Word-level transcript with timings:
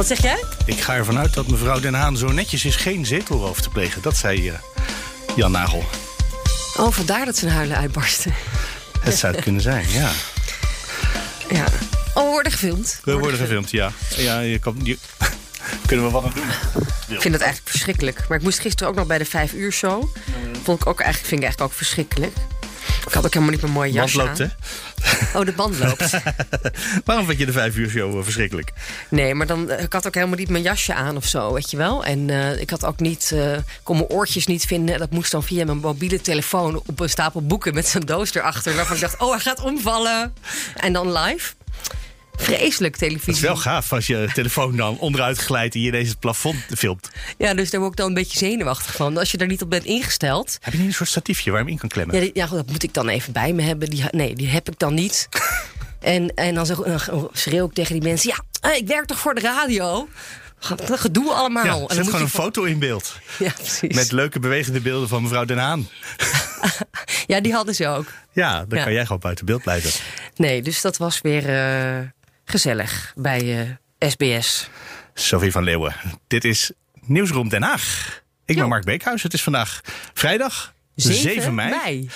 Wat 0.00 0.08
zeg 0.08 0.22
jij? 0.22 0.44
Ik 0.64 0.80
ga 0.80 0.94
ervan 0.94 1.18
uit 1.18 1.34
dat 1.34 1.48
mevrouw 1.48 1.80
Den 1.80 1.94
Haan 1.94 2.16
zo 2.16 2.28
netjes 2.32 2.64
is 2.64 2.76
geen 2.76 3.06
zetelroof 3.06 3.60
te 3.60 3.68
plegen. 3.68 4.02
Dat 4.02 4.16
zei 4.16 4.48
uh, 4.48 4.54
Jan 5.36 5.50
Nagel. 5.50 5.84
Oh, 6.76 6.92
vandaar 6.92 7.24
dat 7.24 7.36
zijn 7.36 7.50
huilen 7.50 7.76
uitbarsten. 7.76 8.34
Het 9.00 9.16
zou 9.16 9.34
het 9.34 9.42
kunnen 9.42 9.62
zijn, 9.62 9.90
ja. 9.90 10.10
Ja. 11.58 11.64
Oh, 12.14 12.24
we 12.24 12.30
worden 12.30 12.52
gefilmd. 12.52 13.00
We 13.04 13.18
worden 13.18 13.38
gefilmd, 13.38 13.70
ja. 13.70 13.92
Ja, 14.16 14.40
je 14.40 14.58
kan, 14.58 14.76
je, 14.82 14.98
kunnen 15.86 16.06
we 16.06 16.12
wat 16.12 16.24
aan 16.24 16.32
doen? 16.34 16.44
Ik 17.16 17.20
vind 17.20 17.34
het 17.34 17.42
eigenlijk 17.42 17.70
verschrikkelijk. 17.70 18.28
Maar 18.28 18.38
ik 18.38 18.44
moest 18.44 18.58
gisteren 18.58 18.88
ook 18.88 18.98
nog 18.98 19.06
bij 19.06 19.18
de 19.18 19.24
vijf 19.24 19.52
uur 19.52 19.72
show. 19.72 20.16
Vond 20.62 20.80
ik 20.80 20.86
ook 20.86 21.00
eigenlijk, 21.00 21.28
vind 21.28 21.40
ik 21.40 21.46
eigenlijk 21.46 21.60
ook 21.60 21.72
verschrikkelijk. 21.72 22.36
Ik 23.06 23.12
had 23.12 23.24
ook 23.24 23.32
helemaal 23.32 23.52
niet 23.54 23.62
mijn 23.62 23.72
mooie 23.72 23.92
jas 23.92 24.12
Band 24.12 24.28
loopt, 24.28 24.40
aan. 24.40 24.56
hè? 25.32 25.38
Oh, 25.38 25.44
de 25.44 25.52
band 25.52 25.78
loopt. 25.78 26.10
Waarom 27.04 27.26
vind 27.26 27.38
je 27.38 27.46
de 27.46 27.52
vijf 27.52 27.76
uur 27.76 27.90
show 27.90 28.16
eh, 28.18 28.22
verschrikkelijk? 28.24 28.72
Nee, 29.08 29.34
maar 29.34 29.46
dan, 29.46 29.70
eh, 29.70 29.82
ik 29.82 29.92
had 29.92 30.06
ook 30.06 30.14
helemaal 30.14 30.36
niet 30.36 30.48
mijn 30.48 30.62
jasje 30.62 30.94
aan 30.94 31.16
of 31.16 31.24
zo, 31.26 31.52
weet 31.52 31.70
je 31.70 31.76
wel. 31.76 32.04
En 32.04 32.30
eh, 32.30 32.60
ik 32.60 32.70
had 32.70 32.84
ook 32.84 33.00
niet, 33.00 33.32
eh, 33.34 33.56
kon 33.82 33.96
mijn 33.96 34.08
oortjes 34.08 34.46
niet 34.46 34.64
vinden. 34.64 34.98
Dat 34.98 35.10
moest 35.10 35.30
dan 35.30 35.42
via 35.42 35.64
mijn 35.64 35.78
mobiele 35.78 36.20
telefoon 36.20 36.82
op 36.86 37.00
een 37.00 37.08
stapel 37.10 37.42
boeken 37.46 37.74
met 37.74 37.88
zo'n 37.88 38.00
doos 38.00 38.34
erachter. 38.34 38.74
Waarvan 38.74 38.94
ik 38.94 39.02
dacht, 39.02 39.20
oh, 39.20 39.30
hij 39.30 39.40
gaat 39.40 39.60
omvallen. 39.60 40.34
En 40.76 40.92
dan 40.92 41.12
live. 41.12 41.52
Vreselijk 42.40 42.96
televisie. 42.96 43.26
Het 43.26 43.36
is 43.36 43.40
wel 43.42 43.56
gaaf 43.56 43.92
als 43.92 44.06
je 44.06 44.28
telefoon 44.34 44.76
dan 44.76 44.98
onderuit 44.98 45.38
glijdt 45.38 45.74
en 45.74 45.80
je 45.80 45.86
ineens 45.86 46.08
het 46.08 46.18
plafond 46.18 46.56
filmt. 46.76 47.10
Ja, 47.38 47.54
dus 47.54 47.70
daar 47.70 47.80
word 47.80 47.92
ik 47.92 47.98
dan 47.98 48.08
een 48.08 48.14
beetje 48.14 48.38
zenuwachtig 48.38 48.94
van. 48.94 49.16
Als 49.18 49.30
je 49.30 49.36
daar 49.38 49.48
niet 49.48 49.62
op 49.62 49.70
bent 49.70 49.84
ingesteld. 49.84 50.58
Heb 50.60 50.72
je 50.72 50.78
niet 50.78 50.88
een 50.88 50.94
soort 50.94 51.08
statiefje 51.08 51.50
waar 51.50 51.58
je 51.58 51.64
hem 51.64 51.74
in 51.74 51.80
kan 51.80 51.88
klemmen? 51.88 52.24
Ja, 52.24 52.30
ja, 52.34 52.46
goed, 52.46 52.56
dat 52.56 52.66
moet 52.70 52.82
ik 52.82 52.94
dan 52.94 53.08
even 53.08 53.32
bij 53.32 53.52
me 53.52 53.62
hebben. 53.62 53.90
Die, 53.90 54.04
nee, 54.10 54.34
die 54.34 54.48
heb 54.48 54.68
ik 54.68 54.78
dan 54.78 54.94
niet. 54.94 55.28
en, 56.00 56.34
en 56.34 56.54
dan 56.54 56.66
zeg- 56.66 56.76
dan 57.06 57.28
schreeuw 57.32 57.66
ik 57.66 57.72
tegen 57.72 57.92
die 58.00 58.02
mensen: 58.08 58.30
Ja, 58.30 58.68
eh, 58.70 58.76
ik 58.76 58.86
werk 58.86 59.06
toch 59.06 59.18
voor 59.18 59.34
de 59.34 59.40
radio? 59.40 60.08
Gedoe 60.90 61.32
allemaal. 61.32 61.64
Ja, 61.64 61.72
En 61.72 61.78
dan 61.78 61.88
zet 61.96 62.04
gewoon 62.04 62.18
je 62.20 62.24
een 62.24 62.30
foto 62.30 62.62
in 62.62 62.78
beeld. 62.78 63.16
Ja, 63.38 63.52
precies. 63.56 63.94
Met 63.94 64.12
leuke 64.12 64.38
bewegende 64.40 64.80
beelden 64.80 65.08
van 65.08 65.22
mevrouw 65.22 65.44
Den 65.44 65.58
Haan. 65.58 65.88
Ja, 67.26 67.40
die 67.40 67.52
hadden 67.52 67.74
ze 67.74 67.86
ook. 67.88 68.06
Ja, 68.32 68.64
dan 68.68 68.78
Ja. 68.78 68.84
kan 68.84 68.92
jij 68.92 69.02
gewoon 69.02 69.20
buiten 69.20 69.44
beeld 69.46 69.62
blijven. 69.62 69.90
Nee, 70.36 70.62
dus 70.62 70.80
dat 70.80 70.96
was 70.96 71.20
weer 71.20 71.48
eh, 71.48 71.98
gezellig 72.50 73.12
bij 73.16 73.76
eh, 73.98 74.10
SBS. 74.10 74.68
Sophie 75.14 75.52
van 75.52 75.62
Leeuwen, 75.62 75.94
dit 76.26 76.44
is 76.44 76.72
Nieuwsroom 77.00 77.48
Den 77.48 77.62
Haag. 77.62 78.18
Ik 78.44 78.56
ben. 78.56 78.68
Mark 78.68 78.84
Beekhuis. 78.84 79.22
Het 79.22 79.32
is 79.32 79.42
vandaag 79.42 79.80
vrijdag 80.14 80.74
7, 80.94 81.54
mei. 81.54 82.10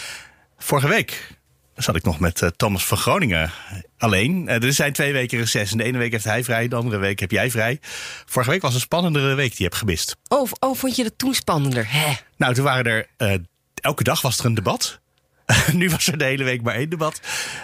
Vorige 0.59 0.89
week 0.89 1.27
zat 1.75 1.97
ik 1.97 2.05
nog 2.05 2.21
met 2.21 2.43
eh, 2.43 2.49
Thomas 2.49 2.87
van 2.87 2.99
Groningen 2.99 3.51
alleen. 3.99 4.49
Eh, 4.49 4.63
er 4.63 4.73
zijn 4.73 4.93
twee 4.93 5.13
weken 5.13 5.39
reces. 5.39 5.73
En 5.73 5.79
de 5.79 5.85
ene 5.85 5.99
week 5.99 6.13
heeft 6.13 6.25
hij 6.25 6.45
vrij, 6.45 6.69
de 6.69 6.77
andere 6.77 6.99
week 6.99 7.21
heb 7.21 7.31
jij 7.31 7.51
vrij. 7.51 7.79
Vorige 8.27 8.51
week 8.51 8.63
was 8.63 8.75
een 8.75 8.81
spannendere 8.81 9.35
week 9.35 9.49
die 9.49 9.59
je 9.59 9.65
hebt 9.65 9.77
gemist. 9.77 10.17
Oh, 10.29 10.51
oh, 10.59 10.77
vond 10.77 10.97
je 10.97 11.03
dat 11.03 11.19
toen 11.19 11.35
spannender? 11.35 11.87
Hè? 11.91 12.13
Nou, 12.37 12.55
toen 12.55 12.65
waren 12.65 12.85
er... 12.85 13.07
eh, 13.17 13.35
elke 13.75 14.03
dag 14.03 14.21
was 14.21 14.39
er 14.39 14.45
een 14.45 14.55
debat. 14.55 15.01
nu 15.73 15.91
was 15.91 16.07
er 16.07 16.19
de 16.19 16.25
hele 16.25 16.45
week 16.45 16.63
maar 16.63 16.75
één 16.75 16.89
debat. 16.89 17.21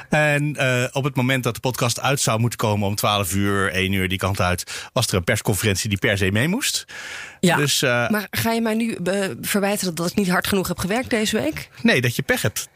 En 0.08 0.56
eh, 0.56 0.84
op 0.92 1.04
het 1.04 1.16
moment 1.16 1.44
dat 1.44 1.54
de 1.54 1.60
podcast 1.60 2.00
uit 2.00 2.20
zou 2.20 2.41
moeten 2.41 2.58
komen 2.58 2.88
om 2.88 2.94
12 2.94 3.34
uur, 3.34 3.72
1 3.72 3.92
uur 3.92 4.08
die 4.08 4.18
kant 4.18 4.41
uit, 4.41 4.88
was 4.92 5.06
er 5.06 5.14
een 5.14 5.24
persconferentie 5.24 5.88
die 5.88 5.98
per 5.98 6.18
se 6.18 6.30
mee 6.30 6.48
moest. 6.48 6.84
Ja, 7.41 7.56
Dus 7.56 7.82
eh, 7.82 8.08
maar 8.08 8.26
ga 8.30 8.52
je 8.52 8.60
mij 8.60 8.74
nu 8.74 8.94
eh, 8.94 9.28
verwijten 9.41 9.94
dat 9.94 10.10
ik 10.10 10.16
niet 10.16 10.28
hard 10.28 10.46
genoeg 10.46 10.68
heb 10.68 10.78
gewerkt 10.78 11.10
deze 11.10 11.41
week? 11.41 11.68
nee, 11.82 12.00
dat 12.00 12.16
je 12.16 12.22
pech 12.22 12.42
hebt. 12.42 12.68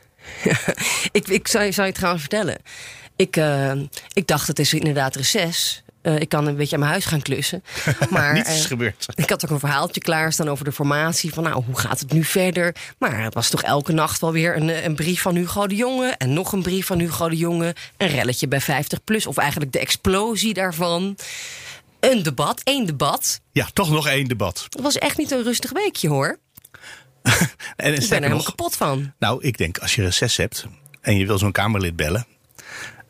Ik, 1.13 1.29
ik 1.29 1.49
zou, 1.49 1.73
zou 1.73 1.87
je 1.87 1.93
trouwens 1.93 2.23
vertellen. 2.23 2.59
Ik, 3.17 3.41
ik 4.13 4.27
dacht, 4.27 4.47
het 4.47 4.59
is 4.59 4.75
inderdaad 4.75 5.17
reces. 5.17 5.84
Eh, 6.05 6.21
ik 6.21 6.29
kan 6.29 6.47
een 6.47 6.57
beetje 6.57 6.75
aan 6.75 6.81
mijn 6.81 6.93
huis 6.93 7.05
gaan 7.05 7.23
klussen. 7.23 7.65
Maar 8.11 8.33
Niets 8.33 8.51
is 8.51 8.63
eh, 8.63 8.67
gebeurd. 8.67 9.07
ik 9.15 9.31
had 9.31 9.45
ook 9.45 9.51
een 9.51 9.59
verhaaltje 9.59 10.01
klaarstaan 10.01 10.49
over 10.49 10.65
de 10.65 10.73
formatie. 10.73 11.33
Van 11.33 11.43
nou, 11.43 11.65
hoe 11.65 11.79
gaat 11.79 12.01
het 12.01 12.13
nu 12.13 12.25
verder? 12.25 12.75
Maar 12.99 13.23
het 13.23 13.35
was 13.35 13.49
toch 13.49 13.63
elke 13.63 13.93
nacht 13.93 14.21
wel 14.21 14.33
weer 14.33 14.57
een, 14.57 14.71
eh, 14.71 14.85
een 14.85 14.95
brief 14.95 15.21
van 15.21 15.35
Hugo 15.35 15.67
de 15.67 15.75
Jonge. 15.75 16.09
En 16.09 16.33
nog 16.33 16.53
een 16.53 16.63
brief 16.63 16.87
van 16.87 16.99
Hugo 16.99 17.29
de 17.29 17.37
Jonge. 17.37 17.75
Een 17.97 18.09
relletje 18.09 18.49
bij 18.49 18.61
50 18.61 19.05
plus. 19.05 19.27
Of 19.27 19.37
eigenlijk 19.37 19.73
de 19.73 19.79
explosie 19.79 20.55
daarvan. 20.55 21.17
Een 22.01 22.23
debat, 22.23 22.61
één 22.65 22.87
debat. 22.87 23.41
Ja, 23.53 23.69
toch 23.73 23.91
nog 23.91 24.09
één 24.09 24.29
debat. 24.29 24.67
Het 24.69 24.81
was 24.81 24.99
echt 24.99 25.17
niet 25.17 25.31
een 25.31 25.43
rustig 25.43 25.73
weekje 25.73 26.09
hoor. 26.09 26.39
En, 27.77 27.95
Ik 27.95 28.09
ben 28.09 28.19
er 28.19 28.23
helemaal 28.23 28.43
kapot 28.43 28.77
van. 28.77 29.13
Nou, 29.19 29.43
ik 29.43 29.59
denk 29.59 29.79
als 29.79 29.95
je 29.95 30.03
reces 30.03 30.37
hebt 30.37 30.67
en 31.01 31.17
je 31.17 31.27
wil 31.27 31.39
zo'n 31.39 31.53
Kamerlid 31.53 31.97
bellen. 31.97 32.27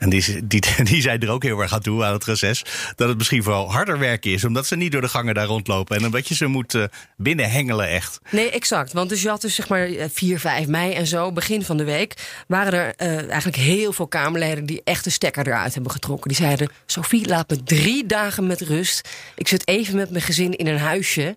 En 0.05 0.11
die, 0.11 0.47
die, 0.85 1.03
zijn 1.09 1.21
er 1.21 1.31
ook 1.31 1.43
heel 1.43 1.61
erg 1.61 1.73
aan 1.73 1.81
toe 1.81 2.05
aan 2.05 2.13
het 2.13 2.25
reces. 2.25 2.65
Dat 2.97 3.09
het 3.09 3.19
misschien 3.19 3.43
vooral 3.43 3.73
harder 3.73 3.99
werken 3.99 4.33
is. 4.33 4.45
Omdat 4.45 4.67
ze 4.67 4.77
niet 4.77 4.93
door 4.93 5.01
de 5.01 5.09
gangen 5.09 5.35
daar 5.35 5.47
rondlopen. 5.47 5.97
En 5.97 6.05
omdat 6.05 6.29
je 6.29 6.35
ze 6.35 6.47
moet 6.47 6.75
eh, 6.75 6.85
binnenhengelen 7.17 7.89
echt. 7.89 8.21
Nee, 8.31 8.51
exact. 8.51 8.93
Want 8.93 9.09
dus 9.09 9.23
je 9.23 9.29
had 9.29 9.41
dus 9.41 9.55
zeg 9.55 9.69
maar 9.69 9.87
eh, 9.87 10.05
4, 10.13 10.41
5 10.41 10.67
mei 10.67 10.93
en 10.93 11.07
zo, 11.07 11.33
begin 11.33 11.63
van 11.65 11.77
de 11.77 11.85
week, 11.85 12.15
waren 12.47 12.73
er 12.73 12.95
eh, 12.95 13.29
eigenlijk 13.29 13.57
heel 13.57 13.93
veel 13.93 14.07
Kamerleden 14.07 14.67
die 14.67 14.81
echt 14.85 15.05
de 15.05 15.11
stekker 15.11 15.47
eruit 15.47 15.75
hebben 15.75 15.93
getrokken. 15.93 16.29
Die 16.29 16.39
zeiden: 16.39 16.69
Sophie, 16.87 17.29
laat 17.29 17.51
me 17.51 17.63
drie 17.63 18.07
dagen 18.07 18.47
met 18.47 18.61
rust. 18.61 19.09
Ik 19.37 19.49
zit 19.49 19.69
even 19.69 19.97
met 19.97 20.11
mijn 20.11 20.23
gezin 20.23 20.57
in 20.57 20.67
een 20.67 20.79
huisje. 20.79 21.37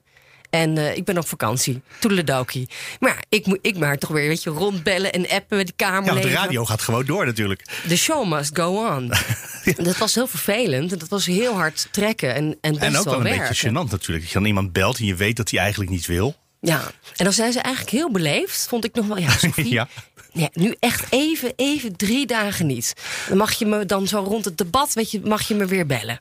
En 0.49 0.77
eh, 0.77 0.95
ik 0.95 1.05
ben 1.05 1.17
op 1.17 1.27
vakantie. 1.27 1.81
Toedeledokie. 1.99 2.69
Maar 2.99 3.09
ja, 3.15 3.21
ik 3.29 3.45
moet 3.45 3.59
ik 3.61 3.77
maar 3.77 3.97
toch 3.97 4.09
weer 4.09 4.27
weet 4.27 4.43
je, 4.43 4.49
rondbellen 4.49 5.13
en 5.13 5.29
appen 5.29 5.57
met 5.57 5.65
die 5.65 5.73
Ja, 5.77 5.91
want 5.91 6.05
Kamerleden. 6.05 6.29
de 6.31 6.37
radio 6.37 6.65
gaat 6.65 6.81
gewoon 6.81 7.05
door 7.05 7.25
natuurlijk. 7.25 7.63
The 7.87 7.97
show 7.97 8.25
must 8.33 8.57
go 8.57 8.85
on. 8.95 9.11
Dat 9.85 9.97
was 9.97 10.15
heel 10.15 10.27
vervelend. 10.27 10.91
en 10.91 10.97
Dat 10.97 11.09
was 11.09 11.25
heel 11.25 11.53
hard 11.53 11.87
trekken 11.91 12.35
en, 12.35 12.57
en 12.61 12.71
best 12.71 12.83
En 12.83 12.97
ook 12.97 13.03
wel 13.05 13.13
een 13.13 13.23
werken. 13.23 13.47
beetje 13.47 13.69
gênant 13.69 13.89
natuurlijk. 13.91 14.19
Dat 14.19 14.27
je 14.27 14.33
dan 14.33 14.45
iemand 14.45 14.73
belt 14.73 14.99
en 14.99 15.05
je 15.05 15.15
weet 15.15 15.35
dat 15.37 15.49
hij 15.51 15.59
eigenlijk 15.59 15.91
niet 15.91 16.05
wil. 16.05 16.35
Ja, 16.61 16.81
en 17.15 17.23
dan 17.23 17.33
zijn 17.33 17.51
ze 17.51 17.59
eigenlijk 17.59 17.95
heel 17.95 18.11
beleefd. 18.11 18.65
Vond 18.69 18.85
ik 18.85 18.93
nog 18.95 19.07
wel. 19.07 19.17
Ja, 19.17 19.29
Sophie, 19.37 19.69
Ja. 19.73 19.87
Ja, 20.33 20.49
nu 20.53 20.75
echt 20.79 21.05
even, 21.09 21.53
even 21.55 21.95
drie 21.95 22.25
dagen 22.25 22.65
niet. 22.65 22.93
Dan 23.27 23.37
mag 23.37 23.53
je 23.53 23.65
me 23.65 23.85
dan 23.85 24.07
zo 24.07 24.19
rond 24.19 24.45
het 24.45 24.57
debat, 24.57 24.93
weet 24.93 25.11
je, 25.11 25.21
mag 25.23 25.47
je 25.47 25.55
me 25.55 25.65
weer 25.65 25.85
bellen. 25.85 26.19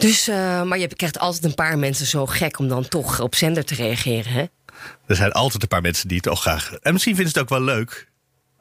Dus, 0.00 0.28
eh, 0.28 0.62
maar 0.62 0.78
je 0.78 0.86
krijgt 0.86 1.18
altijd 1.18 1.44
een 1.44 1.54
paar 1.54 1.78
mensen 1.78 2.06
zo 2.06 2.26
gek 2.26 2.58
om 2.58 2.68
dan 2.68 2.88
toch 2.88 3.20
op 3.20 3.34
zender 3.34 3.64
te 3.64 3.74
reageren, 3.74 4.32
hè? 4.32 4.44
Er 5.06 5.16
zijn 5.16 5.32
altijd 5.32 5.62
een 5.62 5.68
paar 5.68 5.80
mensen 5.80 6.08
die 6.08 6.16
het 6.16 6.28
ook 6.28 6.38
graag. 6.38 6.72
En 6.72 6.92
misschien 6.92 7.14
vinden 7.14 7.32
ze 7.32 7.38
het 7.38 7.50
ook 7.50 7.58
wel 7.58 7.66
leuk. 7.74 8.08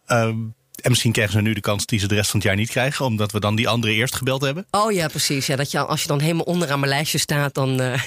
Ehm, 0.05 0.37
en 0.81 0.89
misschien 0.89 1.11
krijgen 1.11 1.33
ze 1.33 1.41
nu 1.41 1.53
de 1.53 1.61
kans 1.61 1.85
die 1.85 1.99
ze 1.99 2.07
de 2.07 2.15
rest 2.15 2.29
van 2.29 2.39
het 2.39 2.47
jaar 2.47 2.57
niet 2.57 2.69
krijgen. 2.69 3.05
Omdat 3.05 3.31
we 3.31 3.39
dan 3.39 3.55
die 3.55 3.67
andere 3.67 3.93
eerst 3.93 4.15
gebeld 4.15 4.41
hebben. 4.41 4.65
Oh 4.71 4.91
ja, 4.91 5.07
precies. 5.07 5.45
Ja, 5.45 5.55
dat 5.55 5.71
je, 5.71 5.79
als 5.79 6.01
je 6.01 6.07
dan 6.07 6.19
helemaal 6.19 6.45
onderaan 6.45 6.79
mijn 6.79 6.91
lijstje 6.91 7.17
staat, 7.17 7.53
dan. 7.53 7.81
eh, 7.81 7.93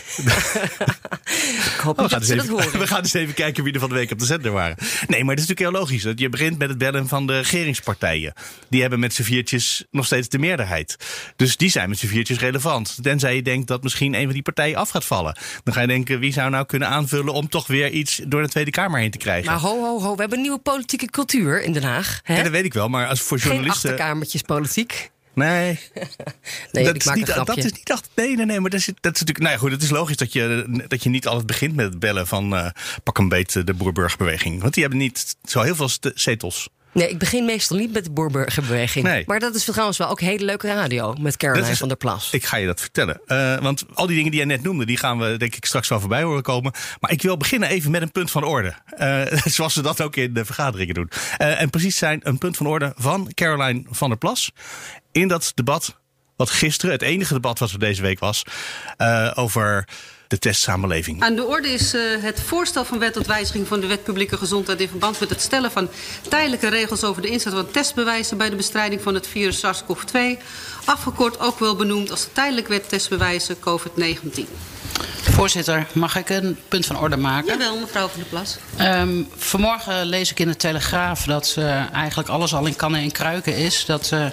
ik 1.75 1.81
hoop 1.83 1.99
Oh, 1.99 2.05
we, 2.05 2.11
gaan 2.11 2.19
dat 2.19 2.29
ze 2.29 2.35
dat 2.35 2.45
even, 2.45 2.57
horen. 2.57 2.79
we 2.85 2.87
gaan 2.87 3.03
eens 3.03 3.13
even 3.15 3.35
kijken 3.35 3.65
wie 3.65 3.73
er 3.73 3.81
van 3.81 3.89
de 3.89 3.95
week 3.95 4.11
op 4.11 4.19
de 4.19 4.25
zender 4.25 4.53
waren. 4.53 4.77
Nee, 5.07 5.25
maar 5.25 5.35
het 5.35 5.43
is 5.45 5.49
natuurlijk 5.49 5.61
heel 5.61 5.81
logisch. 5.81 6.03
dat 6.03 6.19
Je 6.19 6.29
begint 6.29 6.59
met 6.59 6.69
het 6.69 6.79
bellen 6.79 7.09
van 7.09 7.27
de 7.27 7.37
regeringspartijen. 7.39 8.33
Die 8.69 8.81
hebben 8.81 9.01
met 9.01 9.15
z'n 9.15 9.23
viertjes 9.23 9.85
nog 9.91 10.07
steeds 10.07 10.29
de 10.29 10.39
meerderheid. 10.39 10.97
Dus 11.37 11.57
die 11.57 11.71
zijn 11.71 11.89
met 11.89 11.99
z'n 11.99 12.07
viertjes 12.07 12.39
relevant. 12.39 12.99
Tenzij 13.03 13.35
je 13.35 13.43
denkt 13.43 13.69
dat 13.69 13.83
misschien 13.83 14.15
een 14.15 14.25
van 14.25 14.33
die 14.33 14.43
partijen 14.43 14.77
af 14.77 14.91
gaat 14.91 15.05
vallen. 15.05 15.37
Dan 15.65 15.75
ga 15.75 15.81
je 15.81 15.87
denken, 15.87 16.19
wie 16.19 16.33
zou 16.33 16.51
nou 16.51 16.67
kunnen 16.67 16.89
aanvullen 16.89 17.33
om 17.33 17.49
toch 17.49 17.67
weer 17.67 17.91
iets 17.91 18.21
door 18.27 18.43
de 18.43 18.49
Tweede 18.49 18.71
Kamer 18.71 19.01
heen 19.01 19.11
te 19.11 19.19
krijgen. 19.19 19.51
Maar 19.51 19.61
ho, 19.61 19.81
ho, 19.81 20.01
ho. 20.01 20.15
We 20.15 20.21
hebben 20.21 20.39
een 20.39 20.45
nieuwe 20.45 20.59
politieke 20.59 21.07
cultuur 21.07 21.63
in 21.63 21.73
Den 21.73 21.83
Haag. 21.83 22.21
Hè? 22.23 22.35
Weet 22.63 22.71
ik 22.71 22.79
wel, 22.79 22.89
maar 22.89 23.07
als 23.07 23.21
voor 23.21 23.39
Geen 23.39 23.51
journalisten. 23.53 23.91
achterkamertjes 23.91 24.43
politiek. 24.43 25.11
Nee, 25.35 25.79
Nee, 26.73 26.85
dat 26.85 26.95
ik 26.95 27.05
is 27.05 27.13
niet, 27.15 27.27
dat 27.27 27.57
is 27.57 27.73
niet 27.73 27.93
achter. 27.93 28.11
Nee, 28.15 28.37
nee, 28.37 28.47
nee, 28.47 28.61
maar 28.61 28.71
dat 28.71 28.81
is, 28.81 28.87
dat 28.87 29.15
is 29.15 29.21
natuurlijk. 29.21 29.39
Nou 29.39 29.51
ja, 29.53 29.59
goed, 29.59 29.71
het 29.71 29.83
is 29.83 29.91
logisch 29.91 30.17
dat 30.17 30.33
je, 30.33 30.85
dat 30.89 31.03
je 31.03 31.09
niet 31.09 31.27
altijd 31.27 31.47
begint 31.47 31.75
met 31.75 31.87
het 31.87 31.99
bellen 31.99 32.27
van. 32.27 32.57
eh, 32.57 32.71
pak 33.03 33.19
een 33.19 33.29
beet 33.29 33.67
de 33.67 33.75
boerburgerbeweging. 33.75 34.61
Want 34.61 34.75
die 34.75 34.83
hebben 34.83 35.01
niet 35.01 35.37
zo 35.45 35.61
heel 35.61 35.75
veel 35.75 35.89
zetels. 36.15 36.69
Nee, 36.93 37.09
ik 37.11 37.19
begin 37.19 37.45
meestal 37.45 37.77
niet 37.77 37.93
met 37.93 38.05
de 38.05 38.11
Boerburgerbeweging. 38.11 39.05
Nee. 39.05 39.23
Maar 39.27 39.41
dat 39.41 39.55
is 39.55 39.65
trouwens 39.65 39.99
wel 39.99 40.09
ook 40.09 40.21
hele 40.21 40.45
leuke 40.45 40.67
radio 40.67 41.15
met 41.21 41.37
Caroline 41.37 41.71
is- 41.71 41.79
van 41.79 41.89
der 41.89 41.97
Plas. 41.97 42.33
Ik 42.33 42.45
ga 42.45 42.57
je 42.57 42.67
dat 42.67 42.81
vertellen. 42.81 43.21
Eh, 43.27 43.59
want 43.61 43.85
al 43.95 44.07
die 44.07 44.15
dingen 44.17 44.31
die 44.31 44.41
jij 44.41 44.49
net 44.49 44.63
noemde, 44.63 44.87
die 44.87 44.97
gaan 44.97 45.19
we 45.19 45.37
denk 45.37 45.55
ik 45.55 45.65
straks 45.65 45.89
wel 45.89 46.01
voorbij 46.01 46.23
horen 46.23 46.43
komen. 46.43 46.73
Maar 47.01 47.11
ik 47.11 47.23
wil 47.23 47.37
beginnen 47.37 47.69
even 47.69 47.91
met 47.91 48.03
een 48.03 48.13
punt 48.13 48.31
van 48.31 48.45
orde. 48.45 48.75
Eh, 48.97 49.21
zoals 49.45 49.73
ze 49.73 49.83
dat 49.83 50.01
ook 50.01 50.17
in 50.17 50.35
de 50.35 50.45
vergaderingen 50.45 50.95
doen. 50.95 51.11
Eh, 51.37 51.61
en 51.61 51.71
precies 51.71 51.97
zijn 51.97 52.21
een 52.23 52.39
punt 52.39 52.57
van 52.57 52.67
orde 52.67 52.93
van 52.97 53.31
Caroline 53.35 53.83
van 53.91 54.09
der 54.09 54.19
Plas. 54.19 54.53
In 55.13 55.29
dat 55.29 55.53
debat, 55.55 55.99
wat 56.37 56.51
gisteren 56.51 56.93
het 56.95 57.03
enige 57.03 57.33
debat 57.35 57.59
wat 57.59 57.71
er 57.71 57.79
deze 57.79 58.03
week 58.03 58.19
was, 58.19 58.43
over 59.35 59.89
de 60.33 60.39
testsamenleving. 60.39 61.23
Aan 61.23 61.35
de 61.35 61.45
orde 61.45 61.69
is 61.69 61.95
eh, 61.95 62.01
het 62.21 62.41
voorstel 62.41 62.85
van 62.85 62.99
wet 62.99 63.13
tot 63.13 63.27
wijziging 63.27 63.67
van 63.67 63.81
de 63.81 63.87
wet 63.87 64.03
publieke 64.03 64.37
gezondheid 64.37 64.81
in 64.81 64.89
verband 64.89 65.21
met 65.21 65.31
het 65.31 65.41
stellen 65.41 65.71
van 65.71 65.89
tijdelijke 66.29 66.69
regels 66.69 67.05
over 67.05 67.23
de 67.23 67.29
inzet 67.29 67.53
van 67.53 67.71
testbewijzen 67.71 68.37
bij 68.37 68.51
de 68.51 68.57
bestrijding 68.57 69.03
van 69.03 69.15
het 69.15 69.27
virus 69.27 69.59
SARS-CoV-2, 69.59 70.43
afgekort 70.85 71.41
ook 71.41 71.59
wel 71.59 71.77
benoemd 71.77 72.11
als 72.11 72.25
de 72.25 72.33
tijdelijk 72.33 72.69
wet 72.69 72.89
testbewijzen 72.89 73.57
COVID-19. 73.59 74.49
Voorzitter, 75.23 75.87
mag 75.93 76.17
ik 76.17 76.29
een 76.29 76.59
punt 76.69 76.87
van 76.87 76.99
orde 76.99 77.17
maken? 77.17 77.53
Jawel, 77.53 77.79
mevrouw 77.79 78.09
van 78.09 78.21
der 78.21 78.29
Plas. 78.29 78.57
Ehm, 78.77 79.23
vanmorgen 79.37 80.05
lees 80.07 80.31
ik 80.31 80.41
in 80.41 80.49
de 80.49 80.57
Telegraaf 80.57 81.25
dat 81.25 81.55
eh, 81.59 81.93
eigenlijk 81.93 82.29
alles 82.29 82.55
al 82.55 82.67
in 82.67 82.77
kannen 82.77 83.01
en 83.01 83.13
kruiken 83.13 83.57
is. 83.57 83.85
Dat 83.85 84.05
de 84.05 84.31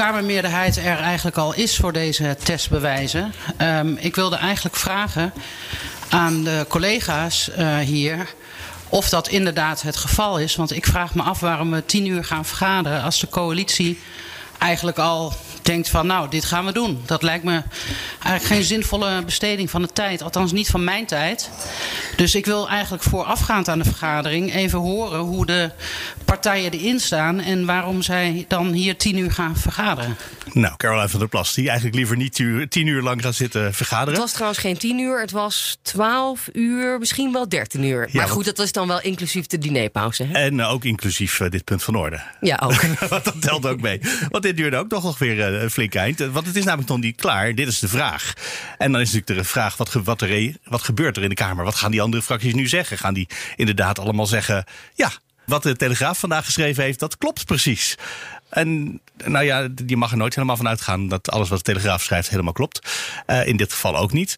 Kamermeerderheid 0.00 0.76
er 0.76 0.98
eigenlijk 0.98 1.36
al 1.36 1.54
is 1.54 1.76
voor 1.76 1.92
deze 1.92 2.36
testbewijzen. 2.42 3.32
Ehm, 3.56 3.94
ik 3.96 4.14
wilde 4.14 4.36
eigenlijk 4.36 4.76
vragen 4.76 5.32
aan 6.08 6.44
de 6.44 6.66
collega's 6.68 7.50
eh, 7.50 7.78
hier 7.78 8.34
of 8.88 9.08
dat 9.08 9.28
inderdaad 9.28 9.82
het 9.82 9.96
geval 9.96 10.38
is. 10.38 10.56
Want 10.56 10.72
ik 10.72 10.86
vraag 10.86 11.14
me 11.14 11.22
af 11.22 11.40
waarom 11.40 11.70
we 11.70 11.84
tien 11.86 12.06
uur 12.06 12.24
gaan 12.24 12.44
vergaderen 12.44 13.02
als 13.02 13.20
de 13.20 13.28
coalitie 13.28 14.00
eigenlijk 14.58 14.98
al 14.98 15.32
denkt 15.62 15.88
van 15.88 16.06
nou, 16.06 16.28
dit 16.30 16.44
gaan 16.44 16.64
we 16.64 16.72
doen. 16.72 17.02
Dat 17.06 17.22
lijkt 17.22 17.44
me 17.44 17.62
eigenlijk 18.22 18.44
geen 18.44 18.64
zinvolle 18.64 19.22
besteding 19.24 19.70
van 19.70 19.82
de 19.82 19.88
tijd. 19.92 20.22
Althans 20.22 20.52
niet 20.52 20.68
van 20.68 20.84
mijn 20.84 21.06
tijd. 21.06 21.50
Dus 22.16 22.34
ik 22.34 22.46
wil 22.46 22.68
eigenlijk 22.68 23.02
voorafgaand 23.02 23.68
aan 23.68 23.78
de 23.78 23.84
vergadering 23.84 24.54
even 24.54 24.78
horen 24.78 25.18
hoe 25.20 25.46
de 25.46 25.70
partijen 26.24 26.70
erin 26.72 27.00
staan 27.00 27.40
en 27.40 27.66
waarom 27.66 28.02
zij 28.02 28.44
dan 28.48 28.72
hier 28.72 28.96
tien 28.96 29.18
uur 29.18 29.32
gaan 29.32 29.56
vergaderen. 29.56 30.16
Nou, 30.52 30.76
Caroline 30.76 31.08
van 31.08 31.18
der 31.18 31.28
Plas, 31.28 31.54
die 31.54 31.66
eigenlijk 31.66 31.96
liever 31.96 32.16
niet 32.16 32.34
tien 32.34 32.46
uur, 32.46 32.68
tien 32.68 32.86
uur 32.86 33.02
lang 33.02 33.22
gaat 33.22 33.34
zitten 33.34 33.64
Het 33.64 33.76
vergaderen. 33.76 34.20
was 34.20 34.32
trouwens 34.32 34.58
geen 34.60 34.76
10 34.78 34.98
uur, 34.98 35.20
het 35.20 35.30
was 35.30 35.78
12 35.82 36.48
uur, 36.52 36.98
misschien 36.98 37.32
wel 37.32 37.48
13 37.48 37.84
uur. 37.84 38.08
Ja, 38.12 38.20
maar 38.20 38.28
goed, 38.28 38.44
dat 38.44 38.56
was 38.56 38.72
dan 38.72 38.88
wel 38.88 39.00
inclusief 39.00 39.46
de 39.46 39.58
dinerpauze. 39.58 40.24
Hè? 40.24 40.32
En 40.32 40.62
ook 40.62 40.84
inclusief 40.84 41.40
eh, 41.40 41.50
dit 41.50 41.64
punt 41.64 41.82
van 41.82 41.94
orde. 41.96 42.20
Ja, 42.40 42.60
ook. 42.62 42.80
Want 43.08 43.24
dat 43.24 43.42
telt 43.42 43.66
ook 43.66 43.80
mee. 43.80 44.00
Want 44.28 44.42
dit 44.42 44.56
duurde 44.56 44.76
ook 44.76 44.90
nog 44.90 45.04
ongeveer 45.04 45.40
eh, 45.40 45.49
een 45.54 45.70
flink 45.70 45.94
eind. 45.94 46.20
Eh, 46.20 46.28
Want 46.28 46.46
het 46.46 46.56
is 46.56 46.64
namelijk 46.64 46.88
nog 46.88 47.00
niet 47.00 47.16
klaar. 47.16 47.54
Dit 47.54 47.68
is 47.68 47.78
de 47.78 47.88
vraag. 47.88 48.32
En 48.78 48.92
dan 48.92 49.00
is 49.00 49.12
natuurlijk 49.12 49.38
de 49.38 49.52
vraag: 49.52 49.76
wat, 49.76 49.92
wat, 49.92 50.22
er, 50.22 50.54
wat 50.64 50.82
gebeurt 50.82 51.16
er 51.16 51.22
in 51.22 51.28
de 51.28 51.34
Kamer? 51.34 51.64
Wat 51.64 51.74
gaan 51.74 51.90
die 51.90 52.02
andere 52.02 52.22
fracties 52.22 52.54
nu 52.54 52.68
zeggen? 52.68 52.98
Gaan 52.98 53.14
die 53.14 53.28
inderdaad 53.56 53.98
allemaal 53.98 54.26
zeggen: 54.26 54.64
ja, 54.94 55.10
wat 55.44 55.62
de 55.62 55.76
Telegraaf 55.76 56.18
vandaag 56.18 56.44
geschreven 56.44 56.84
heeft, 56.84 56.98
dat 56.98 57.18
klopt 57.18 57.44
precies. 57.44 57.96
En 58.48 59.00
nou 59.24 59.44
ja, 59.44 59.68
je 59.86 59.96
mag 59.96 60.10
er 60.10 60.16
nooit 60.16 60.34
helemaal 60.34 60.56
van 60.56 60.68
uitgaan 60.68 61.08
dat 61.08 61.30
alles 61.30 61.48
wat 61.48 61.58
de 61.58 61.64
Telegraaf 61.64 62.02
schrijft 62.02 62.30
helemaal 62.30 62.52
klopt. 62.52 62.90
Eh, 63.26 63.46
in 63.46 63.56
dit 63.56 63.72
geval 63.72 63.96
ook 63.96 64.12
niet. 64.12 64.36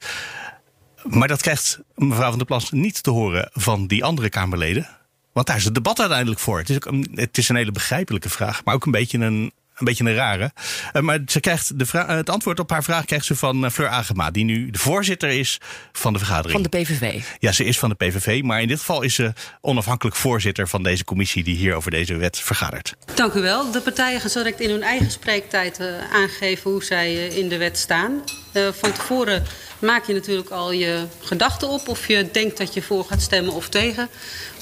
Maar 1.03 1.29
dat 1.29 1.41
krijgt 1.41 1.79
mevrouw 1.94 2.29
van 2.29 2.38
der 2.38 2.47
Plas 2.47 2.70
niet 2.70 3.03
te 3.03 3.11
horen 3.11 3.50
van 3.53 3.87
die 3.87 4.05
andere 4.05 4.29
Kamerleden. 4.29 4.88
Want 5.32 5.47
daar 5.47 5.56
is 5.56 5.65
het 5.65 5.75
debat 5.75 6.00
uiteindelijk 6.00 6.41
voor. 6.41 6.58
Het 6.58 6.70
is, 6.70 6.76
een, 6.81 7.11
het 7.15 7.38
is 7.38 7.49
een 7.49 7.56
hele 7.56 7.73
begrijpelijke 7.73 8.29
vraag, 8.29 8.65
maar 8.65 8.75
ook 8.75 8.85
een 8.85 8.93
beetje 8.93 9.19
een, 9.19 9.53
een, 9.82 9.88
beetje 9.88 10.05
een 10.05 10.14
rare. 10.14 10.52
Eh, 10.93 11.02
maar 11.02 11.19
ze 11.26 11.40
krijgt 11.40 11.79
de 11.79 11.87
vra- 11.87 12.06
eh, 12.08 12.17
het 12.17 12.31
antwoord 12.31 12.58
op 12.58 12.70
haar 12.70 12.84
vraag 12.84 13.05
krijgt 13.05 13.25
ze 13.26 13.37
van 13.37 13.64
eh, 13.64 13.70
Fleur 13.70 13.88
Agema, 13.88 14.31
die 14.31 14.44
nu 14.44 14.70
de 14.70 14.79
voorzitter 14.79 15.29
is 15.29 15.58
van 15.93 16.12
de 16.12 16.19
vergadering. 16.19 16.52
Van 16.52 16.70
de 16.70 16.79
PVV. 16.79 17.23
Ja, 17.38 17.52
ze 17.52 17.64
is 17.64 17.79
van 17.79 17.88
de 17.88 17.94
PVV, 17.94 18.43
maar 18.43 18.61
in 18.62 18.69
dit 18.69 18.79
geval 18.79 19.02
is 19.02 19.14
ze 19.14 19.32
onafhankelijk 19.61 20.17
voorzitter 20.17 20.69
van 20.69 20.82
deze 20.82 21.05
commissie 21.05 21.44
die 21.44 21.56
hier 21.56 21.75
over 21.75 21.90
deze 21.90 22.17
wet 22.17 22.38
vergadert. 22.38 22.94
Dank 23.14 23.32
u 23.34 23.40
wel. 23.40 23.70
De 23.70 23.81
partijen 23.81 24.20
gaan 24.20 24.31
zo 24.31 24.38
direct 24.43 24.61
in 24.61 24.70
hun 24.70 24.82
eigen 24.82 25.11
spreektijd 25.11 25.81
aangeven 26.12 26.70
hoe 26.70 26.84
zij 26.84 27.14
in 27.26 27.49
de 27.49 27.56
wet 27.56 27.79
staan. 27.79 28.23
Eh, 28.53 28.69
van 28.73 28.93
tevoren 28.93 29.45
maak 29.79 30.07
je 30.07 30.13
natuurlijk 30.13 30.51
al 30.51 30.73
je 30.73 31.07
gedachten 31.21 31.69
op 31.69 31.89
of 31.89 32.07
je 32.09 32.31
denkt 32.31 32.59
dat 32.59 32.75
je 32.75 32.83
voor 32.83 33.05
gaat 33.05 33.23
stemmen 33.23 33.53
of 33.53 33.69
tegen. 33.69 34.09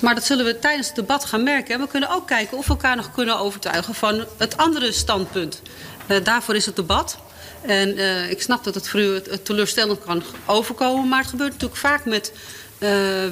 Maar 0.01 0.15
dat 0.15 0.25
zullen 0.25 0.45
we 0.45 0.59
tijdens 0.59 0.87
het 0.87 0.97
debat 0.97 1.25
gaan 1.25 1.43
merken. 1.43 1.75
En 1.75 1.81
we 1.81 1.87
kunnen 1.87 2.11
ook 2.11 2.27
kijken 2.27 2.59
of 2.59 2.67
we 2.67 2.71
elkaar 2.71 2.97
nog 2.97 3.13
kunnen 3.13 3.39
overtuigen 3.39 3.95
van 3.95 4.25
het 4.37 4.57
andere 4.57 4.93
standpunt. 4.93 5.63
Eh, 6.07 6.17
daarvoor 6.23 6.55
is 6.55 6.67
het 6.67 6.77
debat. 6.77 7.19
En 7.61 7.97
eh, 7.97 8.31
ik 8.31 8.43
snap 8.43 8.65
dat 8.65 8.75
het 8.75 8.89
voor 8.89 9.01
u 9.01 9.23
teleurstellend 9.43 10.05
kan 10.05 10.23
overkomen. 10.47 11.09
Maar 11.09 11.21
het 11.21 11.31
gebeurt 11.31 11.53
natuurlijk 11.53 11.81
vaak 11.81 12.05
met 12.05 12.33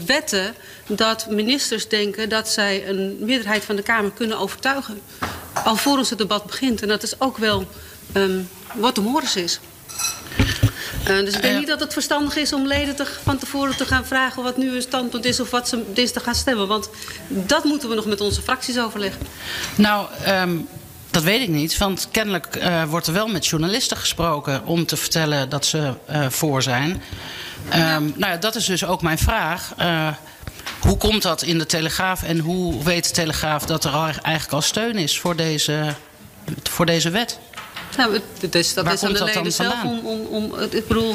wetten 0.07 0.55
dat 0.87 1.27
ministers 1.31 1.89
denken 1.89 2.29
dat 2.29 2.49
zij 2.49 2.89
een 2.89 3.17
meerderheid 3.21 3.65
van 3.65 3.77
de 3.77 3.83
Kamer 3.83 4.11
kunnen 4.11 4.39
overtuigen. 4.39 5.01
Alvorens 5.65 6.11
het 6.11 6.19
debat 6.19 6.47
begint. 6.47 6.83
En 6.83 6.89
dat 6.89 7.03
is 7.03 7.21
ook 7.21 7.37
wel 7.37 7.69
ehm, 8.13 8.41
wat 8.75 8.95
de 8.95 9.01
morris 9.01 9.37
is. 9.37 9.61
Eh, 11.09 11.25
dus 11.25 11.35
ik 11.35 11.43
denk 11.43 11.59
niet 11.59 11.67
dat 11.67 11.81
het 11.81 11.93
verstandig 11.93 12.37
is 12.37 12.53
om 12.53 12.67
leden 12.67 12.97
te, 12.97 13.07
van 13.23 13.39
tevoren 13.39 13.77
te 13.77 13.85
gaan 13.85 14.07
vragen 14.07 14.43
wat 14.43 14.57
nu 14.57 14.71
hun 14.71 14.83
standpunt 14.83 15.25
is 15.25 15.41
of 15.41 15.51
wat 15.51 15.69
ze 15.69 15.83
dinsdag 15.93 16.23
gaan 16.23 16.35
stemmen. 16.35 16.69
Want 16.69 16.91
dat 17.29 17.65
moeten 17.65 17.89
we 17.89 17.95
nog 17.95 18.07
met 18.07 18.21
onze 18.21 18.43
fracties 18.43 18.79
overleggen. 18.79 19.21
Nou, 19.75 20.07
ehm, 20.25 20.57
dat 21.11 21.23
weet 21.23 21.41
ik 21.43 21.49
niet. 21.49 21.79
Want 21.79 22.09
kennelijk 22.11 22.57
eh, 22.57 22.85
wordt 22.85 23.07
er 23.07 23.13
wel 23.13 23.29
met 23.29 23.47
journalisten 23.47 23.97
gesproken 23.97 24.67
om 24.67 24.87
te 24.87 24.97
vertellen 24.97 25.49
dat 25.49 25.67
ze 25.67 25.95
eh, 26.07 26.29
voor 26.29 26.63
zijn. 26.63 27.03
Ehm, 27.69 28.05
Nou 28.15 28.33
ja, 28.33 28.37
dat 28.37 28.57
is 28.57 28.65
dus 28.65 28.85
ook 28.85 29.03
mijn 29.03 29.19
vraag. 29.19 29.75
Hoe 30.81 30.97
komt 30.97 31.23
dat 31.23 31.43
in 31.43 31.59
de 31.59 31.67
Telegraaf 31.67 32.23
en 32.23 32.39
hoe 32.39 32.83
weet 32.83 33.05
de 33.05 33.11
Telegraaf 33.11 33.65
dat 33.65 33.85
er 33.85 33.95
eigenlijk 33.95 34.53
al 34.53 34.63
steun 34.63 34.97
is 34.97 35.21
voor 35.21 35.37
deze, 35.37 35.95
voor 36.63 36.87
deze 36.87 37.11
wet? 37.11 37.39
Nou, 37.99 38.21
het- 38.41 38.55
is, 38.55 38.75
dat 38.75 38.85
Waar 38.85 38.95
is 38.95 39.03
aan 39.03 39.13
de 39.13 39.25
leden 39.25 39.53
zelf 39.53 39.85
om, 39.85 39.99
om, 40.07 40.21
om. 40.27 40.55
Ik 40.71 40.89
bedoel, 40.89 41.15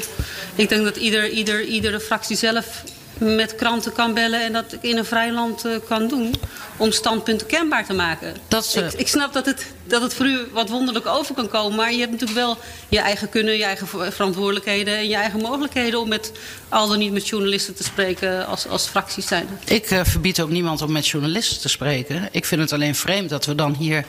ik 0.56 0.70
denk 0.70 0.84
dat 0.84 0.96
ieder, 0.96 1.30
ieder, 1.30 1.62
iedere 1.64 2.00
fractie 2.00 2.36
zelf 2.38 2.84
met 3.18 3.56
kranten 3.56 3.92
kan 3.94 4.14
bellen 4.14 4.42
en 4.44 4.54
dat 4.54 4.66
in 4.82 4.98
een 4.98 5.06
vrij 5.06 5.32
land 5.32 5.66
eh, 5.66 5.72
kan 5.88 6.08
doen 6.08 6.34
om 6.78 6.92
standpunten 6.92 7.48
kenbaar 7.48 7.86
te 7.86 7.94
maken. 7.94 8.34
Dat 8.48 8.64
is, 8.66 8.76
eh, 8.76 8.86
ik, 8.86 8.94
ik 8.94 9.08
snap 9.08 9.34
dat 9.34 9.46
het, 9.46 9.66
dat 9.84 10.02
het 10.02 10.14
voor 10.14 10.26
u 10.26 10.40
wat 10.52 10.70
wonderlijk 10.70 11.06
over 11.08 11.36
kan 11.36 11.48
komen, 11.50 11.76
maar 11.78 11.92
je 11.92 12.00
hebt 12.00 12.12
natuurlijk 12.12 12.40
wel 12.40 12.58
je 12.90 13.00
eigen 13.00 13.30
kunnen, 13.30 13.58
je 13.58 13.64
eigen 13.64 13.88
ver- 13.88 14.12
verantwoordelijkheden 14.12 14.96
en 14.98 15.08
je 15.08 15.16
eigen 15.16 15.40
mogelijkheden 15.42 16.00
om 16.00 16.08
met 16.10 16.32
al 16.70 16.88
dan 16.88 16.98
niet 17.00 17.12
met 17.14 17.28
journalisten 17.28 17.76
te 17.76 17.84
spreken 17.84 18.46
als, 18.48 18.68
als 18.68 18.86
fracties 18.88 19.28
zijn. 19.28 19.48
Ik 19.66 19.92
eh, 19.92 20.00
verbied 20.04 20.42
ook 20.42 20.50
niemand 20.50 20.82
om 20.82 20.92
met 20.92 21.08
journalisten 21.08 21.62
te 21.62 21.70
spreken. 21.70 22.30
Ik 22.32 22.46
vind 22.46 22.62
het 22.62 22.72
alleen 22.74 22.96
vreemd 22.96 23.30
dat 23.30 23.46
we 23.46 23.56
dan 23.56 23.74
hier, 23.76 24.06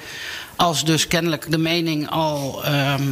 als 0.56 0.85
dus 0.85 1.06
kennelijk 1.09 1.50
de 1.50 1.59
mening 1.59 2.11
al 2.11 2.64
ehm, 2.64 3.02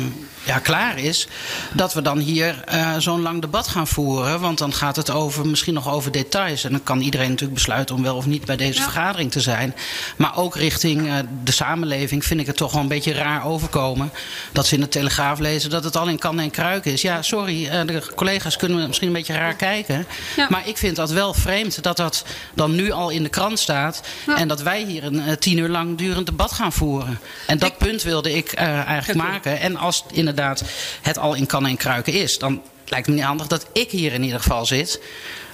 ja, 0.44 0.58
klaar 0.58 0.98
is, 0.98 1.26
dat 1.72 1.94
we 1.94 2.02
dan 2.02 2.18
hier 2.18 2.62
eh, 2.64 2.94
zo'n 2.98 3.20
lang 3.22 3.40
debat 3.40 3.68
gaan 3.68 3.86
voeren. 3.86 4.40
Want 4.40 4.58
dan 4.58 4.72
gaat 4.72 4.96
het 4.96 5.10
over, 5.10 5.46
misschien 5.46 5.74
nog 5.74 5.90
over 5.90 6.12
details. 6.12 6.64
En 6.64 6.70
dan 6.70 6.82
kan 6.82 7.00
iedereen 7.00 7.28
natuurlijk 7.28 7.54
besluiten 7.54 7.94
om 7.94 8.02
wel 8.02 8.16
of 8.16 8.26
niet 8.26 8.44
bij 8.44 8.56
deze 8.56 8.78
Ja. 8.78 8.82
vergadering 8.84 9.30
te 9.30 9.40
zijn. 9.40 9.74
Maar 10.16 10.36
ook 10.36 10.56
richting 10.56 11.06
eh, 11.08 11.14
de 11.44 11.52
samenleving 11.52 12.24
vind 12.24 12.40
ik 12.40 12.46
het 12.46 12.56
toch 12.56 12.72
wel 12.72 12.80
een 12.82 12.88
beetje 12.88 13.12
raar 13.12 13.46
overkomen. 13.46 14.12
Dat 14.52 14.66
ze 14.66 14.74
in 14.74 14.80
de 14.80 14.88
Telegraaf 14.88 15.38
lezen 15.38 15.70
dat 15.70 15.84
het 15.84 15.96
al 15.96 16.08
in 16.08 16.18
kan 16.18 16.40
en 16.40 16.50
kruik 16.50 16.84
is. 16.84 17.02
Ja, 17.02 17.22
sorry, 17.22 17.66
eh, 17.66 17.86
de 17.86 18.02
collega's 18.14 18.56
kunnen 18.56 18.86
misschien 18.86 19.06
een 19.08 19.12
beetje 19.14 19.34
raar 19.34 19.54
kijken. 19.54 20.06
Ja. 20.36 20.46
Maar 20.50 20.68
ik 20.68 20.76
vind 20.76 20.96
dat 20.96 21.10
wel 21.10 21.34
vreemd 21.34 21.82
dat 21.82 21.96
dat 21.96 22.24
dan 22.54 22.74
nu 22.74 22.90
al 22.90 23.10
in 23.10 23.22
de 23.22 23.28
krant 23.28 23.58
staat. 23.58 24.02
Ja. 24.26 24.36
En 24.36 24.48
dat 24.48 24.62
wij 24.62 24.82
hier 24.84 25.04
een 25.04 25.38
tien 25.38 25.58
uur 25.58 25.68
lang 25.68 25.98
durend 25.98 26.26
debat 26.26 26.52
gaan 26.52 26.72
voeren. 26.72 27.18
En 27.46 27.58
dat 27.58 27.70
Ik- 27.70 27.78
punt 27.78 28.02
wilde 28.02 28.32
ik 28.32 28.52
eh, 28.52 28.86
eigenlijk 28.86 29.18
maken. 29.18 29.60
En 29.60 29.76
als 29.76 30.04
inderdaad 30.12 30.62
het 31.02 31.18
al 31.18 31.34
in 31.34 31.46
kannen 31.46 31.70
en 31.70 31.76
kruiken 31.76 32.12
is, 32.12 32.38
dan 32.38 32.62
lijkt 32.86 33.06
het 33.06 33.14
me 33.14 33.14
niet 33.14 33.24
handig 33.24 33.46
dat 33.46 33.66
ik 33.72 33.90
hier 33.90 34.12
in 34.12 34.22
ieder 34.22 34.40
geval 34.40 34.66
zit. 34.66 35.00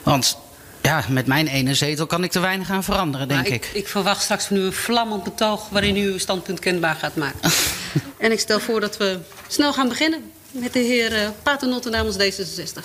Want 0.02 0.38
ja, 0.82 1.04
met 1.08 1.26
mijn 1.26 1.46
ene 1.46 1.74
zetel 1.74 2.06
kan 2.06 2.24
ik 2.24 2.30
te 2.30 2.40
weinig 2.40 2.70
aan 2.70 2.84
veranderen, 2.84 3.28
denk 3.28 3.46
ik. 3.46 3.54
ik, 3.54 3.70
ik 3.72 3.88
verwacht 3.88 4.22
straks 4.22 4.44
van 4.46 4.56
u 4.56 4.60
een 4.60 4.72
vlammend 4.72 5.22
betoog 5.24 5.68
waarin 5.68 5.96
u 5.96 6.06
uw 6.10 6.18
standpunt 6.18 6.58
kenbaar 6.60 6.94
gaat 6.94 7.16
maken. 7.16 7.50
en 8.18 8.32
ik 8.32 8.40
stel 8.40 8.60
voor 8.60 8.80
dat 8.80 8.96
we 8.96 9.18
snel 9.48 9.72
gaan 9.72 9.88
beginnen 9.88 10.30
met 10.50 10.72
de 10.72 10.78
heer 10.78 11.12
eh, 11.12 11.28
Paternotte 11.42 11.90
namens 11.90 12.16
D66. 12.16 12.84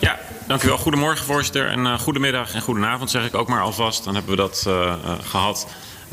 Ja, 0.00 0.18
dank 0.46 0.62
u 0.62 0.68
wel. 0.68 0.78
Goedemorgen, 0.78 1.26
voorzitter. 1.26 1.68
En 1.68 1.78
uh, 1.78 1.98
goedemiddag 1.98 2.54
en 2.54 2.60
goedenavond, 2.62 3.10
zeg 3.10 3.26
ik 3.26 3.34
ook 3.34 3.48
maar 3.48 3.62
alvast. 3.62 4.04
Dan 4.04 4.14
hebben 4.14 4.30
we 4.30 4.36
dat 4.42 4.64
uh, 4.68 4.74
uh, 4.74 5.12
gehad. 5.22 5.66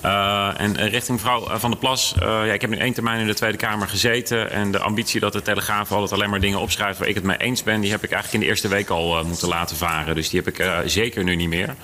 Uh, 0.05 0.49
en 0.57 0.75
richting 0.75 1.21
mevrouw 1.21 1.57
Van 1.57 1.69
der 1.69 1.79
Plas. 1.79 2.15
Ja, 2.19 2.43
ik 2.43 2.61
heb 2.61 2.69
nu 2.69 2.77
één 2.77 2.93
termijn 2.93 3.19
in 3.19 3.27
de 3.27 3.33
Tweede 3.33 3.57
Kamer 3.57 3.87
gezeten. 3.87 4.51
En 4.51 4.71
de 4.71 4.79
ambitie 4.79 5.19
dat 5.19 5.33
de 5.33 5.41
Telegraaf 5.41 5.91
altijd 5.91 6.11
alleen 6.11 6.29
maar 6.29 6.39
dingen 6.39 6.59
opschrijft 6.59 6.99
waar 6.99 7.07
ik 7.07 7.15
het 7.15 7.23
mee 7.23 7.37
eens 7.37 7.63
ben, 7.63 7.81
die 7.81 7.91
heb 7.91 8.03
ik 8.03 8.11
eigenlijk 8.11 8.33
in 8.33 8.39
de 8.39 8.45
eerste 8.45 8.67
week 8.67 8.89
al 8.89 9.23
moeten 9.23 9.47
laten 9.47 9.77
varen. 9.77 10.15
Dus 10.15 10.29
die 10.29 10.41
heb 10.43 10.59
ik 10.59 10.65
zeker 10.85 11.23
nu 11.23 11.35
niet 11.35 11.49
meer. 11.49 11.75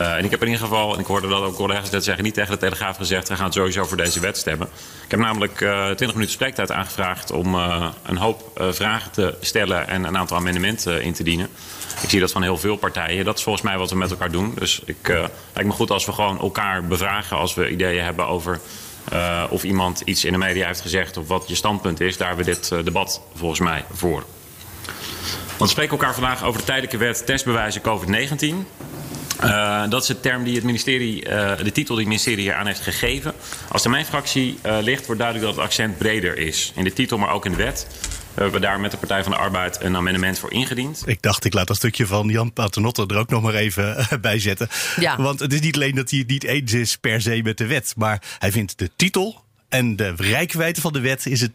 Uh, 0.00 0.16
en 0.16 0.24
ik 0.24 0.30
heb 0.30 0.40
in 0.40 0.46
ieder 0.46 0.62
geval, 0.62 0.94
en 0.94 1.00
ik 1.00 1.06
hoorde 1.06 1.28
dat 1.28 1.42
ook 1.42 1.54
collega's 1.54 1.90
net 1.90 2.04
zeggen, 2.04 2.24
niet 2.24 2.34
tegen 2.34 2.50
de 2.50 2.58
Telegraaf 2.58 2.96
gezegd, 2.96 3.28
we 3.28 3.36
gaan 3.36 3.52
sowieso 3.52 3.84
voor 3.84 3.96
deze 3.96 4.20
wet 4.20 4.36
stemmen. 4.36 4.68
Ik 5.04 5.10
heb 5.10 5.20
namelijk 5.20 5.60
uh, 5.60 5.84
20 5.84 6.12
minuten 6.12 6.30
spreektijd 6.30 6.72
aangevraagd 6.72 7.30
om 7.30 7.54
uh, 7.54 7.88
een 8.02 8.16
hoop 8.16 8.60
vragen 8.70 9.10
te 9.10 9.34
stellen 9.40 9.88
en 9.88 10.04
een 10.04 10.16
aantal 10.16 10.36
amendementen 10.36 11.02
in 11.02 11.12
te 11.12 11.22
dienen. 11.22 11.48
Ik 12.02 12.10
zie 12.10 12.20
dat 12.20 12.32
van 12.32 12.42
heel 12.42 12.58
veel 12.58 12.76
partijen. 12.76 13.24
Dat 13.24 13.36
is 13.36 13.42
volgens 13.42 13.64
mij 13.64 13.78
wat 13.78 13.90
we 13.90 13.96
met 13.96 14.10
elkaar 14.10 14.30
doen. 14.30 14.54
Dus 14.58 14.80
ik 14.84 15.08
lijkt 15.52 15.64
me 15.64 15.70
goed 15.70 15.90
als 15.90 16.06
we 16.06 16.12
gewoon 16.12 16.40
elkaar 16.40 16.84
bevragen 16.84 17.36
als 17.36 17.54
we 17.54 17.70
ideeën 17.70 18.04
hebben 18.04 18.26
over 18.26 18.60
of 19.50 19.64
iemand 19.64 20.00
iets 20.00 20.24
in 20.24 20.32
de 20.32 20.38
media 20.38 20.66
heeft 20.66 20.80
gezegd 20.80 21.16
of 21.16 21.28
wat 21.28 21.44
je 21.48 21.54
standpunt 21.54 22.00
is. 22.00 22.16
Daar 22.16 22.28
hebben 22.28 22.46
we 22.46 22.52
dit 22.52 22.84
debat 22.84 23.22
volgens 23.34 23.60
mij 23.60 23.84
voor. 23.92 24.24
Want 25.58 25.70
we 25.70 25.76
spreken 25.76 25.98
elkaar 25.98 26.14
vandaag 26.14 26.44
over 26.44 26.60
de 26.60 26.66
tijdelijke 26.66 26.96
wet 26.96 27.26
testbewijzen 27.26 27.80
COVID-19. 27.80 28.66
Uh, 29.44 29.82
dat 29.88 30.02
is 30.02 30.08
de 30.08 30.20
term 30.20 30.44
die 30.44 30.54
het 30.54 30.64
ministerie, 30.64 31.24
de 31.62 31.72
titel 31.72 31.94
die 31.94 32.04
het 32.04 32.06
ministerie 32.06 32.42
hier 32.42 32.54
aan 32.54 32.66
heeft 32.66 32.80
gegeven. 32.80 33.32
Als 33.68 33.82
de 33.82 33.88
mijn 33.88 34.04
fractie 34.04 34.58
ligt, 34.80 35.06
wordt 35.06 35.20
duidelijk 35.20 35.48
dat 35.48 35.56
het 35.56 35.64
accent 35.64 35.98
breder 35.98 36.38
is. 36.38 36.72
In 36.74 36.84
de 36.84 36.92
titel, 36.92 37.18
maar 37.18 37.30
ook 37.30 37.44
in 37.44 37.50
de 37.50 37.56
wet. 37.56 37.86
We 38.38 38.44
hebben 38.44 38.60
daar 38.60 38.80
met 38.80 38.90
de 38.90 38.96
Partij 38.96 39.22
van 39.22 39.32
de 39.32 39.38
Arbeid 39.38 39.80
een 39.80 39.96
amendement 39.96 40.38
voor 40.38 40.52
ingediend. 40.52 41.02
Ik 41.06 41.22
dacht, 41.22 41.44
ik 41.44 41.52
laat 41.52 41.66
dat 41.66 41.76
stukje 41.76 42.06
van 42.06 42.28
Jan 42.28 42.52
Paternotte 42.52 43.04
er 43.06 43.16
ook 43.16 43.30
nog 43.30 43.42
maar 43.42 43.54
even 43.54 43.96
eh, 43.96 44.12
bij 44.20 44.38
zetten. 44.38 44.68
Ja. 45.00 45.16
Want 45.16 45.40
het 45.40 45.52
is 45.52 45.60
niet 45.60 45.74
alleen 45.74 45.94
dat 45.94 46.10
hij 46.10 46.18
het 46.18 46.28
niet 46.28 46.44
eens 46.44 46.72
is 46.72 46.96
per 46.96 47.20
se 47.20 47.40
met 47.42 47.58
de 47.58 47.66
wet, 47.66 47.92
maar 47.96 48.22
hij 48.38 48.52
vindt 48.52 48.78
de 48.78 48.90
titel 48.96 49.44
en 49.68 49.96
de 49.96 50.14
rijkwijde 50.16 50.80
van 50.80 50.92
de 50.92 51.00
wet 51.00 51.26
is 51.26 51.40
het 51.40 51.52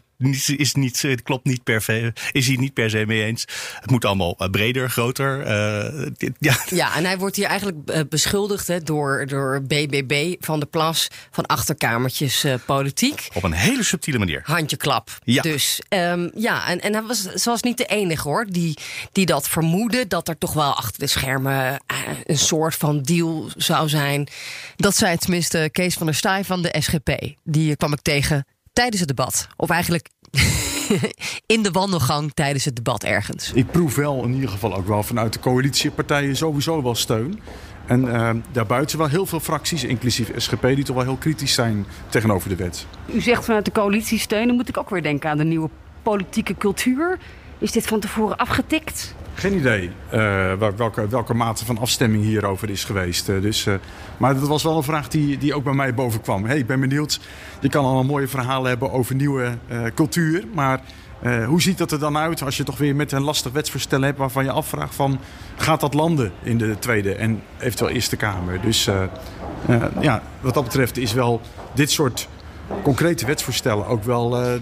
is 0.56 0.74
niet, 0.74 1.02
het 1.02 1.22
klopt 1.22 1.44
niet 1.44 1.62
per 1.62 1.82
se, 1.82 2.12
is 2.32 2.46
hij 2.46 2.56
niet 2.56 2.72
per 2.72 2.90
se 2.90 3.06
mee 3.06 3.24
eens. 3.24 3.44
Het 3.80 3.90
moet 3.90 4.04
allemaal 4.04 4.34
eh, 4.38 4.50
breder, 4.50 4.90
groter. 4.90 5.40
Uh, 5.40 6.06
ja. 6.38 6.56
ja, 6.68 6.96
en 6.96 7.04
hij 7.04 7.18
wordt 7.18 7.36
hier 7.36 7.46
eigenlijk 7.46 7.88
eh, 7.88 8.00
beschuldigd 8.08 8.66
hè, 8.66 8.80
door, 8.80 9.26
door 9.26 9.62
BBB 9.62 10.34
van 10.40 10.60
de 10.60 10.66
Plas 10.66 11.08
van 11.30 11.46
achterkamertjes 11.46 12.44
uh, 12.44 12.54
politiek. 12.66 13.28
Op 13.32 13.42
een 13.42 13.52
hele 13.52 13.82
subtiele 13.82 14.18
manier. 14.18 14.40
Handjeklap. 14.44 15.18
Ja. 15.24 15.42
Dus 15.42 15.80
um, 15.88 16.30
ja, 16.34 16.68
en, 16.68 16.80
en 16.80 16.92
hij 16.92 17.02
was, 17.02 17.22
ze 17.22 17.50
was 17.50 17.62
niet 17.62 17.78
de 17.78 17.86
enige 17.86 18.28
hoor, 18.28 18.46
die, 18.46 18.78
die 19.12 19.26
dat 19.26 19.48
vermoedde. 19.48 20.06
Dat 20.06 20.28
er 20.28 20.38
toch 20.38 20.52
wel 20.52 20.74
achter 20.74 21.00
de 21.00 21.06
schermen 21.06 21.82
een 22.24 22.38
soort 22.38 22.74
van 22.74 23.02
deal 23.02 23.50
zou 23.56 23.88
zijn. 23.88 24.28
Dat 24.76 24.96
zei 24.96 25.16
tenminste 25.16 25.68
Kees 25.72 25.94
van 25.94 26.06
der 26.06 26.14
Staaij 26.14 26.44
van 26.44 26.62
de 26.62 26.74
SGP. 26.80 27.34
Die 27.44 27.76
kwam 27.76 27.92
ik 27.92 28.00
tegen 28.00 28.46
tijdens 28.72 29.00
het 29.00 29.08
debat. 29.08 29.46
Of 29.56 29.70
eigenlijk 29.70 30.08
in 31.54 31.62
de 31.62 31.70
wandelgang 31.70 32.32
tijdens 32.34 32.64
het 32.64 32.76
debat 32.76 33.04
ergens. 33.04 33.52
Ik 33.52 33.70
proef 33.70 33.94
wel 33.94 34.24
in 34.24 34.34
ieder 34.34 34.48
geval 34.48 34.74
ook 34.74 34.86
wel 34.86 35.02
vanuit 35.02 35.32
de 35.32 35.38
coalitiepartijen 35.38 36.36
sowieso 36.36 36.82
wel 36.82 36.94
steun. 36.94 37.40
En 37.86 38.04
uh, 38.04 38.30
daarbuiten 38.52 38.98
wel 38.98 39.08
heel 39.08 39.26
veel 39.26 39.40
fracties, 39.40 39.84
inclusief 39.84 40.30
SGP, 40.36 40.62
die 40.62 40.84
toch 40.84 40.96
wel 40.96 41.04
heel 41.04 41.16
kritisch 41.16 41.54
zijn 41.54 41.86
tegenover 42.08 42.48
de 42.48 42.56
wet. 42.56 42.86
U 43.14 43.20
zegt 43.20 43.44
vanuit 43.44 43.64
de 43.64 43.72
coalitie 43.72 44.18
steun, 44.18 44.46
dan 44.46 44.56
moet 44.56 44.68
ik 44.68 44.78
ook 44.78 44.90
weer 44.90 45.02
denken 45.02 45.30
aan 45.30 45.38
de 45.38 45.44
nieuwe 45.44 45.68
politieke 46.02 46.54
cultuur. 46.54 47.18
Is 47.58 47.72
dit 47.72 47.86
van 47.86 48.00
tevoren 48.00 48.36
afgetikt? 48.36 49.14
Geen 49.34 49.54
idee 49.54 49.90
uh, 50.12 50.52
welke, 50.76 51.08
welke 51.08 51.34
mate 51.34 51.64
van 51.64 51.78
afstemming 51.78 52.24
hierover 52.24 52.70
is 52.70 52.84
geweest. 52.84 53.28
Uh, 53.28 53.42
dus, 53.42 53.66
uh, 53.66 53.74
maar 54.16 54.34
dat 54.34 54.48
was 54.48 54.62
wel 54.62 54.76
een 54.76 54.82
vraag 54.82 55.08
die, 55.08 55.38
die 55.38 55.54
ook 55.54 55.64
bij 55.64 55.72
mij 55.72 55.94
boven 55.94 56.20
kwam. 56.20 56.44
Hey, 56.44 56.58
ik 56.58 56.66
ben 56.66 56.80
benieuwd. 56.80 57.20
Je 57.60 57.68
kan 57.68 57.84
al 57.84 58.00
een 58.00 58.06
mooie 58.06 58.28
verhalen 58.28 58.68
hebben 58.68 58.92
over 58.92 59.14
nieuwe 59.14 59.58
cultuur. 59.94 60.44
Maar 60.54 60.80
hoe 61.46 61.62
ziet 61.62 61.78
dat 61.78 61.92
er 61.92 61.98
dan 61.98 62.16
uit 62.16 62.42
als 62.42 62.56
je 62.56 62.64
toch 62.64 62.78
weer 62.78 62.96
met 62.96 63.12
een 63.12 63.22
lastig 63.22 63.52
wetsvoorstel 63.52 64.02
hebt... 64.02 64.18
waarvan 64.18 64.44
je 64.44 64.50
afvraagt 64.50 64.94
van, 64.94 65.18
gaat 65.56 65.80
dat 65.80 65.94
landen 65.94 66.32
in 66.42 66.58
de 66.58 66.76
Tweede 66.78 67.14
en 67.14 67.42
eventueel 67.58 67.90
Eerste 67.90 68.16
Kamer? 68.16 68.60
Dus 68.60 68.88
ja, 70.00 70.22
wat 70.40 70.54
dat 70.54 70.64
betreft 70.64 70.96
is 70.96 71.12
wel 71.12 71.40
dit 71.74 71.90
soort 71.90 72.28
concrete 72.82 73.26
wetsvoorstellen 73.26 73.86
ook 73.86 74.04
wel 74.04 74.30
de, 74.30 74.60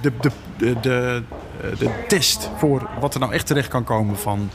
de, 0.00 0.12
de, 0.56 0.80
de, 0.80 0.90
eh, 0.90 1.51
de 1.78 2.04
test 2.08 2.50
voor 2.56 2.88
wat 3.00 3.14
er 3.14 3.20
nou 3.20 3.32
echt 3.32 3.46
terecht 3.46 3.68
kan 3.68 3.84
komen 3.84 4.18
van 4.18 4.50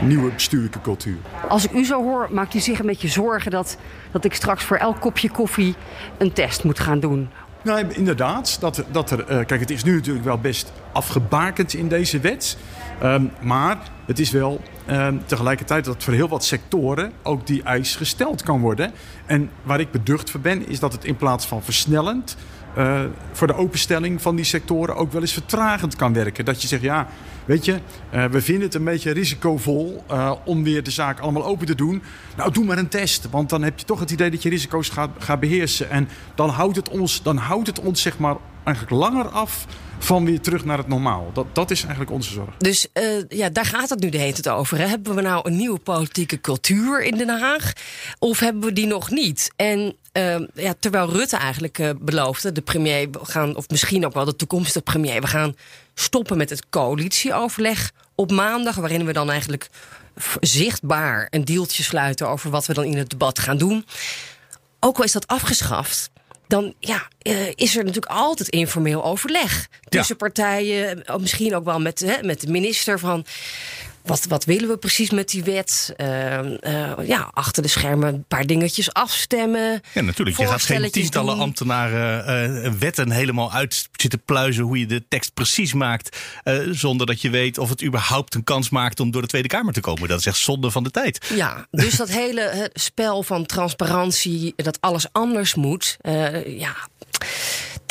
nieuwe 0.00 0.30
bestuurlijke 0.30 0.80
cultuur. 0.80 1.16
Als 1.48 1.64
ik 1.64 1.72
u 1.72 1.84
zo 1.84 2.02
hoor, 2.02 2.28
maakt 2.30 2.54
u 2.54 2.58
zich 2.58 2.78
een 2.78 2.86
beetje 2.86 3.08
zorgen 3.08 3.50
dat, 3.50 3.76
dat 4.10 4.24
ik 4.24 4.34
straks 4.34 4.64
voor 4.64 4.76
elk 4.76 5.00
kopje 5.00 5.30
koffie 5.30 5.74
een 6.18 6.32
test 6.32 6.64
moet 6.64 6.80
gaan 6.80 7.00
doen? 7.00 7.28
Nou, 7.62 7.86
inderdaad. 7.88 8.60
Dat, 8.60 8.84
dat 8.90 9.10
er, 9.10 9.18
uh, 9.18 9.26
kijk, 9.26 9.60
het 9.60 9.70
is 9.70 9.84
nu 9.84 9.94
natuurlijk 9.94 10.24
wel 10.24 10.38
best 10.38 10.72
afgebakend 10.92 11.74
in 11.74 11.88
deze 11.88 12.20
wet. 12.20 12.56
Um, 13.02 13.30
maar 13.40 13.78
het 14.06 14.18
is 14.18 14.30
wel 14.30 14.60
um, 14.90 15.22
tegelijkertijd 15.26 15.84
dat 15.84 16.04
voor 16.04 16.12
heel 16.12 16.28
wat 16.28 16.44
sectoren 16.44 17.12
ook 17.22 17.46
die 17.46 17.62
eis 17.62 17.96
gesteld 17.96 18.42
kan 18.42 18.60
worden. 18.60 18.92
En 19.26 19.50
waar 19.62 19.80
ik 19.80 19.90
beducht 19.90 20.30
voor 20.30 20.40
ben, 20.40 20.68
is 20.68 20.80
dat 20.80 20.92
het 20.92 21.04
in 21.04 21.16
plaats 21.16 21.46
van 21.46 21.62
versnellend 21.62 22.36
uh, 22.78 23.00
voor 23.32 23.46
de 23.46 23.54
openstelling 23.54 24.22
van 24.22 24.36
die 24.36 24.44
sectoren 24.44 24.96
ook 24.96 25.12
wel 25.12 25.20
eens 25.20 25.32
vertragend 25.32 25.96
kan 25.96 26.12
werken. 26.12 26.44
Dat 26.44 26.62
je 26.62 26.68
zegt, 26.68 26.82
ja, 26.82 27.08
weet 27.44 27.64
je, 27.64 27.78
uh, 28.14 28.24
we 28.24 28.40
vinden 28.40 28.64
het 28.64 28.74
een 28.74 28.84
beetje 28.84 29.10
risicovol 29.10 30.04
uh, 30.10 30.32
om 30.44 30.64
weer 30.64 30.82
de 30.82 30.90
zaak 30.90 31.20
allemaal 31.20 31.44
open 31.44 31.66
te 31.66 31.74
doen. 31.74 32.02
Nou, 32.36 32.52
doe 32.52 32.64
maar 32.64 32.78
een 32.78 32.88
test, 32.88 33.30
want 33.30 33.48
dan 33.48 33.62
heb 33.62 33.78
je 33.78 33.84
toch 33.84 34.00
het 34.00 34.10
idee 34.10 34.30
dat 34.30 34.42
je 34.42 34.48
risico's 34.48 34.88
gaat, 34.88 35.10
gaat 35.18 35.40
beheersen. 35.40 35.90
En 35.90 36.08
dan 36.34 36.48
houdt 36.48 36.76
het 36.76 36.88
ons, 36.88 37.22
dan 37.22 37.36
houdt 37.36 37.66
het 37.66 37.80
ons 37.80 38.02
zeg 38.02 38.18
maar 38.18 38.36
eigenlijk 38.64 38.96
langer 38.96 39.28
af 39.28 39.66
van 39.98 40.24
weer 40.24 40.40
terug 40.40 40.64
naar 40.64 40.78
het 40.78 40.88
normaal. 40.88 41.30
Dat, 41.32 41.46
dat 41.52 41.70
is 41.70 41.80
eigenlijk 41.80 42.10
onze 42.10 42.32
zorg. 42.32 42.56
Dus 42.58 42.86
uh, 42.94 43.24
ja, 43.28 43.48
daar 43.48 43.64
gaat 43.64 43.88
het 43.88 44.00
nu 44.00 44.08
de 44.08 44.18
hele 44.18 44.32
tijd 44.32 44.48
over. 44.48 44.78
Hebben 44.78 45.14
we 45.14 45.20
nou 45.20 45.48
een 45.48 45.56
nieuwe 45.56 45.78
politieke 45.78 46.40
cultuur 46.40 47.02
in 47.02 47.16
Den 47.16 47.40
Haag? 47.40 47.72
Of 48.18 48.38
hebben 48.38 48.62
we 48.62 48.72
die 48.72 48.86
nog 48.86 49.10
niet? 49.10 49.50
En 49.56 49.96
uh, 50.12 50.40
ja, 50.54 50.74
terwijl 50.78 51.10
Rutte 51.10 51.36
eigenlijk 51.36 51.78
uh, 51.78 51.90
beloofde, 52.00 52.52
de 52.52 52.60
premier, 52.60 53.08
gaan, 53.22 53.56
of 53.56 53.68
misschien 53.68 54.06
ook 54.06 54.14
wel 54.14 54.24
de 54.24 54.36
toekomstige 54.36 54.82
premier, 54.82 55.20
we 55.20 55.26
gaan 55.26 55.56
stoppen 55.94 56.36
met 56.36 56.50
het 56.50 56.68
coalitieoverleg 56.68 57.92
op 58.14 58.30
maandag, 58.30 58.74
waarin 58.74 59.06
we 59.06 59.12
dan 59.12 59.30
eigenlijk 59.30 59.68
zichtbaar 60.40 61.26
een 61.30 61.44
deeltje 61.44 61.82
sluiten 61.82 62.28
over 62.28 62.50
wat 62.50 62.66
we 62.66 62.74
dan 62.74 62.84
in 62.84 62.96
het 62.96 63.10
debat 63.10 63.38
gaan 63.38 63.58
doen. 63.58 63.86
Ook 64.80 64.96
al 64.96 65.04
is 65.04 65.12
dat 65.12 65.26
afgeschaft, 65.26 66.10
dan 66.50 66.74
ja, 66.78 67.08
uh, 67.22 67.48
is 67.54 67.76
er 67.76 67.84
natuurlijk 67.84 68.12
altijd 68.12 68.48
informeel 68.48 69.04
overleg 69.04 69.68
tussen 69.88 70.16
partijen. 70.16 71.04
Misschien 71.20 71.54
ook 71.54 71.64
wel 71.64 71.80
met, 71.80 72.00
hè, 72.00 72.22
met 72.22 72.40
de 72.40 72.50
minister 72.50 72.98
van. 72.98 73.24
Wat, 74.02 74.24
wat 74.28 74.44
willen 74.44 74.68
we 74.68 74.76
precies 74.76 75.10
met 75.10 75.28
die 75.30 75.44
wet? 75.44 75.94
Uh, 75.96 76.38
uh, 76.60 76.92
ja, 77.06 77.30
achter 77.32 77.62
de 77.62 77.68
schermen 77.68 78.14
een 78.14 78.24
paar 78.28 78.46
dingetjes 78.46 78.92
afstemmen. 78.92 79.80
Ja, 79.94 80.00
natuurlijk. 80.00 80.38
Je 80.38 80.46
gaat 80.46 80.62
geen 80.62 80.90
tientallen 80.90 81.34
doen. 81.34 81.42
ambtenaren 81.42 82.64
uh, 82.64 82.72
wetten 82.72 83.10
helemaal 83.10 83.52
uit 83.52 83.88
zitten 83.92 84.22
pluizen 84.24 84.64
hoe 84.64 84.78
je 84.78 84.86
de 84.86 85.04
tekst 85.08 85.34
precies 85.34 85.72
maakt. 85.72 86.16
zonder 86.70 87.06
dat 87.06 87.20
je 87.20 87.30
weet 87.30 87.58
of 87.58 87.68
het 87.68 87.84
überhaupt 87.84 88.34
een 88.34 88.44
kans 88.44 88.70
maakt 88.70 89.00
om 89.00 89.10
door 89.10 89.22
de 89.22 89.28
Tweede 89.28 89.48
Kamer 89.48 89.72
te 89.72 89.80
komen. 89.80 90.08
Dat 90.08 90.18
is 90.18 90.26
echt 90.26 90.38
zonde 90.38 90.70
van 90.70 90.82
de 90.82 90.90
tijd. 90.90 91.26
Ja, 91.34 91.66
dus 91.70 91.96
dat 91.96 92.08
hele 92.08 92.70
spel 92.72 93.22
van 93.22 93.46
transparantie, 93.46 94.52
dat 94.56 94.80
alles 94.80 95.06
anders 95.12 95.54
moet. 95.54 95.96
ja. 96.46 96.76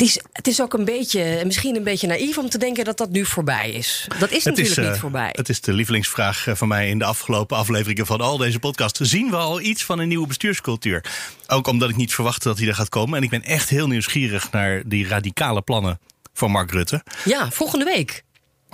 Het 0.00 0.08
is, 0.08 0.20
het 0.32 0.46
is 0.46 0.60
ook 0.60 0.72
een 0.72 0.84
beetje, 0.84 1.42
misschien 1.44 1.76
een 1.76 1.82
beetje 1.82 2.06
naïef 2.06 2.38
om 2.38 2.48
te 2.48 2.58
denken 2.58 2.84
dat 2.84 2.98
dat 2.98 3.10
nu 3.10 3.26
voorbij 3.26 3.70
is. 3.70 4.06
Dat 4.18 4.30
is 4.30 4.44
het 4.44 4.56
natuurlijk 4.56 4.80
is, 4.80 4.86
niet 4.86 5.00
voorbij. 5.00 5.28
Het 5.32 5.48
is 5.48 5.60
de 5.60 5.72
lievelingsvraag 5.72 6.46
van 6.48 6.68
mij 6.68 6.88
in 6.88 6.98
de 6.98 7.04
afgelopen 7.04 7.56
afleveringen 7.56 8.06
van 8.06 8.20
al 8.20 8.36
deze 8.36 8.58
podcasts. 8.58 9.00
Zien 9.00 9.30
we 9.30 9.36
al 9.36 9.60
iets 9.60 9.84
van 9.84 9.98
een 9.98 10.08
nieuwe 10.08 10.26
bestuurscultuur? 10.26 11.04
Ook 11.46 11.66
omdat 11.66 11.90
ik 11.90 11.96
niet 11.96 12.14
verwachtte 12.14 12.48
dat 12.48 12.58
hij 12.58 12.68
er 12.68 12.74
gaat 12.74 12.88
komen. 12.88 13.16
En 13.16 13.22
ik 13.22 13.30
ben 13.30 13.42
echt 13.42 13.68
heel 13.68 13.86
nieuwsgierig 13.86 14.50
naar 14.50 14.82
die 14.86 15.08
radicale 15.08 15.62
plannen 15.62 15.98
van 16.34 16.50
Mark 16.50 16.70
Rutte. 16.70 17.02
Ja, 17.24 17.50
volgende 17.50 17.84
week. 17.84 18.24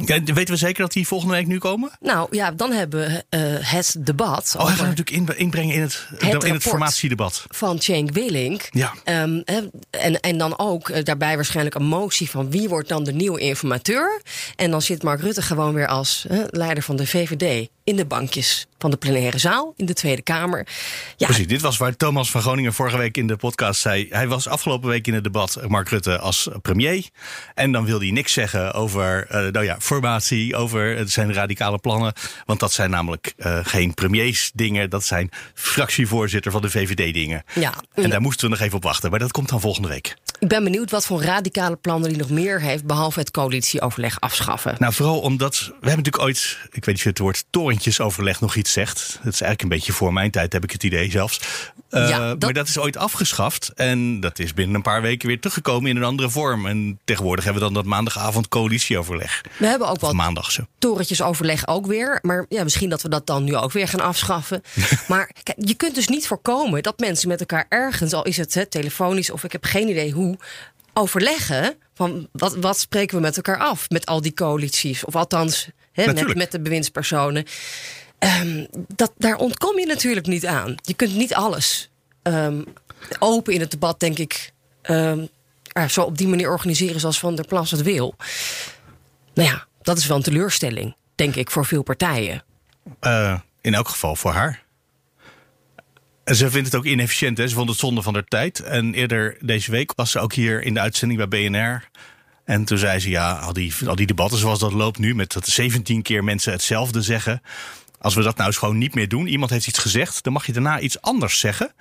Weten 0.04 0.34
we 0.34 0.56
zeker 0.56 0.82
dat 0.82 0.92
die 0.92 1.06
volgende 1.06 1.34
week 1.34 1.46
nu 1.46 1.58
komen? 1.58 1.90
Nou 2.00 2.28
ja, 2.30 2.50
dan 2.50 2.72
hebben 2.72 3.00
we 3.00 3.38
uh, 3.38 3.70
het 3.70 3.96
debat. 3.98 4.54
Oh, 4.58 4.66
hij 4.66 4.74
gaat 4.74 4.96
natuurlijk 4.96 5.38
inbrengen 5.38 5.74
in 5.74 5.80
het, 5.80 6.06
het, 6.18 6.44
in 6.44 6.52
het 6.52 6.62
formatiedebat. 6.62 7.44
Van 7.48 7.80
Cenk 7.80 8.12
Willink. 8.12 8.68
Ja. 8.70 8.94
Um, 9.22 9.42
en, 9.90 10.20
en 10.20 10.38
dan 10.38 10.58
ook 10.58 10.88
uh, 10.88 11.02
daarbij 11.02 11.34
waarschijnlijk 11.34 11.74
een 11.74 11.86
motie 11.86 12.30
van 12.30 12.50
wie 12.50 12.68
wordt 12.68 12.88
dan 12.88 13.04
de 13.04 13.12
nieuwe 13.12 13.40
informateur. 13.40 14.22
En 14.56 14.70
dan 14.70 14.82
zit 14.82 15.02
Mark 15.02 15.20
Rutte 15.20 15.42
gewoon 15.42 15.74
weer 15.74 15.86
als 15.86 16.26
leider 16.50 16.82
van 16.82 16.96
de 16.96 17.06
VVD 17.06 17.68
in 17.84 17.96
de 17.96 18.06
bankjes 18.06 18.66
van 18.78 18.90
de 18.90 18.96
plenaire 18.96 19.38
zaal 19.38 19.74
in 19.76 19.86
de 19.86 19.94
Tweede 19.94 20.22
Kamer. 20.22 20.66
Ja. 21.16 21.26
Precies, 21.26 21.46
dit 21.46 21.60
was 21.60 21.76
waar 21.76 21.96
Thomas 21.96 22.30
van 22.30 22.40
Groningen 22.40 22.72
vorige 22.72 22.96
week 22.96 23.16
in 23.16 23.26
de 23.26 23.36
podcast 23.36 23.80
zei. 23.80 24.06
Hij 24.10 24.28
was 24.28 24.48
afgelopen 24.48 24.88
week 24.88 25.06
in 25.06 25.14
het 25.14 25.24
debat, 25.24 25.58
Mark 25.68 25.88
Rutte, 25.88 26.18
als 26.18 26.48
premier. 26.62 27.08
En 27.54 27.72
dan 27.72 27.84
wilde 27.84 28.04
hij 28.04 28.14
niks 28.14 28.32
zeggen 28.32 28.72
over 28.72 29.26
uh, 29.30 29.52
nou 29.52 29.64
ja, 29.64 29.76
formatie, 29.86 30.56
over 30.56 31.08
zijn 31.08 31.32
radicale 31.32 31.78
plannen. 31.78 32.12
Want 32.46 32.60
dat 32.60 32.72
zijn 32.72 32.90
namelijk 32.90 33.32
uh, 33.38 33.58
geen 33.62 33.94
premiersdingen, 33.94 34.90
dat 34.90 35.04
zijn 35.04 35.30
fractievoorzitter 35.54 36.52
van 36.52 36.62
de 36.62 36.70
VVD-dingen. 36.70 37.44
Ja. 37.54 37.74
En 37.94 38.10
daar 38.10 38.20
moesten 38.20 38.44
we 38.48 38.54
nog 38.54 38.64
even 38.64 38.76
op 38.76 38.82
wachten, 38.82 39.10
maar 39.10 39.18
dat 39.18 39.30
komt 39.32 39.48
dan 39.48 39.60
volgende 39.60 39.88
week. 39.88 40.16
Ik 40.38 40.48
ben 40.48 40.64
benieuwd 40.64 40.90
wat 40.90 41.06
voor 41.06 41.22
radicale 41.22 41.76
plannen 41.76 42.10
hij 42.10 42.18
nog 42.18 42.30
meer 42.30 42.60
heeft, 42.60 42.84
behalve 42.84 43.18
het 43.18 43.30
coalitieoverleg 43.30 44.20
afschaffen. 44.20 44.74
Nou, 44.78 44.92
vooral 44.92 45.20
omdat 45.20 45.56
we 45.58 45.72
hebben 45.72 45.96
natuurlijk 45.96 46.22
ooit, 46.22 46.58
ik 46.66 46.84
weet 46.84 46.86
niet 46.86 46.96
of 46.96 47.02
je 47.02 47.08
het 47.08 47.18
woord 47.18 47.44
torentjesoverleg 47.50 48.40
nog 48.40 48.54
iets 48.54 48.72
zegt. 48.72 48.96
Dat 49.22 49.32
is 49.32 49.40
eigenlijk 49.40 49.62
een 49.62 49.68
beetje 49.68 49.92
voor 49.92 50.12
mijn 50.12 50.30
tijd, 50.30 50.52
heb 50.52 50.64
ik 50.64 50.70
het 50.70 50.82
idee 50.82 51.10
zelfs. 51.10 51.40
Uh, 51.90 52.08
Ja, 52.08 52.18
dat- 52.28 52.40
Maar 52.40 52.52
dat 52.52 52.68
is 52.68 52.78
ooit 52.78 52.96
afgeschaft 52.96 53.72
en 53.74 54.20
dat 54.20 54.38
is 54.38 54.54
binnen 54.54 54.74
een 54.76 54.82
paar 54.82 55.02
weken 55.02 55.28
weer 55.28 55.38
teruggekomen 55.40 55.90
in 55.90 55.96
een 55.96 56.04
andere 56.04 56.30
vorm. 56.30 56.66
En 56.66 56.98
tegenwoordig 57.04 57.44
hebben 57.44 57.62
we 57.62 57.68
dan 57.68 57.76
dat 57.82 57.84
maandagavond 57.92 58.48
coalitieoverleg. 58.48 59.40
We 59.58 59.66
hebben 59.76 59.88
ook 59.88 60.00
wat 60.00 60.12
maandag 60.12 60.58
torentjesoverleg 60.78 61.68
ook 61.68 61.86
weer. 61.86 62.18
Maar 62.22 62.46
ja, 62.48 62.62
misschien 62.62 62.88
dat 62.88 63.02
we 63.02 63.08
dat 63.08 63.26
dan 63.26 63.44
nu 63.44 63.56
ook 63.56 63.72
weer 63.72 63.88
gaan 63.88 64.00
afschaffen. 64.00 64.62
maar 65.08 65.30
kijk, 65.42 65.58
je 65.60 65.74
kunt 65.74 65.94
dus 65.94 66.08
niet 66.08 66.26
voorkomen 66.26 66.82
dat 66.82 66.98
mensen 66.98 67.28
met 67.28 67.40
elkaar 67.40 67.66
ergens, 67.68 68.12
al 68.12 68.24
is 68.24 68.36
het 68.36 68.54
hè, 68.54 68.66
telefonisch 68.66 69.30
of 69.30 69.44
ik 69.44 69.52
heb 69.52 69.64
geen 69.64 69.88
idee 69.88 70.12
hoe, 70.12 70.38
overleggen 70.98 71.74
van 71.94 72.28
wat, 72.32 72.56
wat 72.56 72.78
spreken 72.78 73.16
we 73.16 73.22
met 73.22 73.36
elkaar 73.36 73.58
af 73.58 73.90
met 73.90 74.06
al 74.06 74.20
die 74.20 74.34
coalities. 74.34 75.04
Of 75.04 75.16
althans, 75.16 75.68
hè, 75.92 76.34
met, 76.34 76.50
de 76.50 76.60
bewindspersonen. 76.60 77.44
Ehm, 78.18 78.64
dat, 78.88 79.12
daar 79.18 79.36
ontkom 79.36 79.78
je 79.78 79.86
natuurlijk 79.86 80.26
niet 80.26 80.46
aan. 80.46 80.74
Je 80.82 80.94
kunt 80.94 81.14
niet 81.14 81.34
alles 81.34 81.90
ehm, 82.22 82.62
open 83.18 83.54
in 83.54 83.60
het 83.60 83.70
debat, 83.70 84.00
denk 84.00 84.18
ik. 84.18 84.52
ja, 85.62 85.88
zo 85.88 86.02
op 86.02 86.18
die 86.18 86.28
manier 86.28 86.50
organiseren 86.50 87.00
zoals 87.00 87.18
Van 87.18 87.34
der 87.34 87.46
Plas 87.46 87.70
het 87.70 87.82
wil. 87.82 88.14
Nou 89.34 89.48
ja, 89.48 89.65
dat 89.86 89.98
is 89.98 90.06
wel 90.06 90.16
een 90.16 90.22
teleurstelling, 90.22 90.96
denk 91.14 91.34
ik, 91.34 91.50
voor 91.50 91.66
veel 91.66 91.82
partijen. 91.82 92.42
Eh, 93.00 93.38
in 93.60 93.74
elk 93.74 93.88
geval 93.88 94.16
voor 94.16 94.32
haar. 94.32 94.62
En 96.24 96.36
ze 96.36 96.50
vindt 96.50 96.66
het 96.66 96.76
ook 96.76 96.84
inefficiënt. 96.84 97.38
Hè? 97.38 97.48
Ze 97.48 97.54
vond 97.54 97.68
het 97.68 97.78
zonde 97.78 98.02
van 98.02 98.14
haar 98.14 98.24
tijd. 98.24 98.60
En 98.60 98.94
eerder 98.94 99.36
deze 99.40 99.70
week 99.70 99.92
was 99.96 100.10
ze 100.10 100.18
ook 100.18 100.32
hier 100.32 100.62
in 100.62 100.74
de 100.74 100.80
uitzending 100.80 101.28
bij 101.28 101.48
BNR. 101.48 101.88
En 102.44 102.64
toen 102.64 102.78
zei 102.78 102.98
ze, 102.98 103.10
ja, 103.10 103.32
al 103.32 103.52
die, 103.52 103.74
al 103.86 103.96
die 103.96 104.06
debatten 104.06 104.38
zoals 104.38 104.58
dat 104.58 104.72
loopt 104.72 104.98
nu... 104.98 105.14
met 105.14 105.32
dat 105.32 105.46
17 105.46 106.02
keer 106.02 106.24
mensen 106.24 106.52
hetzelfde 106.52 107.02
zeggen... 107.02 107.42
als 107.98 108.14
we 108.14 108.22
dat 108.22 108.36
nou 108.36 108.52
gewoon 108.52 108.78
niet 108.78 108.94
meer 108.94 109.08
doen... 109.08 109.26
iemand 109.26 109.50
heeft 109.50 109.66
iets 109.66 109.78
gezegd, 109.78 110.24
dan 110.24 110.32
mag 110.32 110.46
je 110.46 110.52
daarna 110.52 110.80
iets 110.80 111.00
anders 111.00 111.38
zeggen... 111.38 111.74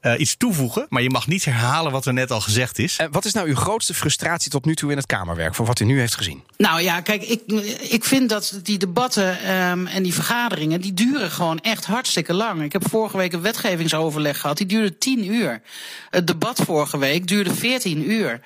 eh, 0.00 0.20
iets 0.20 0.36
toevoegen, 0.36 0.86
maar 0.88 1.02
je 1.02 1.10
mag 1.10 1.26
niet 1.26 1.44
herhalen 1.44 1.92
wat 1.92 2.06
er 2.06 2.12
net 2.12 2.30
al 2.30 2.40
gezegd 2.40 2.78
is. 2.78 2.96
En 2.96 3.10
wat 3.10 3.24
is 3.24 3.32
nou 3.32 3.48
uw 3.48 3.54
grootste 3.54 3.94
frustratie 3.94 4.50
tot 4.50 4.64
nu 4.64 4.74
toe 4.74 4.90
in 4.90 4.96
het 4.96 5.06
Kamerwerk, 5.06 5.54
voor 5.54 5.66
wat 5.66 5.80
u 5.80 5.84
nu 5.84 5.98
heeft 5.98 6.16
gezien? 6.16 6.42
Nou 6.56 6.80
ja, 6.80 7.00
kijk, 7.00 7.22
ik, 7.22 7.42
ik 7.80 8.04
vind 8.04 8.28
dat 8.28 8.60
die 8.62 8.78
debatten 8.78 9.40
ehm, 9.40 9.86
en 9.86 10.02
die 10.02 10.14
vergaderingen, 10.14 10.80
die 10.80 10.94
duren 10.94 11.30
gewoon 11.30 11.58
echt 11.58 11.84
hartstikke 11.84 12.34
lang. 12.34 12.62
Ik 12.62 12.72
heb 12.72 12.88
vorige 12.88 13.16
week 13.16 13.32
een 13.32 13.40
wetgevingsoverleg 13.40 14.40
gehad, 14.40 14.56
die 14.56 14.66
duurde 14.66 14.98
10 14.98 15.32
uur. 15.32 15.62
Het 16.10 16.26
debat 16.26 16.60
vorige 16.64 16.98
week 16.98 17.26
duurde 17.26 17.54
14 17.54 18.10
uur. 18.10 18.40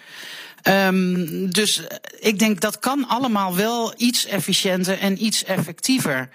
Ehm, 0.62 1.26
dus 1.50 1.82
ik 2.20 2.38
denk 2.38 2.60
dat 2.60 2.78
kan 2.78 3.08
allemaal 3.08 3.56
wel 3.56 3.94
iets 3.96 4.26
efficiënter 4.26 4.98
en 4.98 5.24
iets 5.24 5.44
effectiever. 5.44 6.28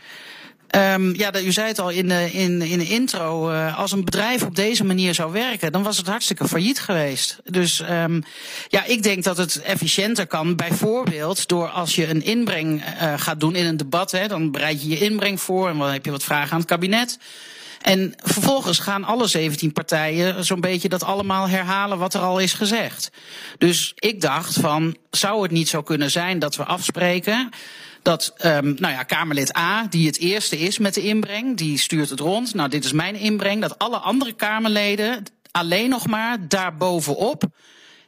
Ehm, 0.68 1.14
ja, 1.14 1.42
u 1.42 1.52
zei 1.52 1.68
het 1.68 1.80
al 1.80 1.90
in 1.90 2.08
de, 2.08 2.32
in, 2.32 2.62
in 2.62 2.82
intro. 2.82 3.50
eh, 3.50 3.80
als 3.80 3.92
een 3.92 4.04
bedrijf 4.06 4.44
op 4.44 4.56
deze 4.56 4.84
manier 4.84 5.14
zou 5.14 5.32
werken, 5.32 5.72
dan 5.72 5.84
was 5.84 5.98
het 5.98 6.08
hartstikke 6.08 6.48
failliet 6.48 6.80
geweest. 6.80 7.38
Dus 7.46 7.80
ehm, 7.80 8.22
ja, 8.68 8.84
ik 8.84 9.04
denk 9.04 9.24
dat 9.24 9.38
het 9.38 9.62
efficiënter 9.62 10.28
kan. 10.28 10.56
Bijvoorbeeld 10.56 11.48
door 11.48 11.68
als 11.68 11.96
je 11.96 12.08
een 12.08 12.24
inbreng 12.24 12.84
eh, 12.84 13.14
gaat 13.18 13.40
doen 13.40 13.56
in 13.56 13.66
een 13.66 13.78
debat. 13.78 14.12
Hè, 14.12 14.28
dan 14.28 14.52
bereid 14.52 14.82
je 14.82 14.90
je 14.90 15.00
inbreng 15.00 15.42
voor 15.42 15.70
en 15.70 15.78
dan 15.78 15.90
heb 15.90 16.06
je 16.06 16.12
wat 16.12 16.24
vragen 16.24 16.52
aan 16.52 16.60
het 16.60 16.68
kabinet. 16.68 17.20
En 17.82 18.14
vervolgens 18.18 18.80
gaan 18.80 19.04
alle 19.04 19.28
17 19.28 19.72
partijen 19.72 20.46
zo'n 20.46 20.62
beetje 20.62 20.90
dat 20.90 21.04
allemaal 21.04 21.50
herhalen 21.50 21.98
wat 21.98 22.14
er 22.14 22.22
al 22.22 22.40
is 22.40 22.54
gezegd. 22.54 23.12
Dus 23.58 23.92
ik 23.96 24.22
dacht 24.22 24.54
van, 24.54 24.98
zou 25.12 25.42
het 25.42 25.52
niet 25.52 25.70
zo 25.70 25.82
kunnen 25.82 26.12
zijn 26.12 26.40
dat 26.40 26.56
we 26.56 26.64
afspreken 26.64 27.50
dat, 28.02 28.34
um, 28.46 28.76
nou 28.80 28.94
ja, 28.94 29.04
Kamerlid 29.04 29.58
A, 29.58 29.88
die 29.90 30.08
het 30.08 30.20
eerste 30.20 30.60
is 30.60 30.78
met 30.78 30.94
de 30.94 31.02
inbreng, 31.02 31.58
die 31.58 31.78
stuurt 31.78 32.10
het 32.10 32.20
rond. 32.20 32.54
Nou, 32.54 32.70
dit 32.70 32.86
is 32.86 32.92
mijn 32.92 33.16
inbreng. 33.16 33.62
Dat 33.62 33.80
alle 33.80 33.98
andere 33.98 34.34
Kamerleden 34.34 35.24
alleen 35.52 35.90
nog 35.90 36.08
maar 36.08 36.48
daarbovenop 36.48 37.44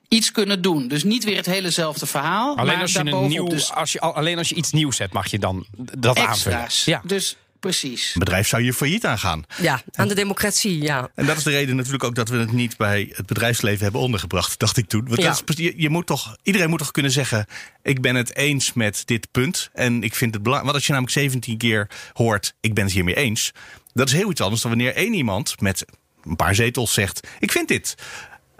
iets 0.08 0.32
kunnen 0.32 0.62
doen. 0.62 0.88
Dus 0.88 1.04
niet 1.04 1.24
weer 1.24 1.36
het 1.36 1.46
helezelfde 1.46 2.06
verhaal. 2.06 2.58
Alleen 2.58 2.74
maar 2.74 2.82
als 2.82 2.92
je, 2.92 3.00
een 3.00 3.06
daarbovenop 3.06 3.48
nieuw, 3.48 3.58
dus 3.58 3.74
als 3.74 3.92
je, 3.92 4.00
al- 4.00 4.16
alleen 4.16 4.38
als 4.38 4.50
je 4.50 4.56
iets 4.56 4.72
nieuws 4.72 4.98
hebt, 4.98 5.14
mag 5.14 5.32
je 5.32 5.40
dan 5.40 5.66
dat 5.98 6.18
aanvullen. 6.18 6.68
Ja. 6.86 7.02
Dus 7.06 7.38
precies. 7.60 8.14
Een 8.14 8.20
bedrijf 8.20 8.48
zou 8.48 8.64
je 8.64 8.74
failliet 8.74 9.06
aangaan. 9.06 9.44
Ja, 9.62 9.82
aan 9.92 10.08
de 10.08 10.16
democratie, 10.16 10.82
ja. 10.82 11.10
En 11.16 11.26
dat 11.26 11.38
is 11.38 11.44
de 11.44 11.50
reden 11.50 11.76
natuurlijk 11.76 12.04
ook 12.04 12.16
dat 12.16 12.30
we 12.30 12.38
het 12.38 12.52
niet 12.52 12.78
bij 12.78 13.10
het 13.14 13.26
bedrijfsleven 13.26 13.84
hebben 13.84 14.02
ondergebracht, 14.02 14.60
dacht 14.60 14.78
ik 14.78 14.88
toen. 14.88 15.08
Want 15.08 15.22
Ja. 15.22 15.32
is, 15.32 15.42
je, 15.58 15.74
je 15.78 15.90
moet 15.90 16.06
toch, 16.08 16.36
iedereen 16.44 16.70
moet 16.70 16.80
toch 16.80 16.92
kunnen 16.92 17.12
zeggen: 17.12 17.46
ik 17.84 18.02
ben 18.02 18.16
het 18.16 18.36
eens 18.36 18.74
met 18.74 19.02
dit 19.06 19.32
punt. 19.32 19.70
En 19.74 20.04
ik 20.04 20.16
vind 20.16 20.34
het 20.34 20.44
belangrijk. 20.44 20.64
Want 20.64 20.76
als 20.76 20.86
je 20.86 20.92
namelijk 20.92 21.18
17 21.20 21.58
keer 21.58 21.88
hoort: 22.14 22.54
ik 22.62 22.74
ben 22.74 22.84
het 22.84 22.94
hiermee 22.94 23.16
eens. 23.16 23.52
Dat 23.94 24.08
is 24.08 24.14
heel 24.14 24.32
iets 24.32 24.42
anders 24.42 24.62
dan 24.62 24.72
wanneer 24.72 24.96
één 24.96 25.14
iemand 25.14 25.62
met 25.62 25.86
een 26.24 26.36
paar 26.36 26.56
zetels 26.56 26.94
zegt: 26.94 27.28
ik 27.40 27.52
vind 27.52 27.68
dit. 27.68 27.96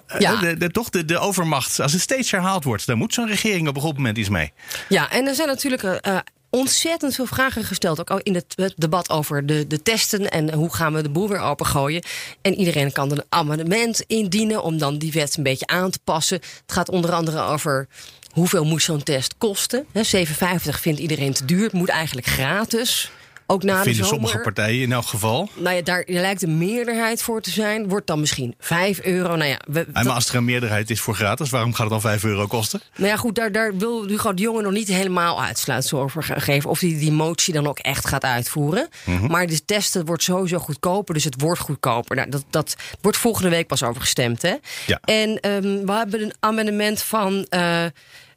Eh, 0.08 0.20
Ja. 0.20 0.36
De, 0.40 0.58
de, 0.58 0.70
toch 0.72 0.90
de, 0.90 1.06
de 1.06 1.18
overmacht. 1.18 1.80
Als 1.80 1.92
het 1.92 2.02
steeds 2.02 2.32
herhaald 2.32 2.64
wordt, 2.64 2.86
dan 2.86 2.98
moet 2.98 3.14
zo'n 3.14 3.28
regering 3.28 3.68
op 3.68 3.76
een 3.76 3.82
goed 3.82 3.96
moment 3.96 4.18
iets 4.18 4.30
mee. 4.30 4.52
Ja, 4.90 5.12
en 5.12 5.28
er 5.28 5.36
zijn 5.36 5.48
natuurlijk 5.48 5.84
eh, 5.84 6.16
eh, 6.16 6.20
ontzettend 6.50 7.16
veel 7.16 7.26
vragen 7.26 7.64
gesteld. 7.64 8.10
Ook 8.10 8.22
in 8.24 8.36
het, 8.36 8.74
debat 8.76 9.10
over 9.10 9.46
de, 9.46 9.68
de 9.68 9.82
testen 9.82 10.32
en 10.32 10.54
hoe 10.54 10.74
gaan 10.74 10.94
we 10.94 11.02
de 11.02 11.10
boel 11.10 11.30
weer 11.30 11.40
opengooien. 11.40 12.04
En 12.42 12.56
iedereen 12.56 12.92
kan 12.92 13.12
een 13.12 13.24
amendement 13.30 14.02
indienen 14.08 14.64
om 14.64 14.78
dan 14.78 14.98
die 14.98 15.12
wet 15.12 15.38
een 15.38 15.44
beetje 15.44 15.68
aan 15.68 15.90
te 15.90 16.00
passen. 16.04 16.38
Het 16.38 16.72
gaat 16.72 16.90
onder 16.90 17.12
andere 17.12 17.42
over 17.42 17.88
hoeveel 18.32 18.66
moet 18.66 18.82
zo'n 18.82 19.04
test 19.04 19.36
kosten. 19.38 19.86
Hè, 19.92 20.26
7,50 20.26 20.34
vindt 20.80 21.00
iedereen 21.00 21.34
te 21.34 21.46
duur. 21.46 21.64
Het 21.64 21.74
moet 21.74 21.90
eigenlijk 21.90 22.28
gratis. 22.28 23.12
Ook 23.52 23.64
na 23.64 23.78
de 23.78 23.84
Vinden 23.84 24.06
zomer. 24.06 24.10
sommige 24.10 24.38
partijen 24.44 24.82
in 24.82 24.92
elk 24.92 25.06
geval. 25.06 25.50
Nou 25.56 25.76
ja, 25.76 25.82
daar 25.82 26.04
lijkt 26.08 26.42
een 26.42 26.58
meerderheid 26.58 27.22
voor 27.22 27.42
te 27.42 27.50
zijn. 27.50 27.88
Wordt 27.88 28.08
dan 28.08 28.20
misschien 28.20 28.56
5 28.60 29.00
euro. 29.02 29.36
Nou 29.36 29.50
ja, 29.50 29.60
we, 29.68 29.86
maar 29.94 30.10
als 30.10 30.30
er 30.30 30.36
een 30.36 30.46
meerderheid 30.46 30.90
is 30.90 31.00
voor 31.02 31.16
gratis, 31.16 31.50
waarom 31.50 31.72
gaat 31.74 31.80
het 31.80 31.90
dan 31.90 32.02
5 32.02 32.24
euro 32.24 32.48
kosten? 32.48 32.82
nou 32.96 33.10
ja, 33.10 33.16
goed, 33.18 33.36
daar, 33.36 33.52
daar 33.52 33.78
wil 33.78 34.08
Hugo 34.08 34.34
de 34.34 34.42
Jonge 34.42 34.62
nog 34.62 34.72
niet 34.72 34.88
helemaal 34.88 35.42
uitsluitsel 35.44 36.00
over 36.02 36.24
ge- 36.24 36.40
geven. 36.40 36.70
Of 36.70 36.80
hij 36.80 36.90
die 37.00 37.12
motie 37.12 37.54
dan 37.54 37.68
ook 37.68 37.80
echt 37.80 38.08
gaat 38.08 38.24
uitvoeren. 38.24 38.88
Mhm. 39.06 39.26
Maar 39.32 39.48
de 39.48 39.66
testen 39.66 40.06
wordt 40.06 40.24
sowieso 40.24 40.58
goedkoper, 40.60 41.14
dus 41.14 41.24
het 41.24 41.42
wordt 41.42 41.60
goedkoper. 41.62 42.16
Nou, 42.16 42.30
dat, 42.30 42.44
dat 42.50 42.76
wordt 43.02 43.18
volgende 43.18 43.50
week 43.50 43.68
pas 43.68 43.84
over 43.84 44.02
gestemd, 44.02 44.42
hè? 44.42 44.56
Ja. 44.86 45.00
En 45.04 45.40
ehm, 45.40 45.86
we 45.86 45.92
hebben 45.92 46.22
een 46.22 46.34
amendement 46.40 47.02
van... 47.02 47.46
eh, 47.50 47.86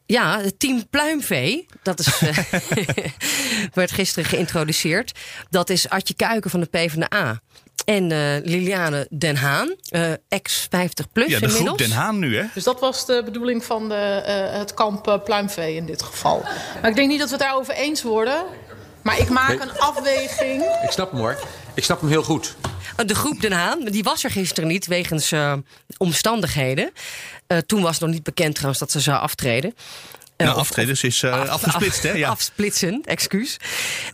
ja, 0.06 0.40
het 0.40 0.58
team 0.58 0.88
Pluimvee. 0.88 1.66
Dat 1.82 1.98
is, 1.98 2.18
eh, 2.20 2.38
werd 3.74 3.90
gisteren 3.90 4.28
geïntroduceerd. 4.28 5.18
Dat 5.50 5.70
is 5.70 5.88
Adje 5.88 6.14
Kuiken 6.14 6.50
van 6.50 6.60
de 6.60 6.66
PvdA. 6.66 7.40
En 7.84 8.12
eh, 8.12 8.44
Liliane 8.44 9.06
Den 9.10 9.36
Haan, 9.36 9.74
eh, 9.88 10.12
ex 10.28 10.66
50 10.70 11.12
plus 11.12 11.28
Ja, 11.28 11.38
de 11.38 11.48
groep 11.48 11.58
inmiddels. 11.58 11.88
Den 11.88 11.98
Haan 11.98 12.18
nu, 12.18 12.36
hè? 12.36 12.44
Dus 12.54 12.64
dat 12.64 12.80
was 12.80 13.06
de 13.06 13.22
bedoeling 13.24 13.64
van 13.64 13.88
de, 13.88 13.94
eh, 13.94 14.58
het 14.58 14.74
kamp 14.74 15.20
Pluimvee 15.24 15.74
in 15.74 15.86
dit 15.86 16.02
geval. 16.02 16.42
Maar 16.80 16.90
ik 16.90 16.96
denk 16.96 17.08
niet 17.08 17.18
dat 17.18 17.28
we 17.28 17.34
het 17.34 17.44
daarover 17.44 17.74
eens 17.74 18.02
worden. 18.02 18.44
Maar 19.02 19.18
ik 19.18 19.28
maak 19.28 19.60
een 19.60 19.78
afweging. 19.78 20.62
Ik 20.82 20.90
snap 20.90 21.10
hem 21.10 21.20
hoor. 21.20 21.38
Ik 21.74 21.84
snap 21.84 22.00
hem 22.00 22.08
heel 22.10 22.22
goed. 22.22 22.56
Uh, 22.96 23.06
De 23.06 23.14
groep 23.14 23.40
Den 23.40 23.52
Haan, 23.52 23.84
die 23.84 24.02
was 24.02 24.24
er 24.24 24.30
gisteren 24.30 24.68
niet 24.68 24.86
wegens 24.86 25.32
eh, 25.32 25.54
omstandigheden. 25.96 26.90
Eh, 27.46 27.58
toen 27.58 27.82
was 27.82 27.98
nog 27.98 28.10
niet 28.10 28.22
bekend 28.22 28.54
trouwens 28.54 28.80
dat 28.80 28.90
ze 28.90 29.00
zou 29.00 29.20
aftreden. 29.20 29.74
Nou, 30.44 30.54
of- 30.54 30.60
aftreden 30.60 30.92
of- 30.92 31.02
is 31.02 31.22
eh, 31.22 31.32
af- 31.40 31.48
afgesplitst, 31.48 32.02
hè? 32.02 32.10
Ja. 32.12 32.28
Afsplitsen, 32.28 33.00
excuus. 33.04 33.56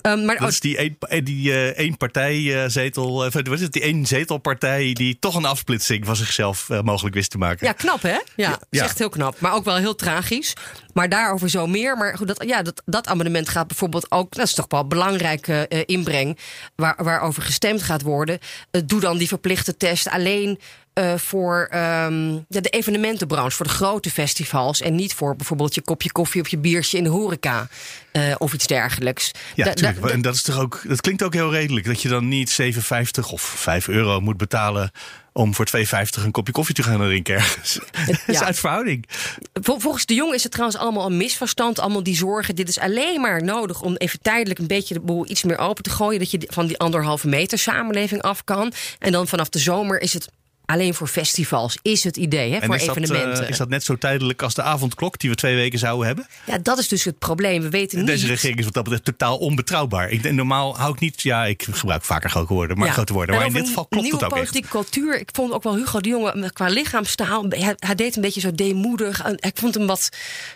Um, 0.03 0.25
maar, 0.25 0.37
Dat 0.39 0.49
is 0.49 0.61
die 0.61 0.77
één, 0.77 0.97
eh, 1.01 1.25
die, 1.25 1.53
eh, 1.53 1.67
één 1.69 1.97
partijzetel, 1.97 3.25
eh, 3.25 3.33
wat 3.33 3.49
is 3.49 3.61
het, 3.61 3.73
die 3.73 3.83
één 3.83 4.07
zetelpartij 4.07 4.93
die 4.93 5.17
toch 5.19 5.35
een 5.35 5.45
afsplitsing 5.45 6.07
van 6.07 6.17
zichzelf 6.17 6.69
mogelijk 6.83 7.15
wist 7.15 7.31
te 7.31 7.39
maken. 7.39 7.67
Ja, 7.67 7.73
knap 7.73 8.03
hè? 8.03 8.09
Ja, 8.09 8.21
Ja. 8.37 8.51
dat 8.51 8.67
is 8.71 8.81
echt 8.81 8.99
heel 8.99 9.09
knap. 9.09 9.41
Maar 9.41 9.53
ook 9.55 9.65
wel 9.65 9.77
heel 9.77 9.95
tragisch. 9.95 10.53
Maar 10.93 11.09
daarover 11.09 11.51
zo 11.51 11.67
meer. 11.67 11.97
Maar 11.97 12.17
goed, 12.17 12.29
dat, 12.29 12.45
ja, 12.47 12.63
dat, 12.63 12.83
dat 12.85 13.07
amendement 13.07 13.49
gaat 13.49 13.67
bijvoorbeeld 13.67 14.11
ook... 14.11 14.35
dat 14.35 14.47
is 14.47 14.55
toch 14.55 14.67
wel 14.69 14.81
een 14.81 14.89
belangrijke 14.89 15.67
inbreng... 15.87 16.39
Waar, 16.77 17.05
waarover 17.05 17.43
gestemd 17.43 17.83
gaat 17.83 18.03
worden. 18.03 18.39
Doe 18.87 19.01
dan 19.01 19.19
die 19.19 19.29
verplichte 19.29 19.77
test 19.77 20.09
alleen... 20.09 20.59
eh, 20.99 21.15
voor 21.17 21.69
ehm, 21.71 22.33
ja, 22.33 22.61
de 22.61 22.69
evenementenbranche, 22.69 23.57
voor 23.57 23.67
de 23.67 23.73
grote 23.73 24.11
festivals. 24.11 24.81
En 24.81 24.95
niet 24.95 25.15
voor 25.15 25.37
bijvoorbeeld 25.37 25.75
je 25.75 25.81
kopje 25.81 26.13
koffie 26.13 26.41
of 26.41 26.49
je 26.49 26.59
biertje 26.59 26.97
in 26.99 27.05
de 27.05 27.11
horeca. 27.11 27.69
eh, 28.13 28.35
of 28.39 28.53
iets 28.53 28.67
dergelijks. 28.67 29.31
Ja, 29.55 29.75
Da- 29.75 29.93
en 29.95 30.23
dat, 30.23 30.35
is 30.35 30.43
toch 30.43 30.59
ook, 30.59 30.81
dat 30.87 31.01
klinkt 31.01 31.23
ook 31.23 31.35
heel 31.35 31.51
redelijk. 31.53 31.87
Dat 31.87 32.03
je 32.03 32.09
dan 32.09 32.29
niet 32.29 32.51
7,50 32.51 33.33
of 33.33 33.43
5 33.43 33.89
euro 33.89 34.21
moet 34.21 34.37
betalen 34.37 34.91
om 35.33 35.55
voor 35.55 35.65
2,50 35.67 36.25
een 36.25 36.31
kopje 36.31 36.53
koffie 36.53 36.75
te 36.75 36.83
gaan 36.83 36.99
drinken 36.99 37.35
ergens. 37.35 37.79
Dat 38.07 38.19
is 38.27 38.41
uit 38.43 38.59
verhouding. 38.59 39.05
Vol- 39.53 39.81
Volgens 39.81 40.07
de 40.07 40.15
Jong 40.15 40.35
is 40.35 40.43
het 40.43 40.53
trouwens 40.53 40.79
allemaal 40.81 41.07
een 41.07 41.17
misverstand. 41.17 41.79
Allemaal 41.79 42.03
die 42.03 42.17
zorgen. 42.17 42.55
Dit 42.57 42.69
is 42.69 42.79
alleen 42.79 43.21
maar 43.21 43.43
nodig 43.45 43.83
om 43.83 43.97
even 43.97 44.21
tijdelijk 44.23 44.59
een 44.59 44.67
beetje 44.67 44.95
de 44.95 45.01
boel 45.01 45.31
iets 45.31 45.43
meer 45.43 45.59
open 45.59 45.83
te 45.83 45.91
gooien. 45.91 46.19
Dat 46.19 46.31
je 46.31 46.41
van 46.47 46.67
die 46.67 46.79
anderhalve 46.79 47.29
meter 47.29 47.59
samenleving 47.59 48.23
af 48.23 48.45
kan. 48.45 48.73
En 48.99 49.13
dan 49.13 49.29
vanaf 49.29 49.49
de 49.49 49.59
zomer 49.59 50.01
is 50.01 50.13
het 50.13 50.29
alleen 50.69 50.95
voor 50.95 51.07
festivals, 51.09 51.79
is 51.83 52.05
het 52.05 52.17
idee, 52.17 52.51
hè, 52.53 52.57
En 52.59 52.67
voor 52.67 52.75
is 52.75 52.85
dat, 52.87 52.97
eh, 52.97 53.03
evenementen. 53.03 53.49
is 53.49 53.57
dat 53.57 53.69
net 53.69 53.85
zo 53.85 53.97
tijdelijk 53.97 54.43
als 54.43 54.55
de 54.55 54.63
avondklok 54.63 55.19
die 55.19 55.31
we 55.31 55.37
twee 55.37 55.55
weken 55.55 55.79
zouden 55.79 56.07
hebben? 56.07 56.27
Ja, 56.47 56.59
dat 56.59 56.79
is 56.79 56.89
dus 56.89 57.05
het 57.05 57.19
probleem. 57.19 57.63
We 57.63 57.69
weten 57.69 57.99
niet... 57.99 58.07
Deze 58.07 58.27
regering 58.27 58.59
is 58.59 58.65
wat 58.65 58.75
dat 58.75 58.83
betreft 58.83 59.05
totaal 59.05 59.37
onbetrouwbaar. 59.39 60.11
Ik, 60.11 60.33
normaal 60.33 60.77
hou 60.79 60.93
ik 60.95 61.01
niet, 61.01 61.23
ja, 61.23 61.45
ik 61.45 61.67
gebruik 61.71 62.05
vaker 62.05 62.31
grote 62.31 62.53
woorden, 62.55 62.79
maar 62.79 62.87
Ja. 62.87 62.93
grote 62.93 63.13
woorden. 63.13 63.35
En 63.35 63.41
Maar 63.41 63.49
in 63.51 63.55
dit 63.55 63.67
geval 63.67 63.87
klopt 63.87 64.05
het 64.07 64.15
ook 64.15 64.21
echt. 64.21 64.31
politieke 64.33 64.69
cultuur. 64.69 65.21
Ik 65.21 65.29
vond 65.33 65.53
ook 65.53 65.63
wel 65.63 65.77
Hugo 65.77 66.01
de 66.01 66.09
Jonge 66.09 66.33
met- 66.37 66.53
qua 66.53 66.67
lichaamstaal. 66.69 67.45
Hij, 67.49 67.75
hij 67.79 67.95
deed 67.95 68.17
een 68.17 68.23
beetje 68.23 68.41
zo 68.41 68.53
deemoedig. 68.55 69.27
Ik 69.37 69.57
vond 69.59 69.75
hem 69.75 69.87
wat, 69.87 70.09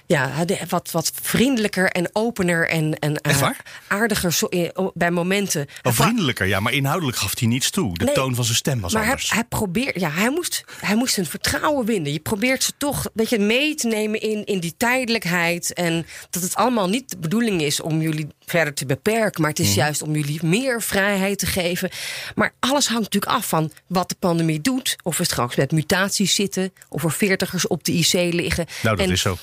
ja, 0.07 0.29
hij 0.31 0.61
wat, 0.69 0.91
wat 0.91 1.13
vriendelijker 1.23 1.91
en 1.91 2.09
opener 2.13 2.69
en, 2.69 2.99
en 2.99 3.17
eh, 3.17 3.49
aardiger 3.89 4.33
zo- 4.33 4.47
eh, 4.47 4.69
bij 4.95 5.11
momenten. 5.11 5.67
Wel 5.83 5.93
vriendelijker, 5.93 6.47
ja, 6.47 6.61
maar 6.61 6.73
inhoudelijk 6.73 7.17
gaf 7.19 7.39
hij 7.39 7.49
niets 7.49 7.71
toe. 7.71 7.99
De 7.99 8.05
Nee, 8.05 8.15
toon 8.15 8.35
van 8.35 8.45
zijn 8.45 8.57
stem 8.57 8.81
was 8.81 8.93
maar 8.93 9.03
hij, 9.03 9.11
anders. 9.11 9.31
hij 9.31 9.45
probeert, 9.45 10.01
ja, 10.03 10.11
hij 10.11 10.31
moest, 10.31 10.65
hij 10.81 10.97
moest 10.97 11.17
hun 11.17 11.27
vertrouwen 11.27 11.87
winnen. 11.87 12.13
Je 12.13 12.21
probeert 12.21 12.63
ze 12.63 12.73
toch 12.79 13.09
weet 13.15 13.31
je, 13.31 13.39
mee 13.39 13.75
te 13.75 13.87
nemen 13.87 14.21
in, 14.21 14.45
in 14.45 14.61
die 14.61 14.75
tijdelijkheid. 14.77 15.73
En 15.73 16.07
dat 16.31 16.43
het 16.43 16.55
allemaal 16.55 16.89
niet 16.89 17.11
de 17.11 17.19
bedoeling 17.19 17.63
is 17.63 17.81
om 17.81 18.01
jullie 18.01 18.27
verder 18.53 18.75
te 18.75 18.87
beperken. 18.87 19.41
Maar 19.41 19.51
het 19.51 19.59
is 19.59 19.69
Mhm. 19.69 19.79
juist 19.79 20.03
om 20.03 20.15
jullie 20.15 20.45
meer 20.45 20.83
vrijheid 20.83 21.39
te 21.39 21.47
geven. 21.47 21.91
Maar 22.35 22.53
alles 22.61 22.87
hangt 22.89 23.03
natuurlijk 23.03 23.33
af 23.33 23.49
van 23.49 23.73
wat 23.87 24.09
de 24.09 24.17
pandemie 24.19 24.61
doet. 24.61 24.97
Of 25.03 25.19
we 25.19 25.25
straks 25.25 25.57
met 25.57 25.73
mutaties 25.73 26.35
zitten. 26.35 26.73
Of 26.89 27.05
er 27.05 27.13
veertigers 27.13 27.67
op 27.67 27.85
de 27.85 27.93
IC 27.93 28.13
liggen. 28.13 28.67
Nou, 28.83 28.97
dat 28.97 29.07
En 29.07 29.13
is 29.13 29.21
zo. 29.21 29.37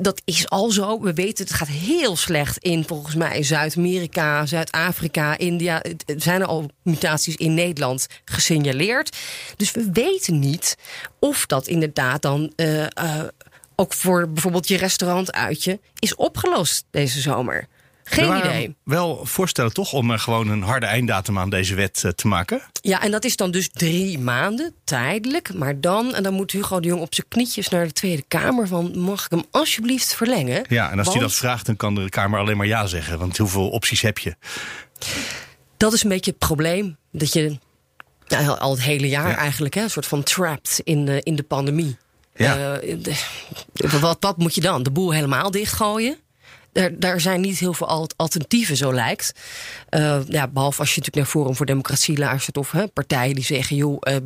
Dat 0.00 0.22
is 0.24 0.48
al 0.48 0.70
zo. 0.70 1.00
We 1.00 1.12
weten 1.14 1.44
het 1.44 1.54
gaat 1.54 1.68
heel 1.68 2.16
slecht 2.16 2.58
in 2.58 2.84
volgens 2.86 3.14
mij 3.14 3.42
Zuid-Amerika, 3.42 4.46
Zuid-Afrika, 4.46 5.38
India. 5.38 5.82
Er 5.82 5.94
zijn 6.16 6.40
er 6.40 6.46
al 6.46 6.70
mutaties 6.82 7.36
in 7.36 7.54
Nederland 7.54 8.06
gesignaleerd. 8.24 9.16
Dus 9.56 9.70
we 9.72 9.88
weten 9.92 10.38
niet 10.38 10.76
of 11.18 11.46
dat 11.46 11.66
inderdaad 11.66 12.22
dan 12.22 12.52
eh, 12.56 12.82
eh, 12.84 12.90
ook 13.76 13.92
voor 13.92 14.28
bijvoorbeeld 14.28 14.68
je 14.68 14.76
restaurantuitje 14.76 15.80
is 15.98 16.14
opgelost 16.14 16.84
deze 16.90 17.20
zomer. 17.20 17.66
Geen 18.08 18.30
er 18.30 18.38
idee. 18.38 18.76
Wel 18.84 19.26
voorstellen 19.26 19.72
toch 19.72 19.92
om 19.92 20.10
er 20.10 20.18
gewoon 20.18 20.48
een 20.48 20.62
harde 20.62 20.86
einddatum 20.86 21.38
aan 21.38 21.50
deze 21.50 21.74
wet 21.74 22.02
eh, 22.04 22.10
te 22.10 22.26
maken? 22.26 22.62
Ja, 22.72 23.02
en 23.02 23.10
dat 23.10 23.24
is 23.24 23.36
dan 23.36 23.50
dus 23.50 23.68
drie 23.72 24.18
maanden, 24.18 24.74
tijdelijk. 24.84 25.54
Maar 25.54 25.80
dan, 25.80 26.14
en 26.14 26.22
dan 26.22 26.34
moet 26.34 26.50
Hugo 26.50 26.80
de 26.80 26.88
Jong 26.88 27.00
op 27.02 27.14
zijn 27.14 27.28
knietjes 27.28 27.68
naar 27.68 27.86
de 27.86 27.92
Tweede 27.92 28.24
Kamer... 28.28 28.68
van 28.68 28.98
mag 28.98 29.24
ik 29.24 29.30
hem 29.30 29.44
alsjeblieft 29.50 30.14
verlengen? 30.14 30.64
Ja, 30.68 30.90
en 30.90 30.98
als 30.98 31.06
hij 31.08 31.16
Want- 31.16 31.28
dat 31.30 31.38
vraagt, 31.38 31.66
dan 31.66 31.76
kan 31.76 31.94
de 31.94 32.08
Kamer 32.08 32.40
alleen 32.40 32.56
maar 32.56 32.66
ja 32.66 32.86
zeggen. 32.86 33.18
Want 33.18 33.38
hoeveel 33.38 33.68
opties 33.68 34.00
heb 34.00 34.18
je? 34.18 34.36
Dat 35.76 35.92
is 35.92 36.02
een 36.02 36.08
beetje 36.08 36.30
het 36.30 36.38
probleem. 36.40 36.96
Dat 37.12 37.32
je 37.32 37.58
al 38.58 38.70
het 38.70 38.82
hele 38.82 39.08
jaar 39.08 39.28
Ja. 39.30 39.36
eigenlijk 39.36 39.74
hè, 39.74 39.82
een 39.82 39.90
soort 39.90 40.06
van 40.06 40.22
trapped 40.22 40.80
in 40.84 41.04
de, 41.04 41.20
in 41.22 41.36
de 41.36 41.42
pandemie. 41.42 41.96
Ja. 42.34 42.76
Eh, 42.76 42.96
de- 43.02 43.98
wat, 44.00 44.16
wat 44.20 44.36
moet 44.38 44.54
je 44.54 44.60
dan? 44.60 44.82
De 44.82 44.90
boel 44.90 45.12
helemaal 45.12 45.50
dichtgooien? 45.50 46.16
Daar, 46.76 46.90
daar 46.98 47.20
zijn 47.20 47.40
niet 47.40 47.58
heel 47.58 47.72
veel 47.74 47.88
al- 47.88 48.08
alternatieven, 48.16 48.76
zo 48.76 48.92
lijkt. 48.94 49.32
Eh, 49.88 50.18
ja, 50.28 50.48
behalve 50.48 50.80
als 50.80 50.88
je 50.94 50.98
natuurlijk 50.98 51.16
naar 51.16 51.24
Forum 51.42 51.56
voor 51.56 51.66
Democratie 51.66 52.18
luistert... 52.18 52.56
of 52.56 52.70
hè, 52.70 52.88
partijen 52.88 53.34
die 53.34 53.44
zeggen, 53.44 53.76
joh... 53.76 53.96
eh, 54.00 54.16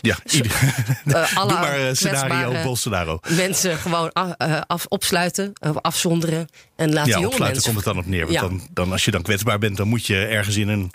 Ja, 0.00 0.18
alle 1.34 1.52
maar 1.52 1.96
scenario, 1.96 2.62
Bolsonaro. 2.62 3.18
Mensen 3.28 3.76
gewoon 3.76 4.12
af, 4.12 4.30
eh, 4.38 4.60
af- 4.66 4.86
opsluiten, 4.88 5.52
afzonderen... 5.80 6.48
en 6.76 6.92
laten 6.92 7.10
Ja, 7.10 7.16
jonge 7.16 7.26
opsluiten 7.28 7.62
mensen... 7.62 7.72
komt 7.72 7.84
het 7.84 7.94
dan 7.94 7.98
op 8.04 8.06
neer. 8.10 8.20
Want 8.20 8.32
Ja. 8.32 8.40
dan, 8.40 8.68
dan, 8.70 8.92
als 8.92 9.04
je 9.04 9.10
dan 9.10 9.22
kwetsbaar 9.22 9.58
bent, 9.58 9.76
dan 9.76 9.88
moet 9.88 10.06
je 10.06 10.16
ergens 10.16 10.56
in 10.56 10.68
een 10.68 10.90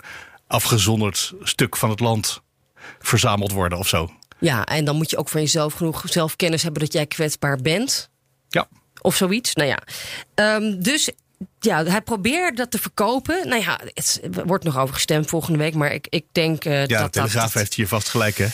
afgezonderd 0.46 1.32
stuk 1.42 1.76
van 1.76 1.90
het 1.90 2.00
land 2.00 2.40
verzameld 2.98 3.52
worden 3.52 3.78
of 3.78 3.88
zo. 3.88 4.10
Ja, 4.38 4.64
en 4.64 4.84
dan 4.84 4.96
moet 4.96 5.10
je 5.10 5.16
ook 5.16 5.28
van 5.28 5.40
jezelf 5.40 5.72
genoeg 5.74 6.02
zelfkennis 6.06 6.62
hebben 6.62 6.82
dat 6.82 6.92
jij 6.92 7.06
kwetsbaar 7.06 7.56
bent. 7.56 8.10
Ja. 8.48 8.68
Of 9.00 9.16
zoiets. 9.16 9.54
Nou 9.54 9.68
ja. 9.68 9.78
Ehm, 10.34 10.80
dus 10.80 11.10
ja, 11.60 11.84
hij 11.84 12.00
probeert 12.02 12.56
dat 12.56 12.70
te 12.70 12.78
verkopen. 12.78 13.48
Nou 13.48 13.62
ja, 13.62 13.80
het 13.94 14.20
wordt 14.44 14.64
nog 14.64 14.78
over 14.78 14.94
gestemd 14.94 15.28
volgende 15.28 15.58
week. 15.58 15.74
Maar 15.74 15.92
ik, 15.92 16.06
ik 16.08 16.24
denk 16.32 16.64
eh, 16.64 16.72
Ja, 16.72 16.86
de 16.86 16.86
dat, 16.94 17.00
dat, 17.00 17.12
Telegraaf 17.12 17.44
dat, 17.52 17.52
heeft 17.52 17.74
hier 17.74 17.88
vast 17.88 18.08
gelijk, 18.08 18.36
hè? 18.38 18.46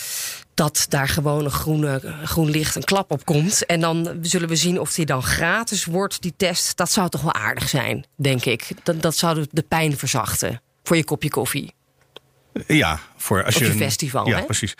dat 0.53 0.85
daar 0.89 1.07
gewoon 1.07 1.45
een 1.45 1.51
groene, 1.51 2.15
groen 2.23 2.49
licht, 2.49 2.75
een 2.75 2.83
klap 2.83 3.11
op 3.11 3.25
komt. 3.25 3.65
En 3.65 3.79
dan 3.79 4.17
zullen 4.21 4.49
we 4.49 4.55
zien 4.55 4.79
of 4.79 4.93
die 4.93 5.05
dan 5.05 5.23
gratis 5.23 5.85
wordt, 5.85 6.21
die 6.21 6.33
test. 6.37 6.77
Dat 6.77 6.91
zou 6.91 7.09
toch 7.09 7.21
wel 7.21 7.33
aardig 7.33 7.69
zijn, 7.69 8.05
denk 8.15 8.45
ik. 8.45 8.67
Dat, 8.83 9.01
dat 9.01 9.17
zou 9.17 9.35
de, 9.35 9.47
de 9.51 9.61
pijn 9.63 9.97
verzachten 9.97 10.61
voor 10.83 10.95
je 10.95 11.03
kopje 11.03 11.29
koffie. 11.29 11.73
Ja, 12.67 12.99
voor 13.17 13.43
als 13.45 13.55
je 13.55 13.63
je 13.65 13.69
een- 13.71 13.77
festival, 13.77 14.27
Ja, 14.27 14.37
hè? 14.37 14.43
precies. 14.43 14.73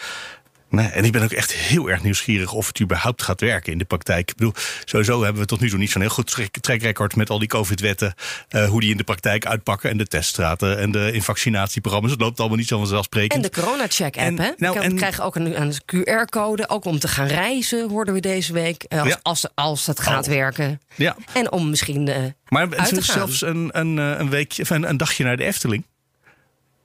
Nee, 0.75 0.87
en 0.87 1.03
ik 1.05 1.11
ben 1.11 1.23
ook 1.23 1.31
echt 1.31 1.53
heel 1.53 1.89
erg 1.89 2.03
nieuwsgierig 2.03 2.53
of 2.53 2.67
het 2.67 2.81
überhaupt 2.81 3.21
gaat 3.23 3.41
werken 3.41 3.71
in 3.71 3.77
de 3.77 3.85
praktijk. 3.85 4.29
Ik 4.29 4.35
bedoel, 4.35 4.53
sowieso 4.85 5.23
hebben 5.23 5.41
we 5.41 5.47
tot 5.47 5.59
nu 5.59 5.69
toe 5.69 5.79
niet 5.79 5.91
zo'n 5.91 6.01
heel 6.01 6.09
goed 6.09 6.27
trek- 6.31 6.57
trackrecord 6.59 7.15
met 7.15 7.29
al 7.29 7.39
die 7.39 7.47
COVID-wetten. 7.47 8.13
eh, 8.49 8.67
hoe 8.69 8.81
die 8.81 8.91
in 8.91 8.97
de 8.97 9.03
praktijk 9.03 9.45
uitpakken 9.45 9.89
en 9.89 9.97
de 9.97 10.07
teststraten 10.07 10.77
en 10.79 10.91
de 10.91 11.11
invaccinatieprogramma's. 11.11 12.11
Het 12.11 12.19
loopt 12.21 12.39
allemaal 12.39 12.57
niet 12.57 12.67
zo 12.67 12.77
vanzelfsprekend. 12.77 13.33
En 13.45 13.51
de 13.51 13.61
corona-check-app, 13.61 14.37
hè? 14.37 14.49
nou, 14.57 14.73
we 14.79 14.83
en- 14.85 14.95
krijgen 14.95 15.23
ook 15.23 15.35
een, 15.35 15.61
een 15.61 15.73
QR-code, 15.85 16.69
ook 16.69 16.85
om 16.85 16.99
te 16.99 17.07
gaan 17.07 17.27
reizen, 17.27 17.89
hoorden 17.89 18.13
we 18.13 18.19
deze 18.19 18.53
week. 18.53 18.83
eh, 18.83 18.99
als, 18.99 19.09
Ja. 19.09 19.19
als, 19.21 19.45
als 19.55 19.85
dat 19.85 19.99
gaat 19.99 20.27
Oh. 20.27 20.33
werken. 20.33 20.81
Ja. 20.95 21.15
En 21.33 21.51
om 21.51 21.69
misschien 21.69 22.07
eh, 22.07 22.23
Maar 22.47 22.61
uit 22.77 22.87
te 22.89 23.01
gaan. 23.01 23.03
zelfs 23.03 23.41
een, 23.41 23.69
een, 23.71 23.97
een, 23.97 24.29
weekje, 24.29 24.61
of 24.61 24.69
een, 24.69 24.89
een 24.89 24.97
dagje 24.97 25.23
naar 25.23 25.37
de 25.37 25.43
Efteling. 25.43 25.85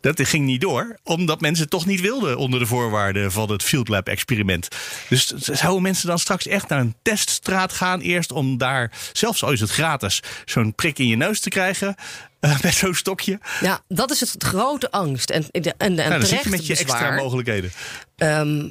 Dat 0.00 0.28
ging 0.28 0.46
niet 0.46 0.60
door, 0.60 0.98
omdat 1.02 1.40
mensen 1.40 1.62
het 1.62 1.70
toch 1.70 1.86
niet 1.86 2.00
wilden 2.00 2.36
onder 2.36 2.60
de 2.60 2.66
voorwaarden 2.66 3.32
van 3.32 3.50
het 3.50 3.62
Field 3.62 3.88
Lab 3.88 4.08
experiment. 4.08 4.68
Dus 5.08 5.26
zouden 5.26 5.82
mensen 5.82 6.06
dan 6.06 6.18
straks 6.18 6.46
echt 6.46 6.68
naar 6.68 6.80
een 6.80 6.94
teststraat 7.02 7.72
gaan 7.72 8.00
eerst 8.00 8.32
om 8.32 8.58
daar, 8.58 8.92
zelfs 9.12 9.42
al 9.42 9.52
is 9.52 9.60
het 9.60 9.70
gratis, 9.70 10.22
zo'n 10.44 10.74
prik 10.74 10.98
in 10.98 11.06
je 11.06 11.16
neus 11.16 11.40
te 11.40 11.48
krijgen 11.48 11.96
eh, 12.40 12.60
met 12.62 12.74
zo'n 12.74 12.94
stokje? 12.94 13.38
Ja, 13.60 13.80
dat 13.88 14.10
is 14.10 14.20
het 14.20 14.44
grote 14.44 14.90
angst. 14.90 15.30
En, 15.30 15.44
en, 15.50 15.76
en, 15.76 15.94
Nou, 15.94 16.10
dan 16.10 16.20
zit 16.20 16.20
je 16.20 16.26
terecht 16.26 16.50
met 16.50 16.66
je 16.66 16.76
extra 16.76 16.98
bezwaar. 16.98 17.14
mogelijkheden. 17.14 17.72
Ehm, 18.16 18.58
eh, 18.58 18.70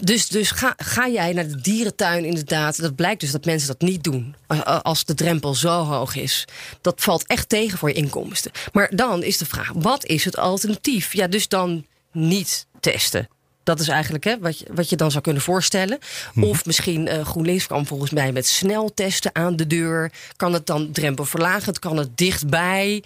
dus 0.00 0.28
dus 0.28 0.50
ga, 0.50 0.74
ga 0.76 1.08
jij 1.08 1.32
naar 1.32 1.48
de 1.48 1.60
dierentuin 1.60 2.24
inderdaad. 2.24 2.80
Dat 2.80 2.94
blijkt 2.94 3.20
dus 3.20 3.30
dat 3.30 3.44
mensen 3.44 3.68
dat 3.68 3.80
niet 3.80 4.04
doen. 4.04 4.34
a- 4.52 4.66
a- 4.68 4.76
Als 4.82 5.04
de 5.04 5.14
drempel 5.14 5.54
zo 5.54 5.84
hoog 5.84 6.16
is. 6.16 6.44
Dat 6.80 7.00
valt 7.02 7.26
echt 7.26 7.48
tegen 7.48 7.78
voor 7.78 7.88
je 7.88 7.94
inkomsten. 7.94 8.50
Maar 8.72 8.90
dan 8.94 9.22
is 9.22 9.38
de 9.38 9.46
vraag, 9.46 9.70
wat 9.74 10.04
is 10.04 10.24
het 10.24 10.36
alternatief? 10.36 11.12
Ja, 11.12 11.26
dus 11.26 11.48
dan 11.48 11.86
niet 12.12 12.66
testen. 12.80 13.28
Dat 13.62 13.80
is 13.80 13.88
eigenlijk 13.88 14.24
hè, 14.24 14.38
wat, 14.38 14.58
je, 14.58 14.66
wat 14.72 14.88
je 14.90 14.96
dan 14.96 15.10
zou 15.10 15.22
kunnen 15.22 15.42
voorstellen. 15.42 15.98
Of 16.40 16.66
misschien 16.66 17.08
eh, 17.08 17.24
GroenLinks 17.26 17.66
kwam 17.66 17.86
volgens 17.86 18.10
mij 18.10 18.32
met 18.32 18.46
sneltesten 18.46 19.34
aan 19.34 19.56
de 19.56 19.66
deur. 19.66 20.12
Kan 20.36 20.52
het 20.52 20.66
dan 20.66 20.92
drempel 20.92 21.24
verlagen? 21.24 21.72
Kan 21.78 21.96
het 21.96 22.16
dichtbij? 22.16 23.02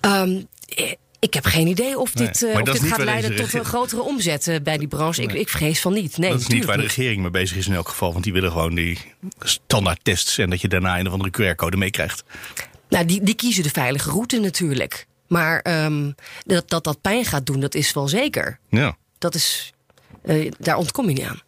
Ehm, 0.00 0.40
eh, 0.68 0.92
ik 1.24 1.34
heb 1.34 1.44
geen 1.44 1.66
idee 1.66 1.98
of 1.98 2.12
dit, 2.12 2.42
eh, 2.42 2.60
of 2.60 2.62
dit 2.62 2.82
gaat 2.82 3.02
leiden 3.02 3.36
tot 3.36 3.54
een 3.54 3.64
grotere 3.64 4.02
omzet 4.02 4.48
eh, 4.48 4.60
bij 4.62 4.78
die 4.78 4.88
branche. 4.88 5.22
Ik, 5.22 5.32
ik 5.32 5.48
vrees 5.48 5.80
van 5.80 5.92
niet. 5.92 6.16
Nee, 6.16 6.30
dat 6.30 6.40
is 6.40 6.46
niet 6.46 6.64
waar 6.64 6.76
de 6.76 6.82
regering 6.82 7.20
mee 7.22 7.30
bezig 7.30 7.56
is 7.56 7.66
in 7.66 7.74
elk 7.74 7.88
geval. 7.88 8.12
Want 8.12 8.24
die 8.24 8.32
willen 8.32 8.52
gewoon 8.52 8.74
die 8.74 8.98
standaard 9.40 9.98
tests 10.02 10.38
en 10.38 10.50
dat 10.50 10.60
je 10.60 10.68
daarna 10.68 10.98
een 10.98 11.06
of 11.06 11.12
andere 11.12 11.52
QR-code 11.52 11.76
meekrijgt. 11.76 12.24
Nou, 12.88 13.04
die, 13.04 13.22
die 13.22 13.34
kiezen 13.34 13.62
de 13.62 13.70
veilige 13.70 14.10
route 14.10 14.40
natuurlijk. 14.40 15.06
Maar 15.28 15.60
ehm, 15.60 16.10
dat, 16.44 16.70
dat 16.70 16.84
dat 16.84 17.00
pijn 17.00 17.24
gaat 17.24 17.46
doen, 17.46 17.60
dat 17.60 17.74
is 17.74 17.92
wel 17.92 18.08
zeker. 18.08 18.58
Ja. 18.68 18.96
Dat 19.18 19.34
is, 19.34 19.72
eh, 20.22 20.50
daar 20.58 20.76
ontkom 20.76 21.08
je 21.08 21.14
niet 21.14 21.24
aan. 21.24 21.40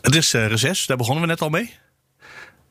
Het 0.00 0.14
is 0.14 0.34
eh 0.34 0.46
reces, 0.46 0.86
daar 0.86 0.96
begonnen 0.96 1.22
we 1.22 1.28
net 1.28 1.40
al 1.40 1.48
mee. 1.48 1.74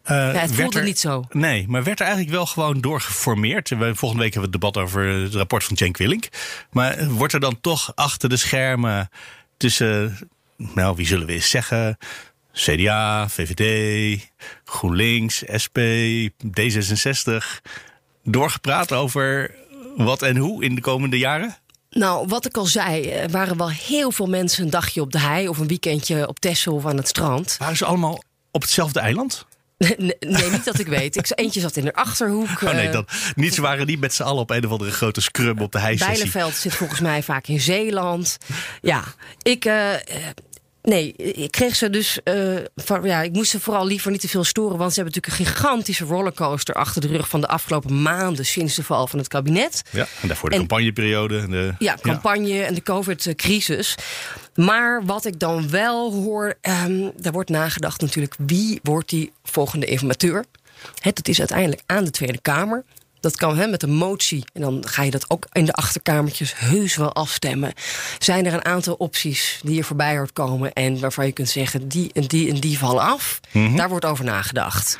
Eh, 0.03 0.15
Ja, 0.33 0.39
het 0.39 0.53
voelde 0.55 0.79
er- 0.79 0.85
niet 0.85 0.99
zo. 0.99 1.23
Nee, 1.31 1.65
maar 1.67 1.83
werd 1.83 1.99
er 1.99 2.05
eigenlijk 2.05 2.35
wel 2.35 2.45
gewoon 2.45 2.81
doorgeformeerd. 2.81 3.69
We, 3.69 3.95
volgende 3.95 4.23
week 4.23 4.33
hebben 4.33 4.51
we 4.51 4.57
het 4.57 4.73
debat 4.73 4.77
over 4.83 5.05
het 5.07 5.33
rapport 5.35 5.63
van 5.63 5.77
Cenk 5.77 5.97
Willink. 5.97 6.27
Maar 6.71 6.91
eh, 6.93 7.07
wordt 7.07 7.33
er 7.33 7.39
dan 7.39 7.61
toch 7.61 7.91
achter 7.95 8.29
de 8.29 8.37
schermen 8.37 9.09
tussen, 9.57 10.17
nou 10.57 10.95
wie 10.95 11.05
zullen 11.05 11.27
we 11.27 11.33
eens 11.33 11.49
zeggen... 11.49 11.97
CDA, 12.53 13.29
VVD, 13.29 14.29
GroenLinks, 14.65 15.43
SP, 15.63 15.77
D66... 16.59 17.61
doorgepraat 18.23 18.91
over 18.91 19.55
wat 19.97 20.21
en 20.21 20.37
hoe 20.37 20.63
in 20.63 20.75
de 20.75 20.81
komende 20.81 21.17
jaren? 21.17 21.55
Nou, 21.89 22.27
wat 22.27 22.45
ik 22.45 22.57
al 22.57 22.65
zei, 22.65 23.09
er 23.09 23.29
waren 23.29 23.57
wel 23.57 23.69
heel 23.69 24.11
veel 24.11 24.27
mensen 24.27 24.63
een 24.63 24.69
dagje 24.69 25.01
op 25.01 25.11
de 25.11 25.19
hei... 25.19 25.47
of 25.47 25.57
een 25.57 25.67
weekendje 25.67 26.27
op 26.27 26.39
Texel 26.39 26.73
of 26.73 26.85
aan 26.85 26.97
het 26.97 27.07
strand. 27.07 27.55
Waren 27.59 27.77
ze 27.77 27.85
allemaal 27.85 28.23
op 28.51 28.61
hetzelfde 28.61 28.99
eiland? 28.99 29.45
nee, 29.97 30.15
nee, 30.19 30.49
niet 30.49 30.65
dat 30.65 30.79
ik 30.79 30.87
weet. 30.87 31.17
Ik, 31.17 31.31
eentje 31.35 31.59
zat 31.59 31.75
in 31.75 31.85
de 31.85 31.93
Achterhoek. 31.93 32.61
Oh 32.61 32.73
nee, 32.73 32.87
eh, 32.87 32.93
dat, 32.93 33.11
niet, 33.35 33.53
ze 33.53 33.61
waren 33.61 33.85
niet 33.85 33.99
met 33.99 34.13
z'n 34.13 34.23
allen 34.23 34.41
op 34.41 34.49
een 34.49 34.65
of 34.65 34.71
andere 34.71 34.91
grote 34.91 35.21
scrum 35.21 35.59
op 35.59 35.71
de 35.71 35.79
heisessie. 35.79 36.15
Bijleveld 36.15 36.55
zit 36.55 36.75
volgens 36.75 36.99
mij 36.99 37.23
vaak 37.23 37.47
in 37.47 37.59
Zeeland. 37.59 38.37
Ja, 38.81 39.03
ik, 39.41 39.65
eh, 39.65 39.93
eh, 39.93 39.99
Nee, 40.83 41.13
ik 41.15 41.51
kreeg 41.51 41.75
ze 41.75 41.89
dus. 41.89 42.19
Uh, 42.23 42.57
van, 42.75 43.03
ja, 43.03 43.21
ik 43.21 43.31
moest 43.31 43.51
ze 43.51 43.59
vooral 43.59 43.85
liever 43.85 44.11
niet 44.11 44.21
te 44.21 44.27
veel 44.27 44.43
storen. 44.43 44.77
Want 44.77 44.93
ze 44.93 45.01
hebben 45.01 45.21
natuurlijk 45.21 45.49
een 45.49 45.55
gigantische 45.55 46.05
rollercoaster 46.05 46.75
achter 46.75 47.01
de 47.01 47.07
rug 47.07 47.29
van 47.29 47.41
de 47.41 47.47
afgelopen 47.47 48.01
maanden 48.01 48.45
sinds 48.45 48.75
de 48.75 48.83
val 48.83 49.07
van 49.07 49.19
het 49.19 49.27
kabinet. 49.27 49.81
Ja, 49.89 50.07
en 50.21 50.27
daarvoor 50.27 50.49
de 50.49 50.55
campagneperiode. 50.55 51.39
En 51.39 51.49
de, 51.49 51.73
ja, 51.79 51.97
campagne 52.01 52.63
en 52.63 52.73
de 52.73 52.83
COVID-crisis. 52.83 53.95
Maar 54.55 55.05
wat 55.05 55.25
ik 55.25 55.39
dan 55.39 55.69
wel 55.69 56.13
hoor, 56.13 56.53
um, 56.85 57.11
daar 57.17 57.31
wordt 57.31 57.49
nagedacht 57.49 58.01
natuurlijk 58.01 58.35
wie 58.37 58.79
wordt 58.83 59.09
die 59.09 59.31
volgende 59.43 59.85
informateur. 59.85 60.45
Het, 60.99 61.27
is 61.27 61.39
uiteindelijk 61.39 61.81
aan 61.85 62.03
de 62.03 62.11
Tweede 62.11 62.41
Kamer. 62.41 62.83
Dat 63.23 63.35
kan 63.35 63.57
hè, 63.57 63.67
met 63.67 63.83
een 63.83 63.93
motie. 63.93 64.43
En 64.53 64.61
dan 64.61 64.83
ga 64.87 65.03
je 65.03 65.11
dat 65.11 65.29
ook 65.29 65.45
in 65.51 65.65
de 65.65 65.73
achterkamertjes 65.73 66.53
heus 66.57 66.95
wel 66.95 67.13
afstemmen. 67.13 67.73
Zijn 68.19 68.45
er 68.45 68.53
een 68.53 68.65
aantal 68.65 68.93
opties 68.93 69.59
die 69.63 69.75
je 69.75 69.83
voorbij 69.83 70.17
hoort 70.17 70.33
komen... 70.33 70.73
en 70.73 70.99
waarvan 70.99 71.25
je 71.25 71.31
kunt 71.31 71.49
zeggen, 71.49 71.87
die 71.87 72.09
en 72.13 72.23
die 72.23 72.49
en 72.49 72.59
die 72.59 72.77
vallen 72.77 73.03
af? 73.03 73.39
Mhm. 73.51 73.75
Daar 73.75 73.89
wordt 73.89 74.05
over 74.05 74.25
nagedacht. 74.25 74.97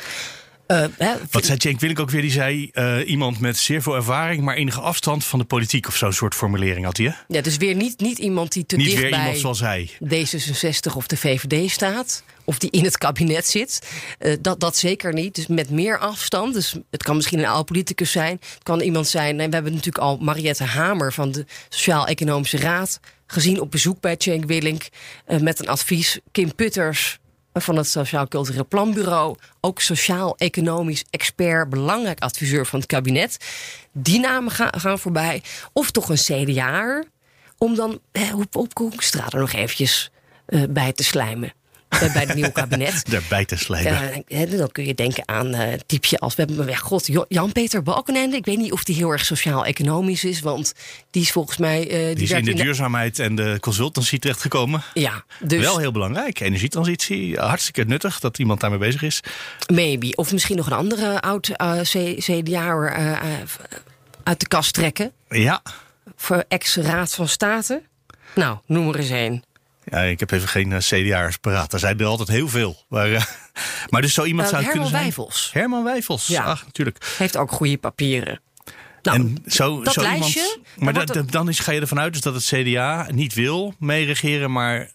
Uh, 0.68 0.86
hè, 0.98 1.14
Wat 1.32 1.46
zei 1.46 1.58
Cenk 1.62 1.80
Willink 1.80 2.00
ook 2.00 2.10
weer? 2.10 2.22
Die 2.22 2.32
zei 2.32 2.70
uh, 2.74 3.10
iemand 3.10 3.40
met 3.40 3.58
zeer 3.58 3.82
veel 3.82 3.96
ervaring, 3.96 4.44
maar 4.44 4.56
enige 4.56 4.80
afstand 4.80 5.26
van 5.26 5.40
de 5.40 5.46
politiek 5.46 5.88
of 5.88 5.96
zo'n 5.96 6.14
soort 6.14 6.36
formulering 6.36 6.86
had 6.86 6.98
hij. 6.98 7.06
Hè? 7.06 7.14
Ja, 7.28 7.42
dus 7.42 7.58
weer 7.58 7.76
niet, 7.76 8.00
niet 8.00 8.18
iemand 8.18 8.52
die 8.52 8.66
te 8.66 8.76
niet 8.76 8.86
dicht 8.86 9.02
weer 9.02 9.10
bij 9.10 9.20
iemand 9.20 9.38
zoals 9.38 9.60
hij. 9.60 9.90
D66 10.04 10.96
of 10.96 11.08
de 11.08 11.18
VVD 11.18 11.72
staat. 11.72 12.24
Of 12.46 12.60
die 12.60 12.70
in 12.70 12.84
het 12.84 12.98
kabinet 12.98 13.46
zit. 13.46 13.82
Uh, 14.20 14.36
dat, 14.42 14.60
dat 14.60 14.78
zeker 14.78 15.14
niet. 15.14 15.36
Dus 15.36 15.48
met 15.48 15.70
meer 15.70 16.00
afstand. 16.00 16.54
Dus 16.54 16.76
het 16.92 17.04
kan 17.04 17.16
misschien 17.16 17.40
een 17.40 17.46
oud 17.46 17.66
politicus 17.66 18.12
zijn. 18.12 18.38
Het 18.54 18.64
kan 18.64 18.82
iemand 18.82 19.08
zijn. 19.08 19.40
En 19.40 19.48
we 19.50 19.54
hebben 19.56 19.74
natuurlijk 19.74 20.04
al 20.04 20.18
Mariette 20.18 20.64
Hamer 20.64 21.14
van 21.14 21.32
de 21.32 21.46
Sociaal-Economische 21.70 22.58
Raad 22.58 23.00
gezien 23.28 23.60
op 23.62 23.72
bezoek 23.72 24.00
bij 24.00 24.16
Cenk 24.18 24.46
Willink. 24.46 24.88
met 25.40 25.60
een 25.60 25.68
advies. 25.68 26.20
Kim 26.32 26.56
Putters 26.56 27.20
van 27.54 27.76
het 27.76 27.88
Sociaal 27.88 28.28
Cultureel 28.28 28.68
Planbureau. 28.68 29.36
Ook 29.60 29.80
sociaal-economisch 29.80 31.06
expert, 31.10 31.70
belangrijk 31.70 32.20
adviseur 32.20 32.66
van 32.66 32.80
het 32.80 32.88
kabinet. 32.88 33.38
Die 33.92 34.20
namen 34.20 34.52
gaan, 34.52 35.00
voorbij. 35.00 35.44
Of 35.74 35.92
toch 35.92 36.10
een 36.10 36.46
CDA 36.46 37.04
om 37.58 37.76
dan 37.76 38.00
eh, 38.12 38.40
op, 38.40 38.56
op 38.56 38.74
Koekstraat 38.74 39.34
er 39.34 39.40
nog 39.40 39.54
eventjes 39.54 40.12
uh, 40.48 40.64
bij 40.70 40.94
te 40.94 41.04
slijmen 41.04 41.54
bij 42.12 42.22
het 42.22 42.34
nieuwe 42.34 42.52
kabinet. 42.52 43.06
Daarbij 43.12 43.46
te 43.46 43.56
slijmen. 43.56 44.24
Uh, 44.28 44.58
dan 44.58 44.72
kun 44.72 44.86
je 44.86 44.96
denken 44.96 45.28
aan 45.28 45.56
uh, 45.56 45.74
typje 45.86 46.20
als... 46.20 46.36
We 46.36 46.44
hebben 46.46 46.78
god, 46.78 47.10
Jan-Peter 47.28 47.84
Balkenende. 47.84 48.36
Ik 48.36 48.46
weet 48.46 48.58
niet 48.58 48.72
of 48.72 48.84
die 48.84 48.96
heel 48.96 49.12
erg 49.12 49.26
sociaal-economisch 49.26 50.24
is. 50.24 50.40
Want 50.40 50.74
die 51.12 51.22
is 51.22 51.32
volgens 51.32 51.58
mij... 51.58 51.80
Uh, 51.82 52.06
die, 52.06 52.16
die 52.16 52.24
is 52.24 52.32
in 52.32 52.46
de 52.46 52.54
duurzaamheid 52.54 53.20
en 53.20 53.36
de 53.36 53.58
consultancy 53.60 54.20
terechtgekomen. 54.20 54.84
Ja, 54.94 55.24
dus... 55.40 55.62
Wel 55.62 55.78
heel 55.78 55.92
belangrijk. 55.92 56.40
Energietransitie, 56.40 57.38
hartstikke 57.38 57.84
nuttig 57.84 58.20
dat 58.20 58.40
iemand 58.40 58.60
daarmee 58.60 58.80
bezig 58.80 59.02
is. 59.02 59.20
Maybe. 59.74 60.16
Of 60.16 60.32
misschien 60.32 60.58
nog 60.58 60.66
een 60.66 60.74
andere 60.74 61.22
oud 61.22 61.52
CDA 62.18 63.22
uit 64.24 64.40
de 64.40 64.48
kast 64.48 64.74
trekken. 64.74 65.12
Ja. 65.30 65.62
Voor 66.16 66.44
ex-raad 66.48 67.14
van 67.14 67.28
State. 67.28 67.82
Nou, 68.36 68.58
noem 68.66 68.90
er 68.90 69.00
eens 69.00 69.10
een. 69.10 69.44
Ja, 69.86 70.02
ik 70.02 70.20
heb 70.20 70.32
even 70.32 70.48
geen 70.48 70.72
uh, 70.72 70.78
CDA'ers 70.78 71.38
paraat. 71.38 71.74
Er 71.74 71.80
zijn 71.80 72.00
er 72.00 72.06
altijd 72.06 72.30
heel 72.30 72.48
veel. 72.48 72.86
Maar, 72.90 73.10
uh, 73.10 73.22
maar 73.90 74.02
dus 74.02 74.14
zo 74.14 74.24
iemand 74.24 74.48
uh, 74.48 74.54
zou 74.54 74.64
Herman 74.64 74.72
kunnen 74.72 74.90
zijn. 74.90 75.04
Wijfels. 75.04 75.50
Herman 75.54 75.84
Wijfels. 75.84 76.28
Ja. 76.28 76.44
Ach, 76.44 76.66
natuurlijk. 76.66 77.14
Heeft 77.18 77.38
ook 77.38 77.52
goede 77.52 77.78
papieren. 77.78 78.42
Nou, 79.02 79.18
en 79.18 79.38
zo, 79.48 79.84
dat 79.84 79.94
zo 79.94 80.02
lijstje, 80.02 80.40
iemand. 80.40 80.96
Maar 80.96 81.06
da, 81.06 81.14
da, 81.14 81.22
dan 81.22 81.50
is, 81.50 81.60
ga 81.60 81.72
je 81.72 81.82
ervan 81.82 82.00
uit 82.00 82.14
dus 82.14 82.22
dat 82.22 82.34
het 82.34 82.46
CDA 82.46 83.08
niet 83.12 83.34
wil 83.34 83.74
meeregeren, 83.80 84.52
maar 84.52 84.92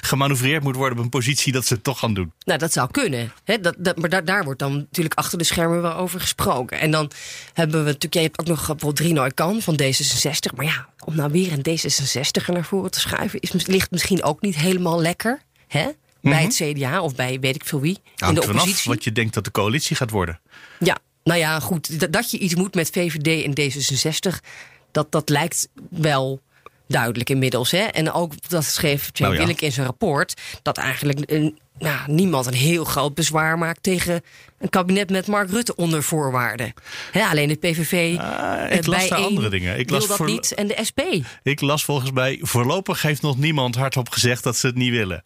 gemanoeuvreerd 0.00 0.62
moet 0.62 0.76
worden 0.76 0.98
op 0.98 1.04
een 1.04 1.10
positie 1.10 1.52
dat 1.52 1.66
ze 1.66 1.74
het 1.74 1.84
toch 1.84 1.98
gaan 1.98 2.14
doen. 2.14 2.32
Nou, 2.44 2.58
dat 2.58 2.72
zou 2.72 2.90
kunnen. 2.90 3.32
Hè? 3.44 3.60
Dat, 3.60 3.74
dat, 3.78 3.96
maar 3.96 4.08
daar, 4.08 4.24
daar 4.24 4.44
wordt 4.44 4.58
dan 4.58 4.76
natuurlijk 4.76 5.14
achter 5.14 5.38
de 5.38 5.44
schermen 5.44 5.82
wel 5.82 5.94
over 5.94 6.20
gesproken. 6.20 6.80
En 6.80 6.90
dan 6.90 7.10
hebben 7.52 7.78
we 7.78 7.84
natuurlijk, 7.84 8.14
jij 8.14 8.22
hebt 8.22 8.40
ook 8.40 8.46
nog 8.46 8.66
bijvoorbeeld 8.66 9.00
Rino 9.00 9.26
Kan 9.34 9.60
van 9.60 9.80
D66. 9.82 10.56
Maar 10.56 10.64
ja, 10.64 10.88
om 11.04 11.14
nou 11.14 11.30
weer 11.30 11.52
een 11.52 11.78
D66er 11.78 12.52
naar 12.52 12.64
voren 12.64 12.90
te 12.90 13.00
schuiven, 13.00 13.40
is, 13.40 13.66
ligt 13.66 13.90
misschien 13.90 14.22
ook 14.22 14.40
niet 14.40 14.56
helemaal 14.56 15.00
lekker. 15.00 15.42
Hè? 15.66 15.88
Bij 16.20 16.42
het 16.42 16.54
CDA 16.54 17.00
of 17.00 17.14
bij 17.14 17.40
weet 17.40 17.54
ik 17.54 17.64
veel 17.64 17.80
wie. 17.80 17.98
in 18.16 18.34
de 18.34 18.42
oppositie. 18.42 18.90
Wat 18.90 19.04
je 19.04 19.12
denkt 19.12 19.34
dat 19.34 19.44
de 19.44 19.50
coalitie 19.50 19.96
gaat 19.96 20.10
worden. 20.10 20.40
Ja, 20.78 20.98
nou 21.24 21.38
ja, 21.38 21.60
goed. 21.60 22.00
Dat, 22.00 22.12
dat 22.12 22.30
je 22.30 22.38
iets 22.38 22.54
moet 22.54 22.74
met 22.74 22.90
VVD 22.90 23.44
en 23.44 23.52
D66, 23.60 24.40
dat, 24.92 25.12
dat 25.12 25.28
lijkt 25.28 25.68
wel 25.90 26.40
duidelijk 26.94 27.30
inmiddels. 27.30 27.70
Hè? 27.70 27.78
En 27.78 28.12
ook 28.12 28.32
dat 28.48 28.64
schreef 28.64 29.10
Jane 29.12 29.12
Nou 29.18 29.32
ja. 29.32 29.38
Willink 29.38 29.60
in 29.60 29.72
zijn 29.72 29.86
rapport... 29.86 30.34
dat 30.62 30.78
eigenlijk 30.78 31.20
een, 31.26 31.58
nou, 31.78 31.98
niemand 32.06 32.46
een 32.46 32.54
heel 32.54 32.84
groot 32.84 33.14
bezwaar 33.14 33.58
maakt... 33.58 33.82
tegen 33.82 34.22
een 34.58 34.68
kabinet 34.68 35.10
met 35.10 35.26
Mark 35.26 35.50
Rutte 35.50 35.76
onder 35.76 36.02
voorwaarden. 36.02 36.72
Hè, 37.10 37.24
alleen 37.24 37.48
de 37.48 37.54
PVV 37.54 38.18
Ah, 38.18 38.64
eh, 38.64 38.76
ik 38.76 38.86
las 38.86 38.96
bij 38.98 39.08
daar 39.08 39.18
één 39.18 39.26
andere 39.26 39.50
dingen. 39.50 39.78
Ik 39.78 39.90
las 39.90 40.06
dat 40.06 40.16
voor- 40.16 40.26
niet 40.26 40.54
en 40.54 40.66
de 40.66 40.78
SP. 40.88 41.00
Ik 41.42 41.60
las 41.60 41.84
volgens 41.84 42.10
mij, 42.10 42.38
voorlopig 42.42 43.02
heeft 43.02 43.22
nog 43.22 43.38
niemand 43.38 43.74
hardop 43.74 44.08
gezegd 44.08 44.42
dat 44.42 44.56
ze 44.56 44.66
het 44.66 44.76
niet 44.76 44.90
willen. 44.90 45.22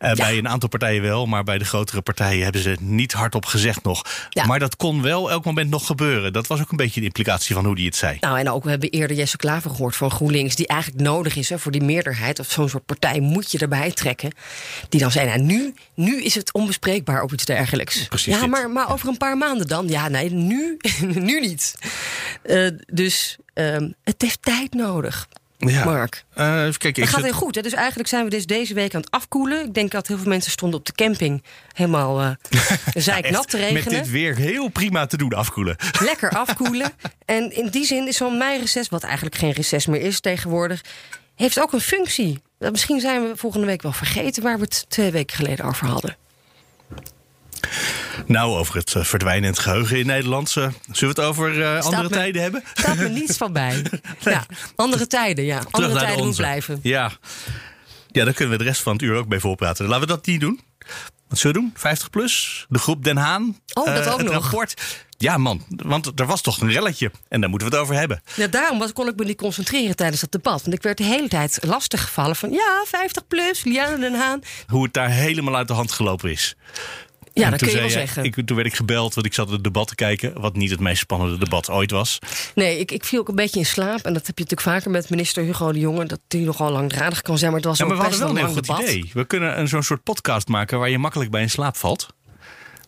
Eh, 0.00 0.12
Bij 0.12 0.38
een 0.38 0.48
aantal 0.48 0.68
partijen 0.68 1.02
wel, 1.02 1.26
maar 1.26 1.44
bij 1.44 1.58
de 1.58 1.64
grotere 1.64 2.00
partijen 2.00 2.42
hebben 2.42 2.62
ze 2.62 2.68
het 2.68 2.80
niet 2.80 3.12
hardop 3.12 3.44
gezegd 3.44 3.82
nog. 3.82 4.04
Ja. 4.28 4.46
Maar 4.46 4.58
dat 4.58 4.76
kon 4.76 5.02
wel 5.02 5.30
elk 5.30 5.44
moment 5.44 5.70
nog 5.70 5.86
gebeuren. 5.86 6.32
Dat 6.32 6.46
was 6.46 6.60
ook 6.60 6.70
een 6.70 6.76
beetje 6.76 7.00
de 7.00 7.06
implicatie 7.06 7.54
van 7.54 7.64
hoe 7.64 7.74
die 7.74 7.86
het 7.86 7.96
zei. 7.96 8.16
Nou, 8.20 8.38
en 8.38 8.50
ook 8.50 8.64
we 8.64 8.70
hebben 8.70 8.90
eerder 8.90 9.16
Jesse 9.16 9.36
Klaver 9.36 9.70
gehoord 9.70 9.96
van 9.96 10.10
GroenLinks... 10.10 10.56
die 10.56 10.66
eigenlijk 10.66 11.02
nodig 11.02 11.36
is 11.36 11.48
hè, 11.48 11.58
voor 11.58 11.72
die 11.72 11.82
meerderheid. 11.82 12.38
Of 12.38 12.50
zo'n 12.50 12.68
soort 12.68 12.86
partij 12.86 13.20
moet 13.20 13.52
je 13.52 13.58
erbij 13.58 13.90
trekken. 13.90 14.32
Die 14.88 15.00
dan 15.00 15.10
zei, 15.10 15.26
nou, 15.26 15.40
nu, 15.40 15.74
nu 15.94 16.22
is 16.22 16.34
het 16.34 16.52
onbespreekbaar 16.52 17.22
of 17.22 17.32
iets 17.32 17.44
dergelijks. 17.44 18.08
Precies 18.08 18.34
ja, 18.34 18.40
dit. 18.40 18.50
maar, 18.50 18.70
maar 18.70 18.92
over 18.92 19.08
een 19.08 19.16
paar 19.16 19.36
maanden 19.36 19.66
dan? 19.66 19.88
Ja, 19.88 20.08
nee, 20.08 20.30
nu, 20.30 20.76
nu 21.28 21.40
niet. 21.40 21.74
Eh, 22.42 22.68
dus 22.86 23.36
ehm, 23.54 23.90
het 24.04 24.22
heeft 24.22 24.42
tijd 24.42 24.74
nodig. 24.74 25.28
Ja. 25.68 25.84
Mark. 25.84 26.24
Eh, 26.34 26.64
even 26.66 26.78
kijken. 26.78 27.02
Dat 27.02 27.12
gaat 27.12 27.22
heel 27.22 27.32
goed. 27.32 27.54
Hè? 27.54 27.62
Dus 27.62 27.72
eigenlijk 27.72 28.08
zijn 28.08 28.24
we 28.24 28.30
dus 28.30 28.46
deze 28.46 28.74
week 28.74 28.94
aan 28.94 29.00
het 29.00 29.10
afkoelen. 29.10 29.64
Ik 29.64 29.74
denk 29.74 29.90
dat 29.90 30.06
heel 30.06 30.18
veel 30.18 30.28
mensen 30.28 30.50
stonden 30.52 30.78
op 30.78 30.86
de 30.86 30.92
camping 30.92 31.42
helemaal 31.72 32.20
eh 32.20 32.30
zijknat 32.94 33.48
te 33.48 33.56
Met 33.56 33.66
regenen. 33.66 34.02
dit 34.02 34.10
weer 34.10 34.36
heel 34.36 34.68
prima 34.68 35.06
te 35.06 35.16
doen, 35.16 35.32
afkoelen. 35.32 35.76
Lekker 36.00 36.30
afkoelen. 36.30 36.92
en 37.24 37.56
in 37.56 37.68
die 37.68 37.84
zin 37.84 38.08
is 38.08 38.16
zo'n 38.16 38.38
meireces, 38.38 38.88
wat 38.88 39.02
eigenlijk 39.02 39.34
geen 39.36 39.52
reces 39.52 39.86
meer 39.86 40.00
is 40.00 40.20
tegenwoordig, 40.20 40.80
heeft 41.34 41.60
ook 41.60 41.72
een 41.72 41.80
functie. 41.80 42.42
Misschien 42.58 43.00
zijn 43.00 43.22
we 43.22 43.36
volgende 43.36 43.66
week 43.66 43.82
wel 43.82 43.92
vergeten 43.92 44.42
waar 44.42 44.56
we 44.58 44.64
het 44.64 44.84
twee 44.88 45.10
weken 45.10 45.36
geleden 45.36 45.64
over 45.64 45.86
hadden. 45.86 46.16
Nou, 48.26 48.56
over 48.58 48.74
het 48.76 48.94
eh, 48.94 49.04
verdwijnen 49.04 49.44
in 49.44 49.50
het 49.50 49.58
geheugen 49.58 49.98
in 49.98 50.06
Nederland. 50.06 50.48
eh, 50.48 50.54
zullen 50.92 51.14
we 51.14 51.20
het 51.20 51.30
over 51.30 51.62
eh, 51.62 51.84
andere 51.84 52.02
me- 52.02 52.08
tijden 52.08 52.42
hebben? 52.42 52.62
Staat 52.74 52.96
me 52.96 53.08
niets 53.08 53.36
van 53.36 53.52
bij. 53.52 53.82
Ja, 54.20 54.46
andere 54.76 55.06
tijden, 55.06 55.44
ja. 55.44 55.62
Andere 55.70 55.94
tijden 55.98 56.16
moet 56.18 56.26
onze. 56.26 56.40
blijven. 56.40 56.80
Ja. 56.82 57.10
ja, 58.08 58.24
daar 58.24 58.34
kunnen 58.34 58.58
we 58.58 58.64
de 58.64 58.68
rest 58.68 58.82
van 58.82 58.92
het 58.92 59.02
uur 59.02 59.16
ook 59.16 59.28
bij 59.28 59.40
voorpraten. 59.40 59.86
Laten 59.86 60.00
we 60.00 60.06
dat 60.06 60.26
niet 60.26 60.40
doen. 60.40 60.60
Wat 61.28 61.38
zullen 61.38 61.56
we 61.56 61.62
doen? 61.62 61.72
50 61.76 62.10
plus? 62.10 62.66
De 62.68 62.78
groep 62.78 63.04
Den 63.04 63.16
Haan? 63.16 63.58
Oh, 63.74 63.84
dat 63.94 64.08
ook 64.08 64.18
het 64.18 64.32
nog. 64.32 64.42
rapport. 64.42 64.82
Ja, 65.18 65.36
man. 65.38 65.64
Want 65.68 66.20
er 66.20 66.26
was 66.26 66.40
toch 66.40 66.60
een 66.60 66.70
relletje. 66.70 67.10
En 67.28 67.40
daar 67.40 67.50
moeten 67.50 67.68
we 67.68 67.74
het 67.74 67.84
over 67.84 67.94
hebben. 67.96 68.22
Ja, 68.34 68.46
daarom 68.46 68.78
was, 68.78 68.92
kon 68.92 69.08
ik 69.08 69.16
me 69.16 69.24
niet 69.24 69.36
concentreren 69.36 69.96
tijdens 69.96 70.20
dat 70.20 70.32
debat. 70.32 70.62
Want 70.62 70.74
ik 70.76 70.82
werd 70.82 70.98
de 70.98 71.04
hele 71.04 71.28
tijd 71.28 71.58
lastig 71.66 72.02
gevallen 72.02 72.36
van... 72.36 72.50
ja, 72.52 72.82
50 72.86 73.26
plus, 73.26 73.64
Liane 73.64 73.98
Den 73.98 74.14
Haan. 74.14 74.40
Hoe 74.66 74.82
het 74.84 74.92
daar 74.92 75.10
helemaal 75.10 75.56
uit 75.56 75.68
de 75.68 75.74
hand 75.74 75.92
gelopen 75.92 76.30
is. 76.30 76.54
Ja, 77.32 77.44
En 77.44 77.50
dat 77.50 77.60
kun 77.62 77.70
je 77.70 77.78
wel 77.78 77.90
zeggen. 77.90 78.24
Ik, 78.24 78.34
toen 78.46 78.56
werd 78.56 78.68
ik 78.68 78.74
gebeld, 78.74 79.14
want 79.14 79.26
ik 79.26 79.34
zat 79.34 79.50
het 79.50 79.64
debat 79.64 79.88
te 79.88 79.94
kijken. 79.94 80.40
Wat 80.40 80.56
niet 80.56 80.70
het 80.70 80.80
meest 80.80 81.00
spannende 81.00 81.38
debat 81.38 81.70
ooit 81.70 81.90
was. 81.90 82.18
Nee, 82.54 82.78
ik, 82.78 82.90
ik 82.92 83.04
viel 83.04 83.20
ook 83.20 83.28
een 83.28 83.34
beetje 83.34 83.58
in 83.58 83.66
slaap. 83.66 84.00
En 84.00 84.12
dat 84.12 84.26
heb 84.26 84.38
je 84.38 84.44
natuurlijk 84.44 84.60
vaker 84.60 84.90
met 84.90 85.10
minister 85.10 85.44
Hugo 85.44 85.72
de 85.72 85.78
Jonge... 85.78 86.04
dat 86.04 86.20
die 86.28 86.44
nogal 86.44 86.70
langdradig 86.72 87.22
kan 87.22 87.38
zijn. 87.38 87.50
Maar 87.50 87.60
het 87.60 87.68
was 87.68 87.78
Ja, 87.78 87.86
maar 87.86 87.96
we 87.96 88.02
hadden 88.02 88.20
wel 88.20 88.30
een 88.30 88.36
heel 88.36 88.46
goed 88.46 88.66
debat. 88.66 88.80
idee. 88.82 89.10
We 89.14 89.24
kunnen 89.24 89.58
een 89.58 89.68
zo'n 89.68 89.82
soort 89.82 90.02
podcast 90.02 90.48
maken 90.48 90.78
waar 90.78 90.90
je 90.90 90.98
makkelijk 90.98 91.30
bij 91.30 91.42
in 91.42 91.50
slaap 91.50 91.76
valt. 91.76 92.06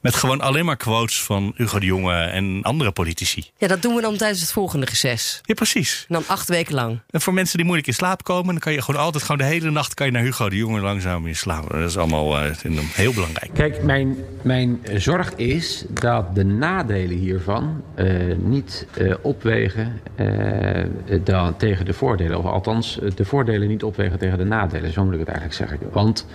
Met 0.02 0.14
gewoon 0.14 0.40
alleen 0.40 0.64
maar 0.64 0.76
quotes 0.76 1.22
van 1.22 1.52
Hugo 1.56 1.78
de 1.78 1.86
Jonge 1.86 2.14
en 2.14 2.62
andere 2.62 2.90
politici. 2.90 3.50
Ja, 3.56 3.68
dat 3.68 3.82
doen 3.82 3.94
we 3.94 4.00
dan 4.00 4.16
tijdens 4.16 4.40
het 4.40 4.52
volgende 4.52 4.86
reces. 4.86 5.40
Ja, 5.42 5.54
precies. 5.54 6.04
En 6.08 6.14
dan 6.14 6.24
acht 6.26 6.48
weken 6.48 6.74
lang. 6.74 7.00
En 7.10 7.20
voor 7.20 7.32
mensen 7.32 7.56
die 7.56 7.64
moeilijk 7.64 7.88
in 7.88 7.94
slaap 7.94 8.24
komen, 8.24 8.46
dan 8.46 8.58
kan 8.58 8.72
je 8.72 8.82
gewoon 8.82 9.00
altijd 9.00 9.22
gewoon 9.22 9.38
de 9.38 9.44
hele 9.44 9.70
nacht 9.70 9.94
kan 9.94 10.06
je 10.06 10.12
naar 10.12 10.22
Hugo 10.22 10.48
de 10.48 10.56
Jonge 10.56 10.80
langzaam 10.80 11.26
in 11.26 11.36
slapen. 11.36 11.80
Dat 11.80 11.88
is 11.88 11.96
allemaal 11.96 12.38
eh, 12.38 12.50
heel 12.92 13.12
belangrijk. 13.12 13.50
Kijk, 13.54 13.82
mijn, 13.82 14.16
mijn 14.42 14.80
zorg 14.94 15.34
is 15.34 15.84
dat 15.88 16.34
de 16.34 16.44
nadelen 16.44 17.16
hiervan 17.16 17.82
eh, 17.94 18.36
niet 18.38 18.86
eh, 18.96 19.14
opwegen 19.22 20.00
eh, 20.14 20.84
dan 21.24 21.56
tegen 21.56 21.84
de 21.84 21.92
voordelen. 21.92 22.38
Of 22.38 22.44
althans, 22.44 22.98
de 23.14 23.24
voordelen 23.24 23.68
niet 23.68 23.82
opwegen 23.82 24.18
tegen 24.18 24.38
de 24.38 24.44
nadelen. 24.44 24.92
Zo 24.92 25.04
moet 25.04 25.12
ik 25.12 25.18
het 25.18 25.28
eigenlijk 25.28 25.58
zeggen. 25.58 25.78
Want 25.92 26.26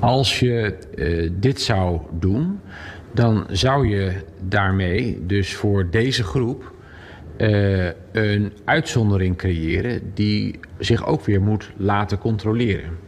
als 0.00 0.38
je 0.38 0.78
eh, 0.96 1.30
dit 1.32 1.60
zou 1.60 2.00
doen, 2.10 2.60
dan 3.18 3.46
zou 3.50 3.88
je 3.88 4.12
daarmee 4.40 5.26
dus 5.26 5.54
voor 5.54 5.90
deze 5.90 6.24
groep 6.24 6.72
eh, 7.36 7.86
een 8.12 8.52
uitzondering 8.64 9.36
creëren 9.36 10.10
die 10.14 10.60
zich 10.78 11.06
ook 11.06 11.24
weer 11.24 11.42
moet 11.42 11.70
laten 11.76 12.18
controleren. 12.18 12.98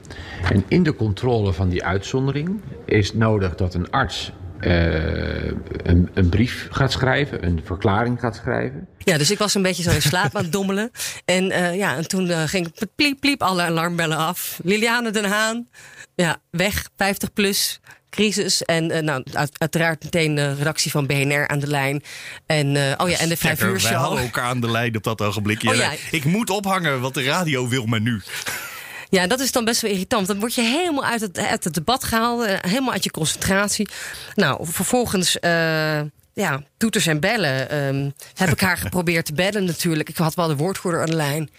En 0.52 0.64
in 0.68 0.82
de 0.82 0.94
controle 0.94 1.52
van 1.52 1.68
die 1.68 1.84
uitzondering 1.84 2.60
is 2.84 3.14
nodig 3.14 3.54
dat 3.54 3.74
een 3.74 3.90
arts 3.90 4.32
eh, 4.58 5.44
een, 5.82 6.10
een 6.14 6.28
brief 6.28 6.68
gaat 6.70 6.92
schrijven, 6.92 7.46
een 7.46 7.60
verklaring 7.64 8.20
gaat 8.20 8.36
schrijven. 8.36 8.88
Ja, 8.98 9.18
dus 9.18 9.30
ik 9.30 9.38
was 9.38 9.54
een 9.54 9.62
beetje 9.62 9.82
zo 9.82 9.90
in 9.90 10.02
slaap 10.02 10.36
aan 10.36 10.42
het 10.42 10.52
dommelen. 10.52 10.90
En, 11.24 11.44
uh, 11.44 11.76
ja, 11.76 11.96
en 11.96 12.08
toen 12.08 12.28
ging 12.28 12.72
pliep, 12.94 13.20
pliep, 13.20 13.42
alle 13.42 13.62
alarmbellen 13.62 14.16
af. 14.16 14.60
Liliane 14.62 15.10
Den 15.10 15.24
Haan, 15.24 15.68
ja, 16.14 16.36
weg, 16.50 16.88
50 16.96 17.32
plus 17.32 17.80
crisis. 18.10 18.62
En 18.62 18.90
uh, 18.90 18.98
nou, 18.98 19.24
uit, 19.32 19.50
uiteraard 19.58 20.02
meteen 20.02 20.34
de 20.34 20.54
redactie 20.54 20.90
van 20.90 21.06
BNR 21.06 21.48
aan 21.48 21.58
de 21.58 21.66
lijn. 21.66 22.02
En, 22.46 22.74
uh, 22.74 22.92
oh 22.96 23.08
ja, 23.08 23.18
en 23.18 23.28
de 23.28 23.36
vijf 23.36 23.62
uur 23.62 23.80
show. 23.80 23.90
Wij 23.90 24.00
hadden 24.00 24.20
elkaar 24.22 24.44
aan 24.44 24.60
de 24.60 24.70
lijn 24.70 24.96
op 24.96 25.02
dat 25.02 25.20
ogenblik. 25.20 25.62
Oh, 25.68 25.74
ja. 25.74 25.92
Ik 26.10 26.24
moet 26.24 26.50
ophangen, 26.50 27.00
want 27.00 27.14
de 27.14 27.22
radio 27.22 27.68
wil 27.68 27.86
me 27.86 28.00
nu. 28.00 28.22
Ja, 29.08 29.26
dat 29.26 29.40
is 29.40 29.52
dan 29.52 29.64
best 29.64 29.80
wel 29.80 29.90
irritant. 29.90 30.26
Dan 30.26 30.38
word 30.38 30.54
je 30.54 30.62
helemaal 30.62 31.04
uit 31.04 31.20
het, 31.20 31.38
uit 31.38 31.64
het 31.64 31.74
debat 31.74 32.04
gehaald. 32.04 32.46
Helemaal 32.46 32.92
uit 32.92 33.04
je 33.04 33.10
concentratie. 33.10 33.88
Nou, 34.34 34.66
vervolgens... 34.66 35.36
Uh, 35.40 36.00
ja, 36.32 36.62
toeters 36.76 37.06
en 37.06 37.20
bellen. 37.20 37.84
Um, 37.84 38.14
heb 38.34 38.48
ik 38.48 38.60
haar 38.60 38.76
geprobeerd 38.86 39.26
te 39.26 39.32
bellen 39.32 39.64
natuurlijk. 39.64 40.08
Ik 40.08 40.16
had 40.16 40.34
wel 40.34 40.48
de 40.48 40.56
woordvoerder 40.56 41.00
aan 41.00 41.06
de 41.06 41.16
lijn. 41.16 41.50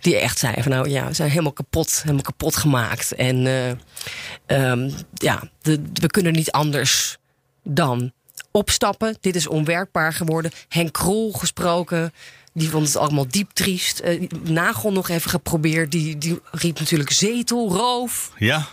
Die 0.00 0.16
echt 0.16 0.38
zei 0.38 0.62
van 0.62 0.72
nou 0.72 0.88
ja, 0.88 1.06
we 1.06 1.14
zijn 1.14 1.30
helemaal 1.30 1.52
kapot, 1.52 2.00
helemaal 2.02 2.22
kapot 2.22 2.56
gemaakt. 2.56 3.12
En 3.12 3.46
uh, 3.46 4.70
um, 4.70 4.94
ja, 5.14 5.42
de, 5.62 5.82
we 5.92 6.06
kunnen 6.06 6.32
niet 6.32 6.50
anders 6.50 7.16
dan 7.62 8.12
opstappen. 8.50 9.16
Dit 9.20 9.36
is 9.36 9.46
onwerkbaar 9.46 10.12
geworden. 10.12 10.50
Henk 10.68 10.92
Krol 10.92 11.32
gesproken. 11.32 12.12
Die 12.52 12.68
vond 12.68 12.86
het 12.86 12.96
allemaal 12.96 13.28
diep 13.28 13.50
triest. 13.50 14.02
Uh, 14.04 14.28
Nagel 14.42 14.92
nog 14.92 15.08
even 15.08 15.30
geprobeerd. 15.30 15.90
Die, 15.90 16.18
die 16.18 16.40
riep 16.50 16.78
natuurlijk 16.78 17.10
zetelroof. 17.10 18.32
Ja. 18.36 18.66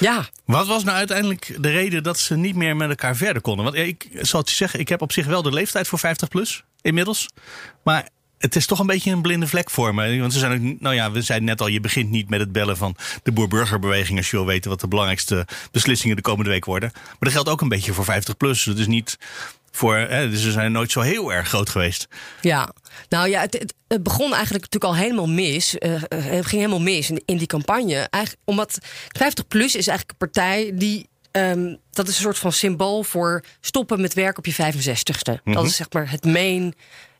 Ja. 0.00 0.28
Wat 0.44 0.66
was 0.66 0.84
nou 0.84 0.96
uiteindelijk 0.96 1.56
de 1.58 1.70
reden 1.70 2.02
dat 2.02 2.18
ze 2.18 2.36
niet 2.36 2.54
meer 2.54 2.76
met 2.76 2.88
elkaar 2.88 3.16
verder 3.16 3.42
konden? 3.42 3.64
Want 3.64 3.76
ik 3.76 4.08
zal 4.12 4.40
het 4.40 4.50
je 4.50 4.56
zeggen, 4.56 4.80
ik 4.80 4.88
heb 4.88 5.02
op 5.02 5.12
zich 5.12 5.26
wel 5.26 5.42
de 5.42 5.52
leeftijd 5.52 5.88
voor 5.88 5.98
50 5.98 6.28
plus 6.28 6.64
inmiddels. 6.82 7.28
Maar 7.82 8.08
het 8.38 8.56
is 8.56 8.66
toch 8.66 8.78
een 8.78 8.86
beetje 8.86 9.10
een 9.10 9.22
blinde 9.22 9.46
vlek 9.46 9.70
voor 9.70 9.94
me. 9.94 10.20
Want 10.20 10.32
ze 10.32 10.38
zijn 10.38 10.52
ook, 10.52 10.80
nou 10.80 10.94
ja, 10.94 11.10
we 11.10 11.22
zeiden 11.22 11.48
net 11.48 11.60
al, 11.60 11.66
je 11.66 11.80
begint 11.80 12.10
niet 12.10 12.30
met 12.30 12.40
het 12.40 12.52
bellen 12.52 12.76
van 12.76 12.96
de 13.22 13.32
boer-burgerbeweging 13.32 14.18
als 14.18 14.30
je 14.30 14.36
wil 14.36 14.46
weten 14.46 14.70
wat 14.70 14.80
de 14.80 14.88
belangrijkste 14.88 15.46
beslissingen 15.70 16.16
de 16.16 16.22
komende 16.22 16.50
week 16.50 16.64
worden. 16.64 16.90
Maar 16.94 17.16
dat 17.18 17.32
geldt 17.32 17.48
ook 17.48 17.60
een 17.60 17.68
beetje 17.68 17.92
voor 17.92 18.04
50 18.04 18.36
plus. 18.36 18.64
Het 18.64 18.78
is 18.78 18.86
niet 18.86 19.18
voor, 19.70 19.96
hè, 19.96 20.30
dus 20.30 20.42
ze 20.42 20.50
zijn 20.50 20.72
nooit 20.72 20.90
zo 20.90 21.00
heel 21.00 21.32
erg 21.32 21.48
groot 21.48 21.68
geweest. 21.68 22.06
Ja, 22.40 22.72
nou 23.08 23.28
ja, 23.28 23.40
het, 23.40 23.74
het, 23.88 24.02
begon 24.02 24.34
eigenlijk 24.34 24.64
natuurlijk 24.64 24.92
al 24.92 24.96
helemaal 24.96 25.28
mis. 25.28 25.76
Uh, 25.78 26.02
het 26.08 26.46
ging 26.46 26.62
helemaal 26.62 26.80
mis 26.80 27.10
in, 27.10 27.22
in 27.24 27.36
die 27.36 27.46
campagne. 27.46 27.94
Eigenlijk, 27.94 28.42
omdat 28.44 28.78
50 29.08 29.48
plus 29.48 29.76
is 29.76 29.86
eigenlijk 29.86 30.10
een 30.10 30.30
partij 30.30 30.72
die 30.74 31.08
Um, 31.32 31.78
dat 31.90 32.08
is 32.08 32.14
een 32.14 32.22
soort 32.22 32.38
van 32.38 32.52
symbool 32.52 33.02
voor 33.02 33.44
stoppen 33.60 34.00
met 34.00 34.14
werk 34.14 34.38
op 34.38 34.46
je 34.46 34.54
65ste. 34.54 35.32
Mm 35.32 35.40
-hmm. 35.44 35.52
Dat 35.52 35.64
is 35.64 35.76
zeg 35.76 35.92
maar 35.92 36.10
het 36.10 36.24
main 36.24 36.74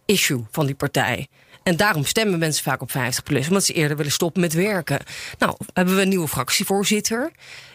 issue 0.06 0.44
van 0.50 0.66
die 0.66 0.74
partij. 0.74 1.28
En 1.68 1.76
daarom 1.76 2.04
stemmen 2.04 2.38
mensen 2.38 2.62
vaak 2.62 2.82
op 2.82 2.90
50 2.90 3.22
plus, 3.22 3.46
omdat 3.46 3.64
ze 3.64 3.72
eerder 3.72 3.96
willen 3.96 4.12
stoppen 4.12 4.40
met 4.40 4.52
werken. 4.52 4.98
Nou, 5.38 5.56
hebben 5.72 5.96
we 5.96 6.02
een 6.02 6.08
nieuwe 6.08 6.28
fractievoorzitter. 6.28 7.30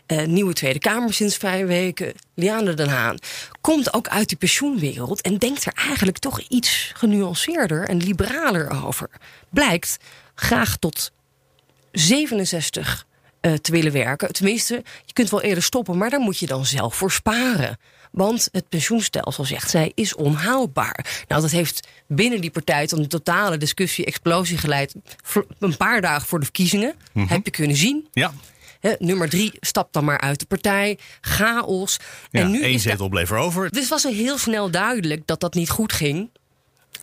Uh, 0.07 0.25
nieuwe 0.25 0.53
Tweede 0.53 0.79
Kamer 0.79 1.13
sinds 1.13 1.37
vijf 1.37 1.67
weken. 1.67 2.13
Liane 2.35 2.73
Den 2.73 2.89
Haan. 2.89 3.17
Komt 3.61 3.93
ook 3.93 4.07
uit 4.07 4.27
die 4.27 4.37
pensioenwereld 4.37 5.21
en 5.21 5.37
denkt 5.37 5.65
er 5.65 5.73
eigenlijk 5.73 6.17
toch 6.17 6.39
iets 6.39 6.91
genuanceerder 6.95 7.87
en 7.87 7.97
liberaler 7.97 8.85
over. 8.85 9.09
Blijkt 9.49 9.97
graag 10.35 10.77
tot 10.77 11.11
67 11.91 13.05
uh, 13.41 13.53
te 13.53 13.71
willen 13.71 13.91
werken. 13.91 14.33
Tenminste, 14.33 14.83
je 15.05 15.13
kunt 15.13 15.29
wel 15.29 15.41
eerder 15.41 15.63
stoppen, 15.63 15.97
maar 15.97 16.09
daar 16.09 16.19
moet 16.19 16.39
je 16.39 16.45
dan 16.45 16.65
zelf 16.65 16.95
voor 16.95 17.11
sparen. 17.11 17.77
Want 18.13 18.49
het 18.51 18.69
pensioenstelsel, 18.69 19.45
zegt 19.45 19.69
zij, 19.69 19.91
is 19.95 20.15
onhoudbaar. 20.15 21.23
Nou, 21.27 21.41
dat 21.41 21.51
heeft 21.51 21.87
binnen 22.07 22.41
die 22.41 22.51
partij 22.51 22.87
tot 22.87 22.99
een 22.99 23.07
totale 23.07 23.57
discussie, 23.57 24.05
explosie 24.05 24.57
geleid. 24.57 24.95
Een 25.59 25.77
paar 25.77 26.01
dagen 26.01 26.27
voor 26.27 26.39
de 26.39 26.45
verkiezingen. 26.45 26.93
Mm 26.95 27.21
-hmm. 27.21 27.27
Heb 27.27 27.45
je 27.45 27.51
kunnen 27.51 27.75
zien. 27.75 28.07
Ja. 28.11 28.33
He, 28.79 28.95
nummer 28.99 29.29
drie, 29.29 29.53
stap 29.59 29.93
dan 29.93 30.05
maar 30.05 30.19
uit 30.19 30.39
de 30.39 30.45
partij. 30.45 30.97
Chaos. 31.21 31.99
Ja, 32.31 32.41
en 32.41 32.51
nu 32.51 32.61
één 32.61 32.79
zetel 32.79 33.09
bleef 33.09 33.31
er 33.31 33.37
over. 33.37 33.69
Dus 33.69 33.89
was 33.89 34.05
er 34.05 34.13
heel 34.13 34.37
snel 34.37 34.69
duidelijk 34.71 35.27
dat 35.27 35.39
dat 35.39 35.53
niet 35.53 35.69
goed 35.69 35.93
ging. 35.93 36.29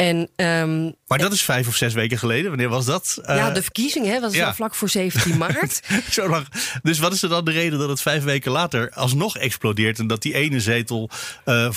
En, 0.01 0.29
um, 0.37 0.95
maar 1.07 1.19
dat 1.19 1.33
is 1.33 1.43
vijf 1.43 1.69
of 1.69 1.77
zes 1.77 1.93
weken 1.93 2.19
geleden. 2.19 2.49
Wanneer 2.49 2.69
was 2.69 2.85
dat? 2.85 3.19
Ja, 3.27 3.49
uh, 3.49 3.55
de 3.55 3.63
verkiezingen 3.63 4.13
hè, 4.13 4.21
was 4.21 4.35
ja. 4.35 4.55
vlak 4.55 4.75
voor 4.75 4.89
17 4.89 5.37
maart. 5.39 5.81
Zo 6.11 6.29
lang. 6.29 6.47
Dus 6.83 6.99
wat 6.99 7.13
is 7.13 7.23
er 7.23 7.29
dan 7.29 7.45
de 7.45 7.51
reden 7.51 7.79
dat 7.79 7.89
het 7.89 8.01
vijf 8.01 8.25
weken 8.25 8.53
later 8.53 8.91
alsnog 8.91 9.37
explodeert... 9.37 9.99
en 9.99 10.07
dat 10.07 10.23
die 10.23 10.35
ene 10.35 10.61
zetel 10.61 11.11
uh, 11.47 11.71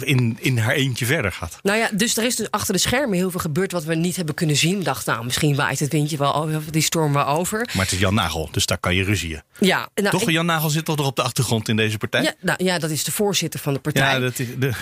in, 0.00 0.36
in 0.40 0.58
haar 0.58 0.74
eentje 0.74 1.06
verder 1.06 1.32
gaat? 1.32 1.58
Nou 1.62 1.78
ja, 1.78 1.88
dus 1.92 2.16
er 2.16 2.24
is 2.24 2.36
dus 2.36 2.50
achter 2.50 2.74
de 2.74 2.80
schermen 2.80 3.16
heel 3.16 3.30
veel 3.30 3.40
gebeurd... 3.40 3.72
wat 3.72 3.84
we 3.84 3.94
niet 3.94 4.16
hebben 4.16 4.34
kunnen 4.34 4.56
zien. 4.56 4.78
We 4.78 4.84
dachten, 4.84 5.12
nou, 5.12 5.24
misschien 5.24 5.56
waait 5.56 5.80
het 5.80 5.92
windje 5.92 6.16
wel 6.16 6.34
over, 6.34 6.62
die 6.70 6.82
storm 6.82 7.12
wel 7.12 7.26
over. 7.26 7.68
Maar 7.72 7.84
het 7.84 7.92
is 7.92 7.98
Jan 7.98 8.14
Nagel, 8.14 8.48
dus 8.52 8.66
daar 8.66 8.78
kan 8.78 8.94
je 8.94 9.04
ruzieën. 9.04 9.42
Ja. 9.58 9.88
Nou, 9.94 10.10
toch, 10.10 10.22
ik, 10.22 10.30
Jan 10.30 10.46
Nagel 10.46 10.70
zit 10.70 10.84
toch 10.84 10.96
nog 10.96 11.06
op 11.06 11.16
de 11.16 11.22
achtergrond 11.22 11.68
in 11.68 11.76
deze 11.76 11.98
partij? 11.98 12.22
Ja, 12.22 12.34
nou, 12.40 12.64
ja 12.64 12.78
dat 12.78 12.90
is 12.90 13.04
de 13.04 13.12
voorzitter 13.12 13.60
van 13.60 13.72
de 13.72 13.80
partij. 13.80 14.12
Ja, 14.12 14.18
dat 14.18 14.38
is 14.38 14.46
de, 14.58 14.72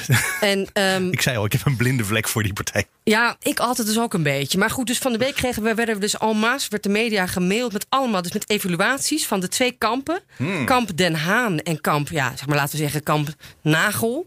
en, 0.40 0.68
um, 1.02 1.12
ik 1.18 1.20
zei 1.20 1.36
al, 1.36 1.44
ik 1.44 1.52
heb 1.52 1.66
een 1.66 1.76
blinde 1.76 2.04
vlek 2.04 2.28
voor 2.28 2.42
die 2.42 2.52
partij. 2.52 2.83
Ja, 3.04 3.36
ik 3.42 3.58
altijd 3.58 3.86
dus 3.86 3.98
ook 3.98 4.14
een 4.14 4.22
beetje. 4.22 4.58
Maar 4.58 4.70
goed, 4.70 4.86
dus 4.86 4.98
van 4.98 5.12
de 5.12 5.18
week 5.18 5.34
kregen 5.34 5.62
we, 5.62 5.74
werden 5.74 5.94
we 5.94 6.00
dus 6.00 6.18
almaas, 6.18 6.68
werd 6.68 6.82
de 6.82 6.88
media 6.88 7.26
gemaild 7.26 7.72
met 7.72 7.86
allemaal, 7.88 8.22
dus 8.22 8.32
met 8.32 8.50
evaluaties 8.50 9.26
van 9.26 9.40
de 9.40 9.48
twee 9.48 9.72
kampen. 9.72 10.20
Hmm. 10.36 10.64
Kamp 10.64 10.96
Den 10.96 11.14
Haan 11.14 11.58
en 11.58 11.80
kamp, 11.80 12.08
ja, 12.08 12.36
zeg 12.36 12.46
maar 12.46 12.56
laten 12.56 12.76
we 12.76 12.82
zeggen, 12.82 13.02
kamp 13.02 13.28
Nagel. 13.62 14.26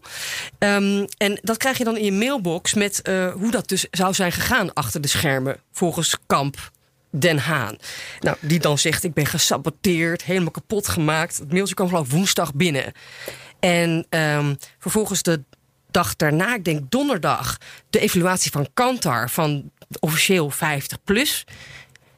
Um, 0.58 1.06
en 1.16 1.38
dat 1.42 1.56
krijg 1.56 1.78
je 1.78 1.84
dan 1.84 1.96
in 1.96 2.04
je 2.04 2.12
mailbox 2.12 2.74
met 2.74 3.00
uh, 3.08 3.32
hoe 3.32 3.50
dat 3.50 3.68
dus 3.68 3.86
zou 3.90 4.14
zijn 4.14 4.32
gegaan 4.32 4.72
achter 4.72 5.00
de 5.00 5.08
schermen, 5.08 5.56
volgens 5.72 6.16
kamp 6.26 6.70
Den 7.10 7.38
Haan. 7.38 7.76
Nou, 8.20 8.36
die 8.40 8.58
dan 8.58 8.78
zegt, 8.78 9.04
ik 9.04 9.14
ben 9.14 9.26
gesaboteerd, 9.26 10.24
helemaal 10.24 10.50
kapot 10.50 10.88
gemaakt. 10.88 11.38
Het 11.38 11.52
mailtje 11.52 11.74
kwam 11.74 11.88
geloof 11.88 12.06
ik 12.06 12.12
woensdag 12.12 12.54
binnen. 12.54 12.92
En 13.60 14.06
um, 14.10 14.58
vervolgens 14.78 15.22
de 15.22 15.42
dag 15.90 16.16
daarna, 16.16 16.54
ik 16.54 16.64
denk 16.64 16.90
donderdag, 16.90 17.56
de 17.90 17.98
evaluatie 17.98 18.50
van 18.50 18.68
Kantar 18.74 19.30
van 19.30 19.70
officieel 20.00 20.50
50 20.50 20.98
plus. 21.04 21.44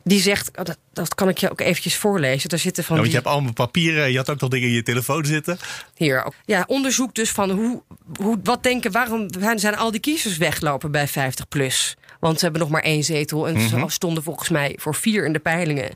Die 0.04 0.20
zegt, 0.20 0.50
oh, 0.58 0.64
dat, 0.64 0.78
dat 0.92 1.14
kan 1.14 1.28
ik 1.28 1.38
je 1.38 1.50
ook 1.50 1.60
eventjes 1.60 1.96
voorlezen. 1.96 2.48
Daar 2.48 2.58
zitten 2.58 2.84
van 2.84 2.96
ja, 2.96 3.02
want 3.02 3.12
die... 3.12 3.20
je 3.20 3.24
hebt 3.24 3.36
allemaal 3.36 3.66
papieren, 3.66 4.10
je 4.10 4.16
had 4.16 4.30
ook 4.30 4.40
nog 4.40 4.50
dingen 4.50 4.68
in 4.68 4.74
je 4.74 4.82
telefoon 4.82 5.24
zitten. 5.24 5.58
Hier 5.94 6.24
ook. 6.24 6.34
Ja, 6.44 6.64
onderzoek 6.66 7.14
dus 7.14 7.30
van 7.30 7.50
hoe, 7.50 7.82
hoe, 8.18 8.38
wat 8.42 8.62
denken, 8.62 8.92
waarom 8.92 9.28
zijn 9.54 9.76
al 9.76 9.90
die 9.90 10.00
kiezers 10.00 10.36
weglopen 10.36 10.90
bij 10.90 11.08
50 11.08 11.48
plus? 11.48 11.96
Want 12.20 12.38
ze 12.38 12.44
hebben 12.44 12.60
nog 12.62 12.70
maar 12.70 12.82
één 12.82 13.04
zetel 13.04 13.48
en 13.48 13.68
ze 13.68 13.84
stonden 13.86 14.22
volgens 14.22 14.48
mij 14.48 14.76
voor 14.80 14.94
vier 14.94 15.24
in 15.24 15.32
de 15.32 15.38
peilingen. 15.38 15.90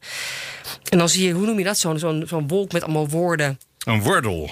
En 0.89 0.99
dan 0.99 1.09
zie 1.09 1.27
je, 1.27 1.33
hoe 1.33 1.47
noem 1.47 1.59
je 1.59 1.65
dat? 1.65 1.79
Zo'n 1.79 1.99
zo'n 1.99 2.25
zo'n 2.27 2.49
wolk 2.49 2.73
met 2.73 2.83
allemaal 2.83 3.09
woorden. 3.09 3.59
Een 3.85 4.03
wordel. 4.03 4.51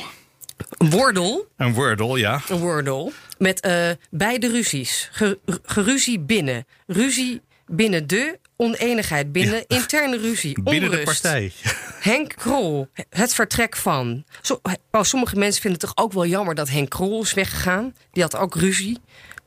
Een 0.78 0.90
wordel. 0.90 1.48
Een 1.56 1.74
wordel, 1.74 2.16
ja. 2.16 2.40
Een 2.48 2.58
wordel. 2.58 3.12
Met 3.38 3.66
uh, 3.66 3.90
beide 4.10 4.48
ruzies. 4.48 5.08
Ge 5.12 5.38
geruzie 5.62 6.20
binnen. 6.20 6.66
Ruzie 6.86 7.40
binnen 7.66 8.06
de. 8.06 8.38
Oneenigheid 8.56 9.32
binnen. 9.32 9.64
Ja. 9.68 9.76
Interne 9.76 10.18
ruzie. 10.18 10.62
Binnen 10.62 10.90
onrust. 10.90 11.22
de 11.22 11.28
partij. 11.28 11.52
Henk 12.00 12.32
Krol. 12.36 12.88
Het 13.10 13.34
vertrek 13.34 13.76
van. 13.76 14.24
Zo, 14.42 14.60
oh, 14.90 15.02
sommige 15.02 15.36
mensen 15.36 15.62
vinden 15.62 15.80
het 15.80 15.88
toch 15.94 16.04
ook 16.04 16.12
wel 16.12 16.26
jammer 16.26 16.54
dat 16.54 16.68
Henk 16.68 16.90
Krol 16.90 17.22
is 17.22 17.34
weggegaan. 17.34 17.94
Die 18.12 18.22
had 18.22 18.36
ook 18.36 18.54
ruzie. 18.54 18.98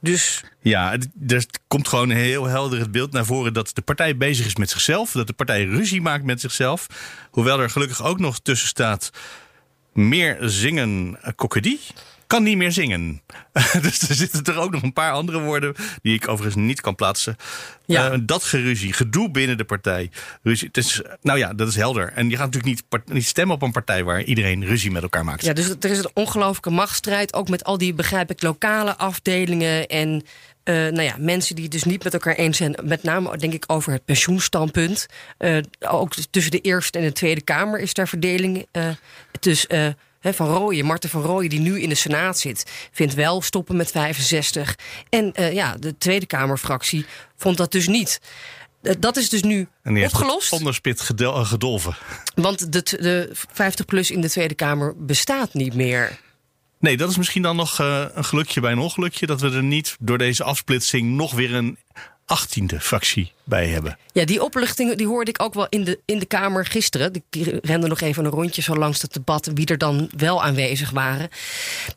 Dus... 0.02 0.44
Ja, 0.62 0.98
er 1.28 1.46
komt 1.68 1.88
gewoon 1.88 2.10
heel 2.10 2.46
helder 2.46 2.80
het 2.80 2.92
beeld 2.92 3.12
naar 3.12 3.26
voren 3.26 3.54
dat 3.54 3.72
de 3.74 3.82
partij 3.82 4.18
bezig 4.18 4.46
is 4.46 4.56
met 4.56 4.70
zichzelf. 4.70 5.12
Dat 5.12 5.28
de 5.28 5.34
partij 5.34 5.64
ruzie 5.64 6.02
maakt 6.02 6.24
met 6.24 6.42
zichzelf. 6.42 6.88
Hoewel 7.32 7.60
er 7.60 7.70
gelukkig 7.70 8.04
ook 8.04 8.20
nog 8.20 8.40
tussen 8.40 8.68
staat 8.68 9.12
meer 9.96 10.38
zingen 10.42 11.20
kokkedie 11.36 11.80
kan 12.28 12.44
niet 12.44 12.58
meer 12.58 12.72
zingen. 12.72 13.22
dus 13.82 14.10
er 14.10 14.16
zitten 14.16 14.44
er 14.44 14.60
ook 14.60 14.72
nog 14.72 14.82
een 14.82 14.94
paar 14.94 15.12
andere 15.12 15.40
woorden 15.40 15.76
die 16.02 16.16
ik 16.16 16.28
overigens 16.28 16.66
niet 16.66 16.82
kan 16.82 16.96
plaatsen. 16.96 17.36
Ja. 17.86 18.12
Uh, 18.12 18.20
dat 18.24 18.44
geruzie, 18.44 18.94
gedoe 18.94 19.32
binnen 19.32 19.58
de 19.58 19.64
partij. 19.64 20.10
Ruzie, 20.44 20.68
het 20.68 20.78
is, 20.78 21.02
nou 21.22 21.40
ja, 21.40 21.54
dat 21.54 21.68
is 21.68 21.76
helder. 21.76 22.12
En 22.14 22.30
je 22.30 22.38
gaat 22.38 22.52
natuurlijk 22.52 22.82
niet, 22.92 23.14
niet 23.14 23.26
stemmen 23.26 23.56
op 23.56 23.62
een 23.62 23.72
partij 23.72 24.04
waar 24.04 24.24
iedereen 24.24 24.66
ruzie 24.66 24.92
met 24.92 25.04
elkaar 25.04 25.24
maakt. 25.24 25.46
Ja, 25.46 25.54
dus 25.54 25.70
er 25.80 25.90
is 25.90 25.98
een 25.98 26.12
ongelooflijke 26.14 26.70
machtsstrijd. 26.70 27.34
Ook 27.34 27.50
met 27.50 27.64
al 27.64 27.78
die, 27.78 27.94
begrijp 27.94 28.32
ik, 28.32 28.42
lokale 28.42 28.98
afdelingen 28.98 29.88
en 29.88 30.24
uh, 30.66 30.76
nou 30.76 31.02
ja, 31.02 31.16
mensen 31.20 31.56
die 31.56 31.64
het 31.64 31.74
dus 31.74 31.84
niet 31.84 32.04
met 32.04 32.14
elkaar 32.14 32.36
eens 32.36 32.58
zijn. 32.58 32.76
Met 32.84 33.04
name 33.04 33.38
denk 33.38 33.54
ik 33.54 33.64
over 33.68 33.92
het 33.92 34.06
pensioenstandpunt. 34.06 35.06
Uh, 35.40 35.58
ook 35.80 36.14
tussen 36.30 36.52
de 36.52 36.62
Eerste 36.62 36.98
en 36.98 37.04
de 37.04 37.12
Tweede 37.12 37.42
Kamer 37.42 37.80
is 37.80 37.94
daar 37.94 38.08
verdeling. 38.08 38.66
Uh, 38.72 38.90
dus 39.40 39.68
van 40.34 40.48
Rooyen, 40.48 40.86
Marten 40.86 41.10
van 41.10 41.22
Rooyen, 41.22 41.50
die 41.50 41.60
nu 41.60 41.82
in 41.82 41.90
de 41.90 41.96
Senaat 41.96 42.40
zit, 42.40 42.72
vindt 42.92 43.14
wel 43.14 43.42
stoppen 43.42 43.76
met 43.76 43.92
65. 43.92 44.76
En 45.10 45.34
eh, 45.34 45.54
ja, 45.54 45.76
de 45.80 45.98
Tweede 45.98 46.26
Kamerfractie 46.26 47.06
vond 47.36 47.58
dat 47.58 47.72
dus 47.72 47.88
niet. 47.88 48.22
Eh, 48.82 48.94
dat 49.00 49.18
is 49.18 49.30
dus 49.30 49.44
nu 49.44 49.68
opgelost. 49.84 50.52
onderspit 50.52 51.12
eh, 51.18 51.46
gedolven. 51.46 51.96
Want 52.36 52.72
de, 52.74 52.98
de 53.00 53.32
50-plus 53.38 54.12
in 54.12 54.22
de 54.22 54.30
Tweede 54.30 54.56
Kamer 54.56 54.94
bestaat 54.98 55.54
niet 55.54 55.74
meer. 55.74 56.20
Nee, 56.86 56.98
dat 56.98 57.10
is 57.10 57.18
misschien 57.18 57.42
dan 57.42 57.56
nog 57.56 57.80
eh, 57.80 58.06
een 58.14 58.26
gelukje 58.26 58.62
bij 58.62 58.72
een 58.72 58.80
ongelukje. 58.80 59.26
Dat 59.26 59.42
we 59.42 59.52
er 59.52 59.64
niet 59.64 59.96
door 60.00 60.18
deze 60.18 60.44
afsplitsing 60.44 61.16
nog 61.16 61.34
weer 61.34 61.54
een 61.54 61.78
achttiende 62.26 62.80
fractie 62.80 63.32
bij 63.44 63.68
hebben. 63.68 63.98
Ja, 64.12 64.26
die 64.26 64.44
opluchting 64.44 64.96
die 64.96 65.08
hoorde 65.08 65.32
ik 65.32 65.42
ook 65.42 65.54
wel 65.54 65.68
in 65.70 65.84
de, 65.84 66.00
in 66.06 66.20
de 66.20 66.26
Kamer 66.26 66.66
gisteren. 66.66 67.14
Ik 67.30 67.60
rende 67.62 67.88
nog 67.88 68.02
even 68.02 68.26
een 68.26 68.32
rondje 68.32 68.62
zo 68.62 68.76
langs 68.76 69.02
het 69.02 69.14
debat 69.14 69.52
wie 69.54 69.66
er 69.66 69.78
dan 69.78 70.10
wel 70.18 70.44
aanwezig 70.44 70.90
waren. 70.90 71.30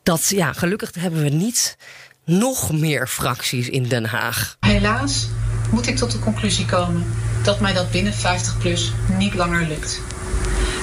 Dat 0.02 0.28
ja, 0.28 0.52
gelukkig 0.52 0.90
hebben 0.94 1.22
we 1.22 1.28
niet 1.28 1.76
nog 2.24 2.72
meer 2.72 3.08
fracties 3.08 3.68
in 3.68 3.82
Den 3.82 4.04
Haag. 4.04 4.56
Helaas 4.60 5.28
moet 5.70 5.86
ik 5.86 5.96
tot 5.96 6.12
de 6.12 6.18
conclusie 6.18 6.66
komen 6.66 7.06
dat 7.42 7.60
mij 7.60 7.72
dat 7.72 7.90
binnen 7.90 8.12
50PLUS 8.12 9.08
niet 9.18 9.34
langer 9.34 9.66
lukt. 9.66 10.00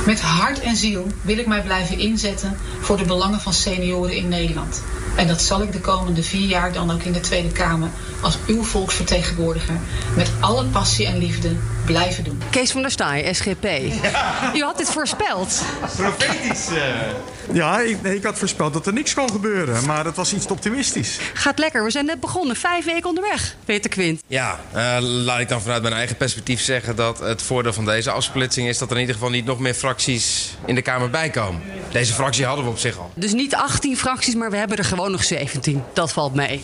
Met 0.06 0.22
hart 0.22 0.60
en 0.60 0.76
ziel 0.76 1.08
wil 1.22 1.38
ik 1.38 1.48
mij 1.48 1.62
blijven 1.62 2.00
inzetten 2.00 2.58
voor 2.82 2.98
de 2.98 3.06
belangen 3.06 3.42
van 3.42 3.54
senioren 3.54 4.16
in 4.16 4.28
Nederland. 4.28 4.84
En 5.16 5.28
dat 5.28 5.42
zal 5.42 5.62
ik 5.62 5.72
de 5.72 5.80
komende 5.80 6.24
vier 6.24 6.48
jaar 6.48 6.74
dan 6.74 6.92
ook 6.92 7.02
in 7.02 7.12
de 7.12 7.20
Tweede 7.20 7.52
Kamer 7.52 7.90
als 8.22 8.38
uw 8.48 8.64
volksvertegenwoordiger 8.64 9.80
met 10.16 10.32
alle 10.40 10.66
passie 10.66 11.06
en 11.06 11.18
liefde 11.18 11.56
blijven 11.86 12.24
doen. 12.24 12.42
Kees 12.50 12.72
van 12.72 12.82
der 12.82 12.92
Staaij, 12.92 13.34
SGP. 13.34 13.66
U 14.56 14.62
had 14.62 14.78
dit 14.78 14.90
voorspeld. 14.90 15.62
Profetisch. 15.96 16.68
Ja, 17.54 17.80
ik, 17.80 18.04
ik 18.04 18.24
had 18.24 18.38
voorspeld 18.40 18.74
dat 18.74 18.88
er 18.88 18.94
niks 18.94 19.14
kon 19.14 19.32
gebeuren, 19.32 19.86
maar 19.86 20.04
dat 20.04 20.16
was 20.16 20.34
iets 20.34 20.46
te 20.46 20.54
optimistisch. 20.54 21.20
Gaat 21.34 21.60
lekker, 21.60 21.84
we 21.84 21.92
zijn 21.92 22.06
net 22.06 22.20
begonnen. 22.20 22.56
Vijf 22.56 22.86
weken 22.86 23.10
onderweg, 23.10 23.56
Peter 23.66 23.90
Quint. 23.90 24.24
Ja, 24.28 24.60
eh, 24.72 24.98
laat 25.00 25.40
ik 25.40 25.50
dan 25.50 25.62
vanuit 25.62 25.82
mijn 25.82 25.94
eigen 25.94 26.16
perspectief 26.16 26.62
zeggen 26.62 26.96
dat 26.96 27.20
het 27.20 27.42
voordeel 27.42 27.74
van 27.74 27.86
deze 27.86 28.12
afsplitsing 28.12 28.68
is 28.68 28.78
dat 28.78 28.90
er 28.90 28.96
in 28.96 29.02
ieder 29.02 29.16
geval 29.16 29.30
niet 29.30 29.46
nog 29.46 29.60
meer 29.60 29.74
fracties 29.74 29.95
in 30.66 30.76
de 30.76 30.82
Kamer 30.82 31.10
bijkomen. 31.10 31.62
Deze 31.92 32.14
fractie 32.14 32.46
hadden 32.46 32.66
we 32.66 32.72
op 32.72 32.78
zich 32.78 32.98
al. 32.98 33.12
Dus 33.14 33.34
niet 33.34 33.56
18 33.56 33.98
fracties, 33.98 34.36
maar 34.36 34.52
we 34.52 34.58
hebben 34.58 34.78
er 34.78 34.86
gewoon 34.86 35.12
nog 35.12 35.24
17. 35.24 35.84
Dat 35.94 36.14
valt 36.14 36.34
mee. 36.34 36.64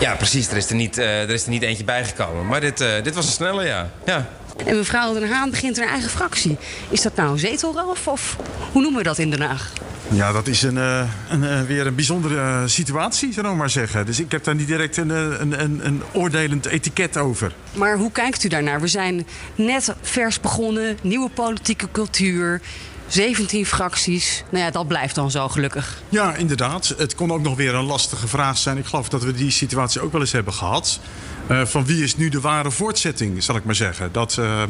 Ja, 0.00 0.14
precies. 0.14 0.48
Er 0.48 0.56
is 0.56 0.68
er 0.68 0.74
niet, 0.74 0.98
eh, 0.98 1.22
er 1.22 1.30
is 1.30 1.44
er 1.44 1.50
niet 1.50 1.62
eentje 1.62 1.84
bijgekomen. 1.84 2.46
Maar 2.46 2.60
dit, 2.60 2.80
eh, 2.80 3.02
dit 3.02 3.14
was 3.14 3.26
een 3.26 3.32
snelle, 3.32 3.64
ja. 3.64 3.90
ja. 4.04 4.28
En 4.66 4.76
mevrouw 4.76 5.14
Den 5.14 5.28
Haan 5.28 5.50
begint 5.50 5.78
haar 5.78 5.88
eigen 5.88 6.10
fractie. 6.10 6.56
Is 6.88 7.02
dat 7.02 7.16
nou 7.16 7.30
een 7.30 7.38
zetelroof 7.38 8.08
of 8.08 8.36
hoe 8.72 8.82
noemen 8.82 8.98
we 8.98 9.04
dat 9.04 9.18
in 9.18 9.30
Den 9.30 9.40
Haag? 9.40 9.72
Ja, 10.10 10.32
dat 10.32 10.46
is 10.46 10.62
een, 10.62 10.78
eh, 10.78 11.02
een, 11.28 11.44
eh, 11.44 11.62
weer 11.62 11.86
een 11.86 11.94
bijzondere 11.94 12.36
eh, 12.36 12.62
situatie, 12.66 13.32
zullen 13.32 13.50
we 13.50 13.56
maar 13.56 13.70
zeggen. 13.70 14.06
Dus 14.06 14.20
ik 14.20 14.32
heb 14.32 14.44
daar 14.44 14.54
niet 14.54 14.66
direct 14.66 14.96
een, 14.96 15.10
een, 15.10 15.62
een, 15.62 15.86
een 15.86 16.02
oordelend 16.12 16.66
etiket 16.66 17.16
over. 17.16 17.52
Maar 17.72 17.96
hoe 17.96 18.12
kijkt 18.12 18.44
u 18.44 18.48
daarnaar? 18.48 18.80
We 18.80 18.86
zijn 18.86 19.26
net 19.54 19.94
vers 20.00 20.40
begonnen, 20.40 20.98
nieuwe 21.02 21.28
politieke 21.28 21.88
cultuur, 21.92 22.60
17 23.06 23.66
fracties. 23.66 24.44
Nou 24.50 24.64
ja, 24.64 24.70
dat 24.70 24.88
blijft 24.88 25.14
dan 25.14 25.30
zo 25.30 25.48
gelukkig. 25.48 26.02
Ja, 26.08 26.34
inderdaad. 26.34 26.94
Het 26.96 27.14
kon 27.14 27.32
ook 27.32 27.42
nog 27.42 27.56
weer 27.56 27.74
een 27.74 27.84
lastige 27.84 28.28
vraag 28.28 28.58
zijn. 28.58 28.78
Ik 28.78 28.86
geloof 28.86 29.08
dat 29.08 29.24
we 29.24 29.32
die 29.32 29.50
situatie 29.50 30.00
ook 30.00 30.12
wel 30.12 30.20
eens 30.20 30.32
hebben 30.32 30.52
gehad. 30.52 31.00
Eh, 31.48 31.64
van 31.64 31.84
wie 31.84 32.02
is 32.02 32.16
nu 32.16 32.28
de 32.28 32.40
ware 32.40 32.70
voortzetting, 32.70 33.42
zal 33.42 33.56
ik 33.56 33.64
maar 33.64 33.74
zeggen. 33.74 34.12
Dat 34.12 34.38
eh, 34.38 34.62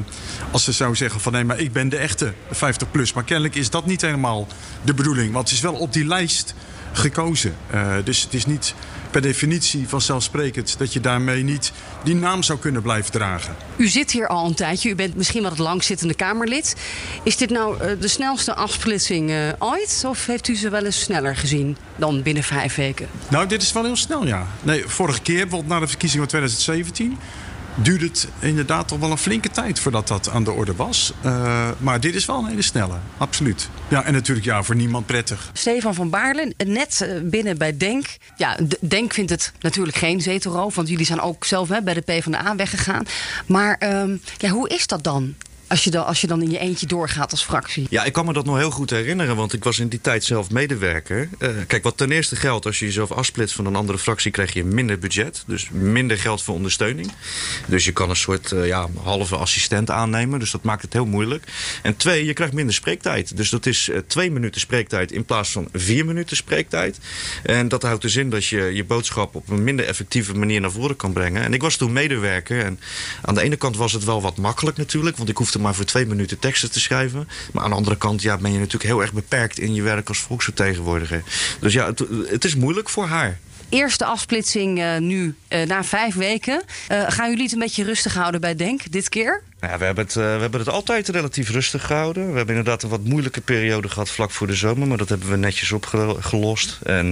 als 0.50 0.64
ze 0.64 0.72
zou 0.72 0.96
zeggen 0.96 1.20
van 1.20 1.32
nee, 1.32 1.44
maar 1.44 1.58
ik 1.58 1.72
ben 1.72 1.88
de 1.88 1.96
echte 1.96 2.32
50 2.50 2.90
plus. 2.90 3.12
Maar 3.12 3.24
kennelijk 3.24 3.54
is 3.54 3.70
dat 3.70 3.86
niet 3.86 4.00
helemaal 4.00 4.46
de 4.84 4.94
bedoeling. 4.94 5.32
Want 5.32 5.48
het 5.48 5.56
is 5.56 5.62
wel 5.62 5.74
op 5.74 5.92
die 5.92 6.06
lijst 6.06 6.54
gekozen. 6.92 7.54
Eh, 7.70 7.92
dus 8.04 8.22
het 8.22 8.34
is 8.34 8.46
niet 8.46 8.74
per 9.10 9.20
definitie 9.20 9.88
vanzelfsprekend 9.88 10.78
dat 10.78 10.92
je 10.92 11.00
daarmee 11.00 11.42
niet 11.42 11.72
die 12.04 12.14
naam 12.14 12.42
zou 12.42 12.58
kunnen 12.58 12.82
blijven 12.82 13.12
dragen. 13.12 13.56
U 13.76 13.88
zit 13.88 14.10
hier 14.10 14.28
al 14.28 14.46
een 14.46 14.54
tijdje. 14.54 14.90
U 14.90 14.94
bent 14.94 15.16
misschien 15.16 15.42
wel 15.42 15.50
het 15.50 15.58
langzittende 15.58 16.14
Kamerlid. 16.14 16.76
Is 17.22 17.36
dit 17.36 17.50
nou 17.50 17.80
eh, 17.80 18.00
de 18.00 18.08
snelste 18.08 18.54
afsplitsing 18.54 19.30
eh, 19.30 19.36
ooit? 19.58 20.02
Of 20.06 20.26
heeft 20.26 20.48
u 20.48 20.56
ze 20.56 20.68
wel 20.68 20.84
eens 20.84 21.00
sneller 21.00 21.36
gezien 21.36 21.76
dan 21.96 22.22
binnen 22.22 22.42
vijf 22.42 22.74
weken? 22.74 23.08
Nou, 23.28 23.46
dit 23.46 23.62
is 23.62 23.72
wel 23.72 23.84
heel 23.84 23.96
snel, 23.96 24.26
ja. 24.26 24.46
Nee, 24.62 24.84
vorige 24.86 25.20
keer, 25.20 25.40
bijvoorbeeld 25.40 25.72
na 25.72 25.80
de 25.80 25.88
verkiezingen 25.88 26.28
van 26.30 26.38
2017... 26.38 27.18
duurde 27.82 28.04
het 28.04 28.28
inderdaad 28.38 28.88
toch 28.88 28.98
wel 28.98 29.10
een 29.10 29.18
flinke 29.18 29.50
tijd 29.50 29.80
voordat 29.80 30.08
dat 30.08 30.28
aan 30.28 30.44
de 30.44 30.50
orde 30.50 30.74
was. 30.74 31.12
Eh, 31.22 31.68
maar 31.78 32.00
dit 32.00 32.14
is 32.14 32.24
wel 32.24 32.38
een 32.38 32.46
hele 32.46 32.62
snelle, 32.62 32.94
absoluut. 33.18 33.68
Ja, 33.88 34.04
en 34.04 34.12
natuurlijk 34.12 34.46
ja, 34.46 34.62
voor 34.62 34.76
niemand 34.76 35.06
prettig. 35.06 35.50
Stefan 35.52 35.94
van 35.94 36.10
Baarlen, 36.10 36.54
net 36.66 37.00
eh, 37.00 37.20
binnen 37.22 37.58
bij 37.58 37.76
Denk. 37.76 38.06
Ja, 38.36 38.56
Denk 38.80 39.12
vindt 39.12 39.30
het 39.30 39.52
natuurlijk 39.60 39.96
geen 39.96 40.20
zetelroof, 40.20 40.74
want 40.74 40.88
jullie 40.88 41.06
zijn 41.06 41.20
ook 41.20 41.44
zelf 41.44 41.68
hè, 41.68 41.82
bij 41.82 41.94
de 41.94 42.00
PvdA 42.00 42.56
weggegaan. 42.56 43.04
Maar 43.46 43.76
ehm, 43.78 44.16
ja, 44.38 44.48
hoe 44.48 44.68
is 44.68 44.86
dat 44.86 45.04
dan? 45.04 45.34
Als 45.68 45.84
je, 45.84 45.90
dan? 45.90 46.06
als 46.06 46.20
je 46.20 46.26
dan 46.26 46.42
in 46.42 46.50
je 46.50 46.58
eentje 46.58 46.86
doorgaat 46.86 47.30
als 47.30 47.44
fractie. 47.44 47.86
Ja, 47.90 48.04
ik 48.04 48.12
kan 48.12 48.26
me 48.26 48.32
dat 48.32 48.44
nog 48.44 48.56
heel 48.56 48.70
goed 48.70 48.90
herinneren, 48.90 49.36
want 49.36 49.52
ik 49.52 49.64
was 49.64 49.78
in 49.78 49.88
die 49.88 50.00
tijd 50.00 50.24
zelf 50.24 50.50
medewerker. 50.50 51.28
Eh, 51.38 51.50
kijk, 51.66 51.82
wat 51.82 51.96
ten 51.96 52.10
eerste 52.10 52.36
geldt, 52.36 52.66
als 52.66 52.78
je 52.78 52.84
jezelf 52.84 53.12
afsplitst 53.12 53.54
van 53.54 53.66
een 53.66 53.76
andere 53.76 53.98
fractie, 53.98 54.30
krijg 54.30 54.52
je 54.52 54.64
minder 54.64 54.98
budget. 54.98 55.42
Dus 55.46 55.68
minder 55.70 56.18
geld 56.18 56.42
voor 56.42 56.54
ondersteuning. 56.54 57.12
Dus 57.66 57.84
je 57.84 57.92
kan 57.92 58.10
een 58.10 58.16
soort 58.16 58.52
eh, 58.52 58.66
ja, 58.66 58.86
halve 59.02 59.36
assistent 59.36 59.90
aannemen, 59.90 60.38
dus 60.38 60.50
dat 60.50 60.62
maakt 60.62 60.82
het 60.82 60.92
heel 60.92 61.06
moeilijk. 61.06 61.44
En 61.82 61.96
twee, 61.96 62.24
je 62.24 62.32
krijgt 62.32 62.52
minder 62.52 62.74
spreektijd. 62.74 63.36
Dus 63.36 63.50
dat 63.50 63.66
is 63.66 63.88
eh, 63.88 63.98
twee 64.06 64.30
minuten 64.30 64.60
spreektijd 64.60 65.12
in 65.12 65.24
plaats 65.24 65.50
van 65.50 65.68
vier 65.72 66.04
minuten 66.04 66.36
spreektijd. 66.36 66.98
En 67.42 67.68
dat 67.68 67.82
houdt 67.82 68.02
dus 68.02 68.16
in 68.16 68.30
dat 68.30 68.46
je 68.46 68.62
je 68.62 68.84
boodschap 68.84 69.34
op 69.34 69.48
een 69.48 69.64
minder 69.64 69.86
effectieve 69.86 70.34
manier 70.34 70.60
naar 70.60 70.70
voren 70.70 70.96
kan 70.96 71.12
brengen. 71.12 71.42
En 71.42 71.54
ik 71.54 71.62
was 71.62 71.76
toen 71.76 71.92
medewerker 71.92 72.64
en 72.64 72.80
aan 73.22 73.34
de 73.34 73.42
ene 73.42 73.56
kant 73.56 73.76
was 73.76 73.92
het 73.92 74.04
wel 74.04 74.22
wat 74.22 74.36
makkelijk 74.36 74.76
natuurlijk, 74.76 75.16
want 75.16 75.28
ik 75.28 75.36
hoefde 75.36 75.57
maar 75.60 75.74
voor 75.74 75.84
twee 75.84 76.06
minuten 76.06 76.38
teksten 76.38 76.70
te 76.70 76.80
schrijven. 76.80 77.28
Maar 77.52 77.64
aan 77.64 77.70
de 77.70 77.76
andere 77.76 77.96
kant 77.96 78.22
ja, 78.22 78.36
ben 78.36 78.52
je 78.52 78.58
natuurlijk 78.58 78.90
heel 78.90 79.00
erg 79.00 79.12
beperkt 79.12 79.58
in 79.58 79.74
je 79.74 79.82
werk 79.82 80.08
als 80.08 80.18
volksvertegenwoordiger. 80.18 81.22
Dus 81.60 81.72
ja, 81.72 81.86
het, 81.86 82.04
het 82.26 82.44
is 82.44 82.54
moeilijk 82.54 82.88
voor 82.88 83.06
haar. 83.06 83.38
Eerste 83.68 84.04
afsplitsing 84.04 84.80
eh, 84.80 84.96
nu 84.96 85.34
eh, 85.48 85.66
na 85.66 85.84
vijf 85.84 86.14
weken. 86.14 86.62
Eh, 86.88 87.04
gaan 87.08 87.28
jullie 87.28 87.44
het 87.44 87.52
een 87.52 87.58
beetje 87.58 87.84
rustig 87.84 88.14
houden 88.14 88.40
bij 88.40 88.54
Denk 88.54 88.92
dit 88.92 89.08
keer? 89.08 89.42
Nou 89.60 89.72
ja, 89.72 89.78
we, 89.78 89.84
hebben 89.84 90.04
het, 90.04 90.14
we 90.14 90.20
hebben 90.20 90.60
het 90.60 90.68
altijd 90.68 91.08
relatief 91.08 91.50
rustig 91.50 91.86
gehouden. 91.86 92.30
We 92.30 92.36
hebben 92.36 92.56
inderdaad 92.56 92.82
een 92.82 92.88
wat 92.88 93.04
moeilijke 93.04 93.40
periode 93.40 93.88
gehad 93.88 94.10
vlak 94.10 94.30
voor 94.30 94.46
de 94.46 94.54
zomer. 94.54 94.88
Maar 94.88 94.98
dat 94.98 95.08
hebben 95.08 95.30
we 95.30 95.36
netjes 95.36 95.72
opgelost. 95.72 96.78
En 96.82 97.10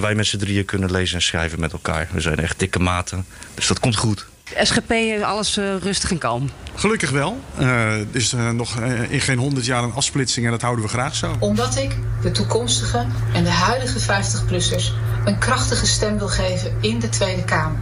wij 0.00 0.14
met 0.14 0.26
z'n 0.26 0.38
drieën 0.38 0.64
kunnen 0.64 0.90
lezen 0.90 1.16
en 1.16 1.22
schrijven 1.22 1.60
met 1.60 1.72
elkaar. 1.72 2.08
We 2.12 2.20
zijn 2.20 2.38
echt 2.38 2.58
dikke 2.58 2.78
maten. 2.78 3.26
Dus 3.54 3.66
dat 3.66 3.80
komt 3.80 3.96
goed. 3.96 4.26
SGP, 4.54 4.90
eh, 4.90 5.22
alles 5.22 5.56
eh, 5.56 5.76
rustig 5.76 6.10
en 6.10 6.18
kalm. 6.18 6.50
Gelukkig 6.74 7.10
wel. 7.10 7.40
Eh, 7.58 7.66
Er 7.98 8.06
is 8.12 8.32
eh, 8.32 8.50
nog 8.50 8.80
eh, 8.80 9.10
in 9.12 9.20
geen 9.20 9.38
honderd 9.38 9.66
jaar 9.66 9.82
een 9.82 9.92
afsplitsing 9.92 10.46
en 10.46 10.52
dat 10.52 10.62
houden 10.62 10.84
we 10.84 10.90
graag 10.90 11.16
zo. 11.16 11.36
Omdat 11.38 11.76
ik 11.76 11.96
de 12.22 12.30
toekomstige 12.30 13.06
en 13.34 13.44
de 13.44 13.50
huidige 13.50 14.00
50-plussers 14.00 14.92
een 15.24 15.38
krachtige 15.38 15.86
stem 15.86 16.18
wil 16.18 16.28
geven 16.28 16.76
in 16.80 16.98
de 16.98 17.08
Tweede 17.08 17.44
Kamer. 17.44 17.78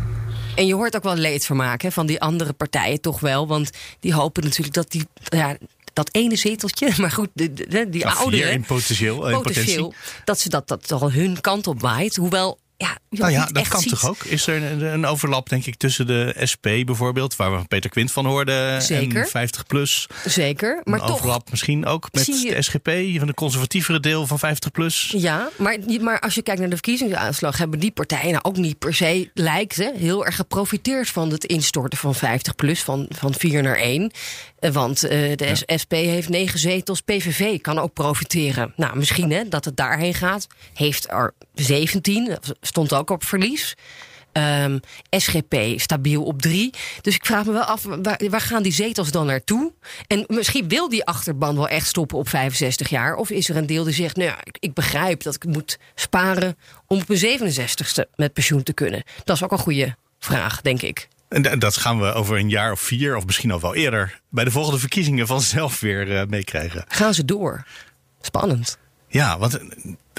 En 0.57 0.67
je 0.67 0.75
hoort 0.75 0.97
ook 0.97 1.03
wel 1.03 1.17
leedvermaak 1.17 1.83
hè, 1.83 1.91
van 1.93 2.07
die 2.07 2.21
andere 2.21 2.53
partijen 2.53 3.01
toch 3.01 3.21
wel. 3.21 3.47
Want 3.47 3.71
die 4.01 4.15
hopen 4.15 4.43
natuurlijk 4.43 4.75
dat 4.75 4.91
die. 4.91 5.07
Ja, 5.25 5.57
dat 5.93 6.09
ene 6.12 6.37
zeteltje, 6.37 6.91
maar 7.01 7.11
goed, 7.11 7.29
de, 7.33 7.53
de- 7.53 7.89
die 7.91 8.01
Ja, 8.01 8.12
ouderen. 8.12 8.53
in 8.53 8.65
potentieel, 8.65 9.29
in 9.29 9.41
potentieel 9.43 9.95
dat 10.25 10.41
ze 10.41 10.49
dat, 10.49 10.69
dat 10.69 10.87
toch 10.87 11.12
hun 11.12 11.41
kant 11.41 11.67
op 11.67 11.81
waait. 11.81 12.17
Hoewel, 12.17 12.59
ja, 12.77 12.99
Nou 13.11 13.31
ja, 13.33 13.47
dat 13.47 13.68
kan 13.68 13.81
ziet. 13.81 13.91
toch 13.91 14.09
ook? 14.09 14.25
Is 14.25 14.47
er 14.47 14.62
een, 14.62 14.83
een 14.83 15.07
overlap, 15.07 15.49
denk 15.49 15.66
ik, 15.66 15.77
tussen 15.77 16.07
de 16.07 16.37
SP 16.53 16.62
bijvoorbeeld, 16.62 17.37
waar 17.37 17.59
we 17.59 17.64
Peter 17.66 17.91
Quint 17.91 18.12
van 18.12 18.27
hoorden, 18.27 18.83
Zeker. 18.83 19.20
en 19.22 19.29
50 19.29 19.66
plus. 19.66 20.07
Zeker, 20.25 20.81
maar 20.85 21.01
een 21.01 21.07
toch. 21.07 21.14
overlap 21.16 21.51
misschien 21.51 21.87
ook 21.87 22.09
met 22.12 22.27
je- 22.27 22.55
de 22.55 22.62
SGP, 22.62 22.91
van 23.18 23.27
de 23.27 23.35
conservatievere 23.35 24.01
deel 24.01 24.27
van 24.27 24.39
50 24.39 24.70
plus. 24.70 25.14
Ja, 25.16 25.49
maar, 25.59 25.79
maar 26.01 26.20
als 26.20 26.35
je 26.35 26.43
kijkt 26.43 26.61
naar 26.61 26.68
de 26.70 26.75
verkiezingsuitslag, 26.77 27.59
hebben 27.59 27.79
die 27.79 27.91
partijen 27.91 28.31
nou 28.31 28.43
ook 28.45 28.57
niet 28.57 28.79
per 28.79 28.95
se, 28.95 29.31
lijkt 29.35 29.77
hè, 29.77 29.91
heel 29.97 30.27
erg 30.27 30.37
geprofiteerd 30.37 31.09
van 31.09 31.31
het 31.31 31.45
instorten 31.45 31.99
van 31.99 32.14
50 32.14 32.55
plus, 32.55 32.83
van, 32.83 33.07
van 33.09 33.35
4 33.35 33.62
naar 33.62 33.77
1. 33.77 34.11
Want 34.73 35.05
eh, 35.05 35.37
de 35.37 35.62
SP 35.83 35.93
heeft 35.93 36.29
negen 36.29 36.59
zetels, 36.59 37.01
PVV 37.01 37.61
kan 37.61 37.79
ook 37.79 37.93
profiteren. 37.93 38.73
Nou, 38.77 38.97
misschien 38.97 39.31
hè, 39.31 39.49
dat 39.49 39.65
het 39.65 39.77
daarheen 39.77 40.15
gaat. 40.15 40.47
Heeft 40.75 41.11
er 41.11 41.35
17, 41.55 42.39
stond 42.61 42.93
ook 42.93 43.11
op 43.11 43.25
verlies. 43.25 43.75
Ehm, 44.33 44.79
SGP 45.11 45.55
stabiel 45.77 46.25
op 46.25 46.43
drie. 46.43 46.73
Dus 47.01 47.15
ik 47.15 47.27
vraag 47.27 47.45
me 47.45 47.53
wel 47.53 47.62
af, 47.62 47.83
waar, 47.83 48.21
waar 48.31 48.41
gaan 48.41 48.62
die 48.62 48.73
zetels 48.73 49.11
dan 49.11 49.27
naartoe? 49.27 49.73
En 50.07 50.25
misschien 50.27 50.69
wil 50.69 50.89
die 50.89 51.05
achterban 51.05 51.57
wel 51.57 51.69
echt 51.69 51.87
stoppen 51.87 52.19
op 52.19 52.29
65 52.29 52.89
jaar. 52.89 53.17
Of 53.17 53.31
is 53.31 53.49
er 53.49 53.57
een 53.57 53.67
deel 53.67 53.85
die 53.85 53.95
zegt, 53.95 54.17
nou 54.17 54.29
ja, 54.29 54.39
ik, 54.43 54.57
ik 54.61 54.75
begrijp 54.75 55.23
dat 55.23 55.35
ik 55.35 55.45
moet 55.45 55.79
sparen... 55.95 56.57
om 56.87 57.01
op 57.01 57.09
mijn 57.09 57.39
67ste 57.41 58.11
met 58.17 58.33
pensioen 58.33 58.62
te 58.62 58.73
kunnen. 58.73 59.03
Dat 59.25 59.37
is 59.37 59.43
ook 59.45 59.53
een 59.53 59.59
goede 59.59 59.97
vraag, 60.19 60.61
denk 60.61 60.83
ik. 60.83 61.09
En 61.35 61.43
da- 61.43 61.57
dat 61.57 61.76
gaan 61.76 62.01
we 62.01 62.12
over 62.12 62.39
een 62.39 62.49
jaar 62.49 62.72
of 62.72 62.80
vier, 62.80 63.16
of 63.16 63.26
misschien 63.26 63.51
al 63.51 63.61
wel 63.61 63.74
eerder, 63.74 64.20
bij 64.28 64.45
de 64.45 64.51
volgende 64.51 64.78
verkiezingen 64.78 65.26
vanzelf 65.26 65.80
weer 65.80 66.16
eh, 66.18 66.26
meekrijgen. 66.26 66.85
Gaan 66.89 67.14
ze 67.14 67.24
door? 67.24 67.64
Spannend. 68.20 68.78
Ja, 69.09 69.39
want 69.39 69.59
eh, 69.59 69.62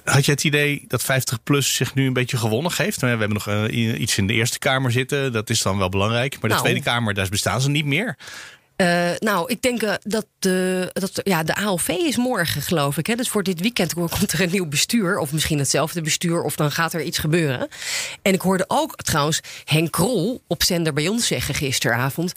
had 0.03 0.26
je 0.26 0.32
het 0.32 0.43
idee 0.43 0.86
dat 0.88 1.03
50PLUS 1.03 1.57
zich 1.76 1.93
nu 1.93 2.07
een 2.07 2.13
beetje 2.13 2.38
gewonnen 2.38 2.72
geeft? 2.72 3.01
Nou 3.01 3.13
We 3.13 3.20
hebben 3.20 3.38
nog 3.45 3.47
eh, 3.70 3.99
iets 4.01 4.18
in 4.18 4.28
de 4.28 4.34
Eerste 4.34 4.59
Kamer 4.59 4.91
zitten, 4.91 5.32
dat 5.32 5.49
is 5.49 5.61
dan 5.61 5.78
wel 5.78 5.89
belangrijk. 5.89 6.32
Maar 6.34 6.41
de 6.41 6.47
Nou. 6.47 6.61
Tweede 6.61 6.82
Kamer, 6.82 7.13
daar 7.13 7.30
bestaan 7.30 7.61
ze 7.61 7.70
niet 7.70 7.86
meer. 7.86 8.18
Eh, 8.76 9.11
nou, 9.17 9.51
ik 9.51 9.61
denk 9.61 9.82
eh, 9.82 9.93
dat, 10.03 10.26
de, 10.39 10.89
dat 10.93 11.21
ja, 11.23 11.43
de 11.43 11.55
AOV 11.55 11.88
is 11.88 12.15
morgen, 12.15 12.61
geloof 12.61 12.97
ik. 12.97 13.07
Hè? 13.07 13.15
Dus 13.15 13.30
voor 13.30 13.43
dit 13.43 13.59
weekend 13.59 13.93
komt 13.93 14.32
er 14.32 14.41
een 14.41 14.51
nieuw 14.51 14.67
bestuur. 14.67 15.17
Of 15.17 15.32
misschien 15.32 15.59
hetzelfde 15.59 16.01
bestuur. 16.01 16.41
Of 16.43 16.55
dan 16.55 16.71
gaat 16.71 16.93
er 16.93 17.01
iets 17.01 17.17
gebeuren. 17.17 17.67
En 18.21 18.34
ik 18.34 18.41
hoorde 18.41 18.65
ook 18.67 18.95
trouwens 18.95 19.39
Henk 19.63 19.91
Krol 19.91 20.41
op 20.47 20.63
zender 20.63 20.93
bij 20.93 21.07
ons 21.07 21.28
zeggen 21.28 21.55
gisteravond. 21.55 22.34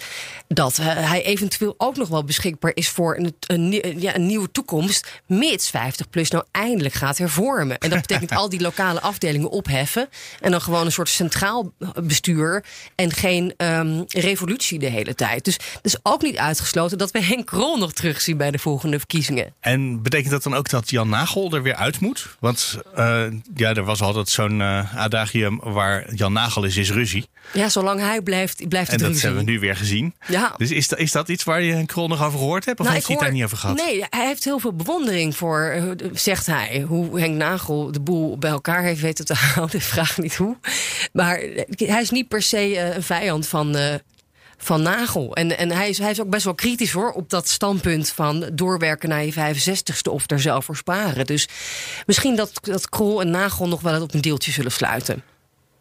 dat 0.49 0.78
eh, 0.78 0.86
hij 0.86 1.24
eventueel 1.24 1.74
ook 1.76 1.97
nog 1.97 2.09
wel 2.09 2.24
beschikbaar 2.24 2.72
is 2.74 2.89
voor 2.89 3.16
een, 3.47 3.70
ja, 4.01 4.14
een 4.14 4.26
nieuwe 4.26 4.51
toekomst. 4.51 5.22
mits 5.26 5.70
50PLUS 5.70 6.28
nou 6.28 6.45
eindelijk 6.51 6.95
gaat 6.95 7.18
hervormen. 7.18 7.78
En 7.78 7.91
dat 7.91 8.01
betekent 8.01 8.32
al 8.32 8.49
die 8.49 8.61
lokale 8.61 9.01
afdelingen 9.01 9.51
opheffen. 9.51 10.09
En 10.41 10.51
dan 10.51 10.61
gewoon 10.61 10.84
een 10.84 10.93
soort 10.93 11.09
centraal 11.09 11.72
bestuur. 12.03 12.64
En 12.95 13.12
geen 13.12 13.55
ehm, 13.57 14.03
revolutie 14.09 14.78
de 14.78 14.86
hele 14.86 15.14
tijd. 15.14 15.45
Dus 15.45 15.55
het 15.55 15.84
is 15.84 15.97
ook 16.03 16.22
niet 16.22 16.28
uitgesloten 16.37 16.99
dat 16.99 17.11
we 17.11 17.22
Henk 17.22 17.47
Krol 17.47 17.76
nog 17.76 17.93
terugzien 17.93 18.37
bij 18.37 18.51
de 18.51 18.59
volgende 18.59 18.99
verkiezingen. 18.99 19.55
En 19.61 20.03
betekent 20.03 20.31
dat 20.31 20.43
dan 20.43 20.55
ook 20.55 20.68
dat 20.70 20.91
Jan 20.91 21.09
Nagel 21.09 21.53
er 21.53 21.62
weer 21.62 21.74
uit 21.74 22.01
moet? 22.01 22.37
Want 22.41 22.79
eh, 22.95 23.24
ja, 23.55 23.74
er 23.74 23.85
was 23.85 24.01
altijd 24.01 24.29
zo'n 24.29 24.61
eh, 24.61 24.97
adagium 24.97 25.61
waar 25.62 26.14
Jan 26.14 26.33
Nagel 26.33 26.64
is, 26.64 26.76
is 26.76 26.91
ruzie. 26.91 27.26
Ja, 27.53 27.68
zolang 27.68 28.01
hij 28.01 28.20
blijft, 28.22 28.68
blijft 28.68 28.89
En 28.89 28.95
het 28.95 29.03
dat 29.03 29.11
ruzie. 29.12 29.26
hebben 29.26 29.45
we 29.45 29.51
nu 29.51 29.59
weer 29.61 29.76
gezien. 29.76 30.14
Ja. 30.26 30.55
Dus 30.57 30.70
is, 30.70 30.89
dat- 30.89 30.99
is 30.99 31.12
dat 31.12 31.29
iets 31.29 31.45
waar 31.45 31.62
je 31.62 31.72
een 31.72 31.87
krol 31.87 32.09
nog 32.09 32.22
over 32.24 32.39
gehoord 32.39 32.64
hebt? 32.64 32.79
Of 32.81 32.85
Nou, 32.85 32.97
heeft 32.97 33.09
hij 33.09 33.16
het 33.16 33.24
daar 33.26 33.35
niet 33.35 33.45
over 33.45 33.57
gehad? 33.57 33.76
Nee, 33.76 34.05
hij 34.11 34.26
heeft 34.26 34.45
heel 34.45 34.59
veel 34.59 34.72
bewondering 34.74 35.37
voor, 35.37 35.61
eh, 35.61 35.83
zegt 36.12 36.47
hij, 36.47 36.85
hoe 36.89 37.20
Henk 37.20 37.37
Nagel 37.37 37.93
de 37.93 38.01
boel 38.01 38.39
bij 38.39 38.51
elkaar 38.51 38.83
heeft 38.83 39.01
weten 39.01 39.24
te 39.24 39.35
houden. 39.55 39.81
Vraag 39.81 40.18
niet 40.18 40.35
hoe. 40.37 40.57
Maar 41.12 41.39
eh, 41.39 41.89
hij 41.89 42.01
is 42.01 42.11
niet 42.11 42.29
per 42.29 42.43
se 42.43 42.57
eh, 42.79 42.95
een 42.97 43.03
vijand 43.03 43.47
van. 43.47 43.76
Van 44.59 44.83
Nagel. 44.83 45.35
En, 45.35 45.59
en 45.59 45.71
hij, 45.71 45.89
is, 45.89 45.99
hij 45.99 46.11
is 46.11 46.21
ook 46.21 46.31
best 46.31 46.45
wel 46.45 46.55
kritisch 46.55 46.93
hoor 46.93 47.13
op 47.13 47.31
dat 47.31 47.49
standpunt 47.49 48.09
van 48.09 48.51
doorwerken 48.53 49.09
naar 49.09 49.25
je 49.25 49.33
65ste 49.33 50.11
of 50.11 50.31
er 50.31 50.41
zelf 50.41 50.65
voor 50.65 50.77
sparen. 50.77 51.27
Dus 51.27 51.49
misschien 52.07 52.37
dat, 52.37 52.53
dat 52.61 52.89
Krol 52.89 53.21
en 53.21 53.31
Nagel 53.31 53.69
nog 53.69 53.81
wel 53.81 54.03
op 54.03 54.15
een 54.15 54.21
deeltje 54.21 54.53
zullen 54.53 54.73
sluiten. 54.73 55.23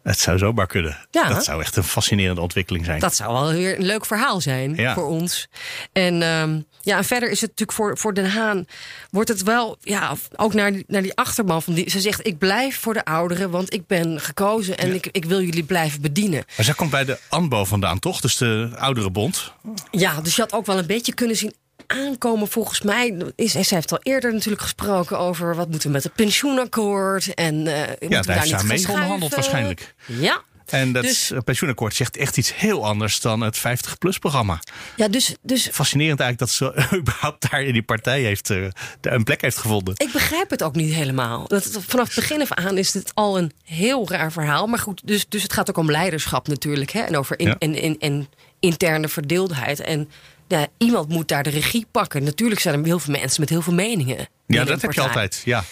Het 0.08 0.18
zou 0.18 0.38
zomaar 0.38 0.66
kunnen. 0.66 0.96
Ja. 1.10 1.28
Dat 1.28 1.44
zou 1.44 1.60
echt 1.60 1.76
een 1.76 1.84
fascinerende 1.84 2.40
ontwikkeling 2.40 2.84
zijn. 2.84 3.00
Dat 3.00 3.14
zou 3.14 3.32
wel 3.32 3.52
weer 3.52 3.78
een 3.78 3.84
leuk 3.84 4.06
verhaal 4.06 4.40
zijn 4.40 4.74
Ja. 4.74 4.94
voor 4.94 5.06
ons. 5.06 5.48
En, 5.92 6.22
ehm, 6.22 6.60
ja, 6.80 6.96
en 6.96 7.04
verder 7.04 7.30
is 7.30 7.40
het 7.40 7.50
natuurlijk 7.50 7.78
voor, 7.78 7.98
voor 7.98 8.14
Den 8.14 8.30
Haan... 8.30 8.66
wordt 9.10 9.28
het 9.28 9.42
wel, 9.42 9.76
ja, 9.80 10.14
ook 10.36 10.54
naar 10.54 10.72
die, 10.72 10.84
naar 10.86 11.02
die 11.02 11.14
achterban 11.14 11.62
van 11.62 11.74
die... 11.74 11.90
ze 11.90 12.00
zegt, 12.00 12.26
ik 12.26 12.38
blijf 12.38 12.78
voor 12.78 12.94
de 12.94 13.04
ouderen, 13.04 13.50
want 13.50 13.72
ik 13.74 13.86
ben 13.86 14.20
gekozen... 14.20 14.78
en 14.78 14.94
ik, 14.94 15.08
ik 15.12 15.24
wil 15.24 15.40
jullie 15.42 15.64
blijven 15.64 16.00
bedienen. 16.00 16.44
Maar 16.56 16.64
zij 16.64 16.74
komt 16.74 16.90
bij 16.90 17.04
de 17.04 17.18
ANBO 17.28 17.64
vandaan, 17.64 17.98
toch? 17.98 18.20
Dus 18.20 18.36
de 18.36 18.70
oudere 18.76 19.10
bond. 19.10 19.52
Ja, 19.90 20.20
dus 20.20 20.36
je 20.36 20.42
had 20.42 20.52
ook 20.52 20.66
wel 20.66 20.78
een 20.78 20.86
beetje 20.86 21.14
kunnen 21.14 21.36
zien 21.36 21.54
aankomen 21.88 22.48
volgens 22.48 22.82
mij. 22.82 23.16
Is, 23.36 23.52
zij 23.52 23.62
heeft 23.68 23.92
al 23.92 24.00
eerder 24.02 24.32
natuurlijk 24.32 24.62
gesproken 24.62 25.18
over... 25.18 25.54
wat 25.54 25.68
moeten 25.68 25.86
we 25.88 25.94
met 25.94 26.04
het 26.04 26.14
pensioenakkoord 26.14 27.34
en 27.34 27.54
uh, 27.66 27.78
Ja, 28.08 28.22
daar 28.22 28.36
heeft 28.36 28.48
ze 28.48 28.56
aan 28.56 28.66
mee 28.66 28.88
onderhandeld 28.88 29.34
waarschijnlijk. 29.34 29.94
Ja. 30.06 30.42
En 30.66 30.92
dat 30.92 31.02
Dus- 31.02 31.30
eh, 31.30 31.38
pensioenakkoord 31.44 31.94
zegt 31.94 32.16
echt 32.16 32.36
iets 32.36 32.54
heel 32.54 32.86
anders 32.86 33.20
dan 33.20 33.40
het 33.40 33.58
50-plus-programma. 33.58 34.60
Ja, 34.96 35.08
dus, 35.08 35.34
dus 35.42 35.68
Fascinerend 35.72 36.20
eigenlijk 36.20 36.50
dat 36.50 36.50
ze 36.50 36.96
überhaupt 37.00 37.50
daar 37.50 37.62
in 37.62 37.72
die 37.72 37.82
partij 37.82 38.20
heeft, 38.20 38.50
eh, 38.50 38.64
een 39.00 39.24
plek 39.24 39.40
heeft 39.40 39.56
gevonden. 39.58 39.94
Ik 39.96 40.12
begrijp 40.12 40.50
het 40.50 40.62
ook 40.62 40.74
niet 40.74 40.94
helemaal. 40.94 41.46
Dat, 41.48 41.78
vanaf 41.86 42.06
het 42.06 42.14
begin 42.14 42.40
af 42.40 42.52
aan 42.52 42.78
is 42.78 42.94
het 42.94 43.10
al 43.14 43.38
een 43.38 43.52
heel 43.64 44.08
raar 44.10 44.32
verhaal. 44.32 44.66
Maar 44.66 44.78
goed, 44.78 45.00
dus, 45.04 45.28
dus 45.28 45.42
het 45.42 45.52
gaat 45.52 45.68
ook 45.68 45.78
om 45.78 45.90
leiderschap 45.90 46.48
natuurlijk. 46.48 46.90
Hè? 46.90 47.00
En 47.00 47.16
over 47.16 47.38
in, 47.38 47.46
Ja. 47.46 47.56
en, 47.58 47.74
en, 47.74 47.96
en 47.98 48.28
interne 48.60 49.08
verdeeldheid. 49.08 49.80
En 49.80 50.08
ja, 50.48 50.66
iemand 50.78 51.08
moet 51.08 51.28
daar 51.28 51.42
de 51.42 51.50
regie 51.50 51.86
pakken. 51.90 52.24
Natuurlijk 52.24 52.60
zijn 52.60 52.78
er 52.78 52.84
heel 52.84 52.98
veel 52.98 53.14
mensen 53.20 53.40
met 53.40 53.48
heel 53.48 53.62
veel 53.62 53.74
meningen. 53.74 54.28
Ja, 54.46 54.64
dat 54.64 54.82
heb 54.82 54.92
je 54.92 55.00
altijd. 55.00 55.42
Ja. 55.44 55.64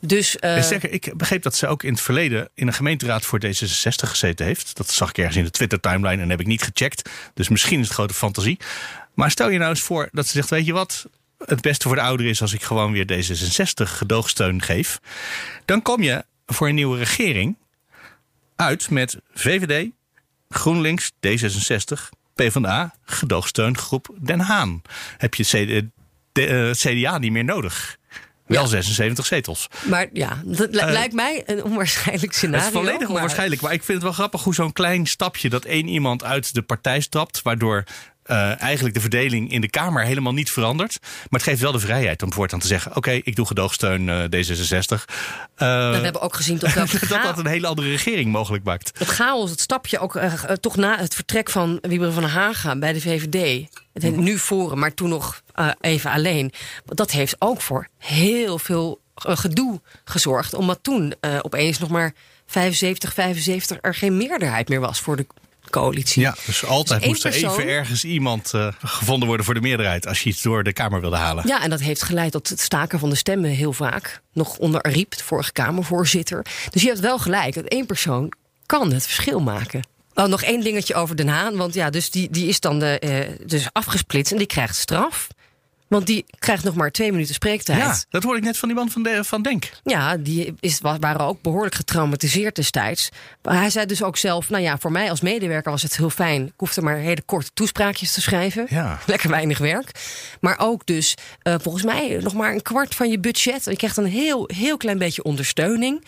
Dus, 0.00 0.36
eh, 0.36 0.62
sterker, 0.62 0.90
ik 0.90 1.16
begreep 1.16 1.42
dat 1.42 1.54
ze 1.54 1.66
ook 1.66 1.82
in 1.82 1.92
het 1.92 2.00
verleden 2.00 2.48
in 2.54 2.66
een 2.66 2.72
gemeenteraad 2.72 3.24
voor 3.24 3.40
D66 3.46 4.08
gezeten 4.08 4.46
heeft. 4.46 4.76
Dat 4.76 4.90
zag 4.90 5.08
ik 5.08 5.18
ergens 5.18 5.36
in 5.36 5.44
de 5.44 5.50
Twitter-timeline 5.50 6.22
en 6.22 6.30
heb 6.30 6.40
ik 6.40 6.46
niet 6.46 6.62
gecheckt. 6.62 7.10
Dus 7.34 7.48
misschien 7.48 7.80
is 7.80 7.84
het 7.84 7.94
grote 7.94 8.14
fantasie. 8.14 8.58
Maar 9.14 9.30
stel 9.30 9.50
je 9.50 9.58
nou 9.58 9.70
eens 9.70 9.80
voor 9.80 10.08
dat 10.12 10.26
ze 10.26 10.32
zegt: 10.32 10.50
Weet 10.50 10.66
je 10.66 10.72
wat? 10.72 11.06
Het 11.44 11.60
beste 11.60 11.86
voor 11.86 11.96
de 11.96 12.02
ouderen 12.02 12.32
is 12.32 12.40
als 12.40 12.52
ik 12.52 12.62
gewoon 12.62 12.92
weer 12.92 13.06
D66 13.12 13.82
gedoogsteun 13.82 14.62
geef. 14.62 15.00
Dan 15.64 15.82
kom 15.82 16.02
je 16.02 16.24
voor 16.46 16.68
een 16.68 16.74
nieuwe 16.74 16.98
regering 16.98 17.56
uit 18.56 18.90
met 18.90 19.16
VVD, 19.34 19.88
GroenLinks, 20.48 21.12
D66, 21.26 22.08
PvdA, 22.42 22.94
gedoogsteungroep 23.04 24.08
Den 24.20 24.40
Haan. 24.40 24.82
Heb 25.16 25.34
je 25.34 25.42
CD, 25.44 25.82
de, 26.32 26.46
eh, 26.46 26.70
CDA 26.70 27.18
niet 27.18 27.32
meer 27.32 27.44
nodig? 27.44 27.96
Wel 28.46 28.66
76 28.66 29.26
zetels. 29.26 29.68
maar 29.84 30.06
ja, 30.12 30.42
dat 30.44 30.74
li- 30.74 30.78
Eh, 30.80 30.90
lijkt 30.92 31.14
mij 31.14 31.42
een 31.46 31.64
onwaarschijnlijk 31.64 32.32
scenario. 32.32 32.64
Het 32.64 32.74
is 32.74 32.78
volledig 32.80 33.00
maar- 33.00 33.08
onwaarschijnlijk. 33.16 33.60
Maar 33.60 33.72
ik 33.72 33.82
vind 33.82 33.92
het 33.92 34.02
wel 34.02 34.12
grappig 34.12 34.42
hoe 34.42 34.54
zo'n 34.54 34.72
klein 34.72 35.06
stapje 35.06 35.48
dat 35.48 35.64
één 35.64 35.88
iemand 35.88 36.24
uit 36.24 36.54
de 36.54 36.62
partij 36.62 37.00
stapt. 37.00 37.42
Waardoor 37.42 37.84
eh, 38.28 38.60
eigenlijk 38.62 38.94
de 38.94 39.00
verdeling 39.00 39.52
in 39.52 39.60
de 39.60 39.70
Kamer 39.70 40.04
helemaal 40.04 40.32
niet 40.32 40.50
verandert. 40.50 40.98
Maar 41.02 41.40
het 41.40 41.42
geeft 41.42 41.60
wel 41.60 41.72
de 41.72 41.78
vrijheid 41.78 42.22
om 42.22 42.32
voortaan 42.32 42.58
te 42.58 42.66
zeggen: 42.66 42.96
oké, 42.96 43.10
ik 43.10 43.36
doe 43.36 43.46
gedoogsteun 43.46 44.08
eh, 44.08 44.22
D66. 44.22 45.04
Eh, 45.54 45.92
Dat 45.92 45.92
hebben 45.92 46.12
we 46.12 46.20
ook 46.20 46.34
gezien 46.34 46.58
welke 46.74 47.06
dat 47.06 47.22
dat 47.22 47.38
een 47.38 47.46
hele 47.46 47.66
andere 47.66 47.88
regering 47.88 48.32
mogelijk 48.32 48.64
maakt. 48.64 48.98
Het 48.98 49.08
chaos, 49.08 49.50
het 49.50 49.60
stapje 49.60 49.98
ook 49.98 50.20
toch 50.60 50.76
na 50.76 50.98
het 50.98 51.14
vertrek 51.14 51.50
van 51.50 51.78
Wieberen 51.80 52.12
van 52.12 52.24
Haga 52.24 52.76
bij 52.76 52.92
de 52.92 53.00
VVD. 53.00 53.68
Het 53.92 54.02
heet 54.02 54.16
nu 54.16 54.38
Forum, 54.38 54.78
maar 54.78 54.94
toen 54.94 55.08
nog 55.08 55.42
even 55.80 56.10
alleen. 56.10 56.52
Dat 56.84 57.10
heeft 57.10 57.36
ook 57.38 57.60
voor 57.60 57.88
heel 57.98 58.58
veel 58.58 59.00
gedoe 59.14 59.80
gezorgd. 60.04 60.54
Omdat 60.54 60.78
toen 60.82 61.14
opeens 61.42 61.78
nog 61.78 61.88
maar 61.88 62.12
75, 62.46 63.14
75 63.14 63.78
er 63.80 63.94
geen 63.94 64.16
meerderheid 64.16 64.68
meer 64.68 64.80
was 64.80 65.00
voor 65.00 65.16
de 65.16 65.26
coalitie. 65.70 66.22
Ja, 66.22 66.36
dus 66.46 66.64
altijd 66.64 67.00
één 67.00 67.10
moest 67.10 67.24
er 67.24 67.30
persoon- 67.30 67.50
even 67.50 67.68
ergens 67.68 68.04
iemand 68.04 68.54
eh, 68.54 68.68
gevonden 68.84 69.26
worden 69.28 69.46
voor 69.46 69.54
de 69.54 69.60
meerderheid. 69.60 70.06
als 70.06 70.22
je 70.22 70.28
iets 70.30 70.42
door 70.42 70.62
de 70.64 70.72
Kamer 70.72 71.00
wilde 71.00 71.16
halen. 71.16 71.46
Ja, 71.46 71.62
en 71.62 71.70
dat 71.70 71.80
heeft 71.80 72.02
geleid 72.02 72.32
tot 72.32 72.48
het 72.48 72.60
staken 72.60 72.98
van 72.98 73.10
de 73.10 73.16
stemmen 73.16 73.50
heel 73.50 73.72
vaak. 73.72 74.20
Nog 74.32 74.56
onder 74.56 74.82
Ariep, 74.82 75.16
de 75.16 75.24
vorige 75.24 75.52
Kamervoorzitter. 75.52 76.46
Dus 76.70 76.82
je 76.82 76.88
hebt 76.88 77.00
wel 77.00 77.18
gelijk, 77.18 77.54
dat 77.54 77.64
één 77.64 77.86
persoon 77.86 78.32
kan 78.66 78.92
het 78.92 79.04
verschil 79.04 79.40
maken. 79.40 79.86
Oh, 80.14 80.24
nog 80.26 80.42
één 80.42 80.60
dingetje 80.60 80.94
over 80.94 81.16
Den 81.16 81.28
Haan. 81.28 81.56
Want 81.56 81.74
ja, 81.74 81.90
dus 81.90 82.10
die, 82.10 82.28
die 82.30 82.46
is 82.48 82.60
dan 82.60 82.78
de, 82.78 82.98
eh, 82.98 83.46
dus 83.46 83.68
afgesplitst 83.72 84.32
en 84.32 84.38
die 84.38 84.46
krijgt 84.46 84.76
straf. 84.76 85.28
Want 85.88 86.06
die 86.06 86.24
krijgt 86.38 86.64
nog 86.64 86.74
maar 86.74 86.90
twee 86.90 87.12
minuten 87.12 87.34
spreektijd. 87.34 87.78
Ja, 87.78 88.02
dat 88.10 88.22
hoorde 88.22 88.38
ik 88.38 88.44
net 88.44 88.56
van 88.58 88.68
die 88.68 88.76
man 88.76 88.90
van, 88.90 89.02
de, 89.02 89.24
van 89.24 89.42
Denk. 89.42 89.70
Ja, 89.82 90.16
die 90.16 90.54
is, 90.60 90.80
wa- 90.80 90.98
waren 90.98 91.20
ook 91.20 91.42
behoorlijk 91.42 91.74
getraumatiseerd 91.74 92.56
destijds. 92.56 93.08
Maar 93.42 93.54
hij 93.56 93.70
zei 93.70 93.86
dus 93.86 94.02
ook 94.02 94.16
zelf: 94.16 94.50
Nou 94.50 94.62
ja, 94.62 94.78
voor 94.78 94.92
mij 94.92 95.10
als 95.10 95.20
medewerker 95.20 95.70
was 95.70 95.82
het 95.82 95.96
heel 95.96 96.10
fijn. 96.10 96.46
Ik 96.46 96.52
hoefde 96.56 96.82
maar 96.82 96.96
hele 96.96 97.22
korte 97.22 97.50
toespraakjes 97.54 98.12
te 98.12 98.20
schrijven. 98.20 98.66
Ja. 98.68 98.98
Lekker 99.06 99.30
weinig 99.30 99.58
werk. 99.58 99.90
Maar 100.40 100.58
ook 100.58 100.86
dus, 100.86 101.14
eh, 101.42 101.54
volgens 101.60 101.84
mij, 101.84 102.18
nog 102.22 102.34
maar 102.34 102.52
een 102.52 102.62
kwart 102.62 102.94
van 102.94 103.10
je 103.10 103.18
budget. 103.20 103.64
Je 103.64 103.76
krijgt 103.76 103.96
een 103.96 104.06
heel, 104.06 104.50
heel 104.54 104.76
klein 104.76 104.98
beetje 104.98 105.22
ondersteuning. 105.22 106.04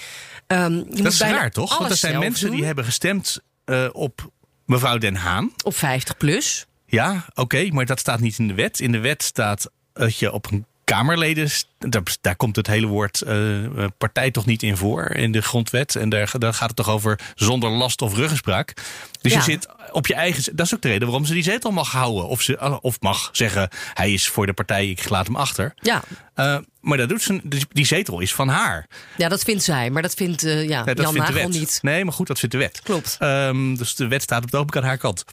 Ehm, 0.46 0.72
je 0.74 0.84
Dat 0.84 0.96
moet 0.98 1.06
is 1.06 1.18
bijna 1.18 1.36
raar, 1.36 1.50
toch? 1.50 1.78
Want 1.78 1.90
er 1.90 1.96
zijn 1.96 2.18
mensen 2.18 2.46
doen. 2.46 2.56
die 2.56 2.64
hebben 2.64 2.84
gestemd 2.84 3.38
eh, 3.64 3.88
op 3.92 4.30
mevrouw 4.66 4.98
Den 4.98 5.16
Haan. 5.16 5.52
Op 5.64 5.76
50 5.76 6.16
plus. 6.16 6.66
Ja, 6.90 7.24
oké, 7.34 7.68
maar 7.70 7.86
dat 7.86 8.00
staat 8.00 8.20
niet 8.20 8.38
in 8.38 8.48
de 8.48 8.54
wet. 8.54 8.80
In 8.80 8.92
de 8.92 8.98
wet 8.98 9.22
staat 9.22 9.70
dat 9.92 10.16
je 10.18 10.32
op 10.32 10.50
een 10.50 10.64
Kamerleden, 10.84 11.50
daar, 11.78 12.02
daar 12.20 12.36
komt 12.36 12.56
het 12.56 12.66
hele 12.66 12.86
woord 12.86 13.20
eh, 13.22 13.64
eh, 13.64 13.88
partij 13.98 14.30
toch 14.30 14.46
niet 14.46 14.62
in 14.62 14.76
voor 14.76 15.04
in 15.10 15.32
de 15.32 15.40
grondwet. 15.42 15.96
En 15.96 16.08
daar, 16.08 16.30
daar 16.38 16.54
gaat 16.54 16.66
het 16.68 16.76
toch 16.76 16.88
over 16.88 17.18
zonder 17.34 17.70
last 17.70 18.02
of 18.02 18.14
ruggespraak. 18.14 18.72
Dus 19.20 19.32
Ja. 19.32 19.38
je 19.38 19.44
zit 19.44 19.68
op 19.92 20.06
je 20.06 20.14
eigen. 20.14 20.56
Dat 20.56 20.66
is 20.66 20.74
ook 20.74 20.82
de 20.82 20.88
reden 20.88 21.06
waarom 21.08 21.24
ze 21.26 21.32
die 21.32 21.42
zetel 21.42 21.70
mag 21.70 21.92
houden. 21.92 22.28
Of, 22.28 22.42
ze, 22.42 22.80
of 22.82 23.00
mag 23.00 23.28
zeggen: 23.32 23.68
hij 23.94 24.12
is 24.12 24.28
voor 24.28 24.46
de 24.46 24.52
partij, 24.52 24.88
ik 24.88 25.08
laat 25.08 25.26
hem 25.26 25.36
achter. 25.36 25.74
Ja. 25.76 26.02
Eh, 26.34 26.58
maar 26.80 26.98
dat 26.98 27.08
doet 27.08 27.22
ze, 27.22 27.40
dus 27.44 27.64
die 27.72 27.86
zetel 27.86 28.20
is 28.20 28.34
van 28.34 28.48
haar. 28.48 28.86
ja, 29.16 29.28
dat 29.28 29.42
vindt 29.42 29.62
zij. 29.62 29.90
Maar 29.90 30.02
dat 30.02 30.14
vindt 30.14 30.42
eh, 30.44 30.68
ja, 30.68 30.82
dat 30.84 30.98
Jan 30.98 31.12
vindt 31.12 31.26
de 31.28 31.32
wet. 31.34 31.48
niet. 31.48 31.78
Nee, 31.82 32.04
maar 32.04 32.12
goed, 32.14 32.26
dat 32.26 32.38
vindt 32.38 32.54
de 32.54 32.60
wet. 32.60 32.80
Klopt. 32.82 33.16
Ehm, 33.18 33.74
dus 33.74 33.94
de 33.94 34.08
wet 34.08 34.22
staat 34.22 34.38
op 34.38 34.44
het 34.44 34.54
ogenblik 34.54 34.82
aan 34.82 34.88
haar 34.88 34.98
kant. 34.98 35.24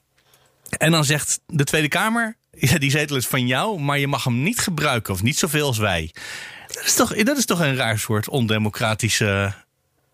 En 0.70 0.92
dan 0.92 1.06
zegt 1.06 1.40
de 1.46 1.64
Tweede 1.64 1.88
Kamer: 1.88 2.36
ja, 2.52 2.78
die 2.78 2.92
zetel 2.92 3.16
is 3.16 3.28
van 3.28 3.48
jou, 3.48 3.80
maar 3.80 4.00
je 4.00 4.08
mag 4.08 4.24
hem 4.24 4.44
niet 4.44 4.60
gebruiken 4.60 5.14
of 5.14 5.24
niet 5.24 5.38
zoveel 5.38 5.66
als 5.68 5.78
wij. 5.78 6.14
Dat 6.68 6.84
is 6.86 6.94
toch, 6.94 7.16
dat 7.16 7.38
is 7.38 7.46
toch 7.46 7.60
een 7.60 7.76
raar 7.76 8.00
soort 8.00 8.30
ondemocratische 8.30 9.54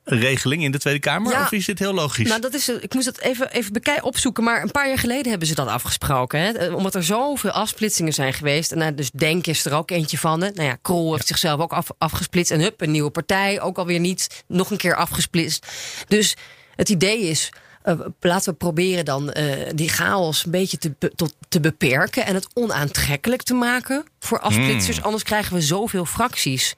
regeling 0.03 0.63
in 0.63 0.71
de 0.71 0.79
Tweede 0.79 0.99
Kamer? 0.99 1.31
Ja. 1.31 1.41
Of 1.41 1.51
is 1.51 1.65
dit 1.65 1.79
heel 1.79 1.93
logisch? 1.93 2.27
Nou, 2.27 2.41
dat 2.41 2.53
is, 2.53 2.69
ik 2.69 2.93
moest 2.93 3.05
het 3.05 3.19
even, 3.19 3.51
even 3.51 3.73
bekijken, 3.73 4.03
opzoeken. 4.03 4.43
Maar 4.43 4.61
een 4.61 4.71
paar 4.71 4.87
jaar 4.87 4.97
geleden 4.97 5.29
hebben 5.29 5.47
ze 5.47 5.55
dat 5.55 5.67
afgesproken. 5.67 6.39
Hè? 6.39 6.51
Eh, 6.51 6.75
Omdat 6.75 6.95
er 6.95 7.03
zoveel 7.03 7.51
afsplitsingen 7.51 8.13
zijn 8.13 8.33
geweest. 8.33 8.71
En 8.71 8.77
nou, 8.77 8.93
dus 8.93 9.11
Denk 9.11 9.47
is 9.47 9.65
er 9.65 9.73
ook 9.73 9.91
eentje 9.91 10.17
van. 10.17 10.41
Hè? 10.41 10.49
Nou 10.49 10.67
ja, 10.67 10.77
Krol 10.81 11.13
heeft 11.13 11.27
zichzelf 11.27 11.59
ook 11.59 11.73
af, 11.73 11.87
afgesplitst. 11.97 12.51
En 12.51 12.59
hup, 12.59 12.81
een 12.81 12.91
nieuwe 12.91 13.09
partij. 13.09 13.61
Ook 13.61 13.77
alweer 13.77 13.99
niet. 13.99 14.43
Nog 14.47 14.71
een 14.71 14.77
keer 14.77 14.95
afgesplitst. 14.95 15.67
Dus 16.07 16.35
het 16.75 16.89
idee 16.89 17.19
is. 17.19 17.49
Eh, 17.83 17.99
laten 18.19 18.51
we 18.51 18.57
proberen 18.57 19.05
dan 19.05 19.31
eh, 19.31 19.69
die 19.75 19.89
chaos 19.89 20.45
een 20.45 20.51
beetje 20.51 20.77
te, 20.77 20.93
be- 20.99 21.11
tot, 21.15 21.35
te 21.49 21.59
beperken. 21.59 22.25
En 22.25 22.35
het 22.35 22.47
onaantrekkelijk 22.53 23.41
te 23.43 23.53
maken 23.53 24.03
voor 24.19 24.39
afsplitsers. 24.39 24.95
Hmm. 24.95 25.05
Anders 25.05 25.23
krijgen 25.23 25.53
we 25.53 25.61
zoveel 25.61 26.05
fracties 26.05 26.75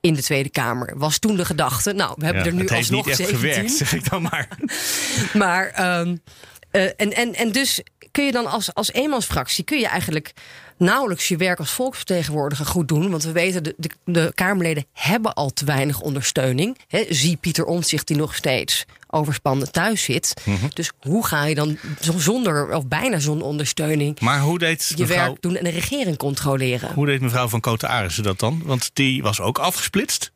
in 0.00 0.14
de 0.14 0.22
Tweede 0.22 0.48
Kamer. 0.48 0.92
Was 0.96 1.18
toen 1.18 1.36
de 1.36 1.44
gedachte. 1.44 1.92
Nou, 1.92 2.14
we 2.18 2.24
hebben 2.24 2.42
Ja, 2.42 2.48
er 2.48 2.54
nu 2.54 2.60
het 2.60 2.70
heeft 2.70 2.90
alsnog 2.90 3.06
niet 3.06 3.20
echt 3.20 3.28
17. 3.28 3.50
gewerkt, 3.52 3.72
zeg 3.76 3.92
ik 3.94 4.10
dan 4.10 4.22
maar. 4.22 4.48
Maar, 5.32 5.66
ehm, 5.68 6.16
eh, 6.70 6.82
en, 6.96 7.12
en, 7.12 7.34
en 7.34 7.52
dus 7.52 7.80
kun 8.14 8.24
je 8.24 8.32
dan 8.32 8.46
als, 8.46 8.74
als 8.74 8.92
eenmansfractie... 8.92 9.64
kun 9.64 9.78
je 9.78 9.86
eigenlijk 9.88 10.32
nauwelijks 10.78 11.28
je 11.28 11.36
werk 11.36 11.58
als 11.58 11.70
volksvertegenwoordiger 11.70 12.66
goed 12.66 12.88
doen. 12.88 13.10
Want 13.10 13.22
we 13.24 13.32
weten, 13.32 13.62
de, 13.62 13.74
de, 13.76 13.90
de 14.04 14.32
Kamerleden 14.34 14.86
hebben 14.92 15.34
al 15.34 15.52
te 15.52 15.64
weinig 15.64 16.00
ondersteuning. 16.00 16.78
Hè, 16.88 17.04
zie 17.08 17.36
Pieter 17.36 17.64
Omtzigt 17.64 18.06
die 18.06 18.16
nog 18.16 18.34
steeds 18.34 18.84
overspannen 19.10 19.72
thuis 19.72 20.02
zit. 20.02 20.34
Mhm. 20.44 20.66
Dus 20.74 20.90
hoe 21.00 21.26
ga 21.26 21.44
je 21.44 21.54
dan 21.54 21.78
zo- 22.00 22.18
zonder, 22.18 22.74
of 22.74 22.86
bijna 22.86 23.18
zonder 23.18 23.46
ondersteuning... 23.46 24.20
Maar 24.20 24.40
hoe 24.40 24.58
deed, 24.58 24.92
je 24.96 25.02
mevrouw, 25.02 25.26
werk 25.26 25.42
doen 25.42 25.56
en 25.56 25.64
de 25.64 25.70
regering 25.70 26.16
controleren? 26.16 26.92
hoe 26.94 27.06
deed 27.06 27.20
mevrouw 27.20 27.48
van 27.48 27.60
Koten 27.60 27.88
Arissen 27.88 28.22
dat 28.22 28.38
dan? 28.38 28.62
Want 28.64 28.90
die 28.92 29.22
was 29.22 29.40
ook 29.40 29.58
afgesplitst. 29.58 30.32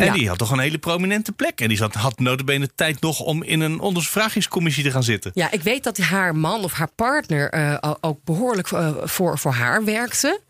En 0.00 0.06
Ja. 0.06 0.12
die 0.12 0.28
had 0.28 0.38
toch 0.38 0.50
een 0.50 0.58
hele 0.58 0.78
prominente 0.78 1.32
plek. 1.32 1.60
En 1.60 1.68
die 1.68 1.76
zat, 1.76 1.94
had 1.94 2.18
notabene 2.18 2.68
tijd 2.74 3.00
nog 3.00 3.20
om 3.20 3.42
in 3.42 3.60
een 3.60 3.80
ondervragingscommissie 3.80 4.84
te 4.84 4.90
gaan 4.90 5.02
zitten. 5.02 5.30
Ja, 5.34 5.50
ik 5.50 5.62
weet 5.62 5.84
dat 5.84 5.98
haar 5.98 6.36
man 6.36 6.64
of 6.64 6.72
haar 6.72 6.90
partner 6.94 7.50
eh, 7.50 7.92
ook 8.00 8.18
behoorlijk 8.24 8.70
eh, 8.72 8.90
voor, 9.02 9.38
voor 9.38 9.52
haar 9.52 9.84
werkte. 9.84 10.40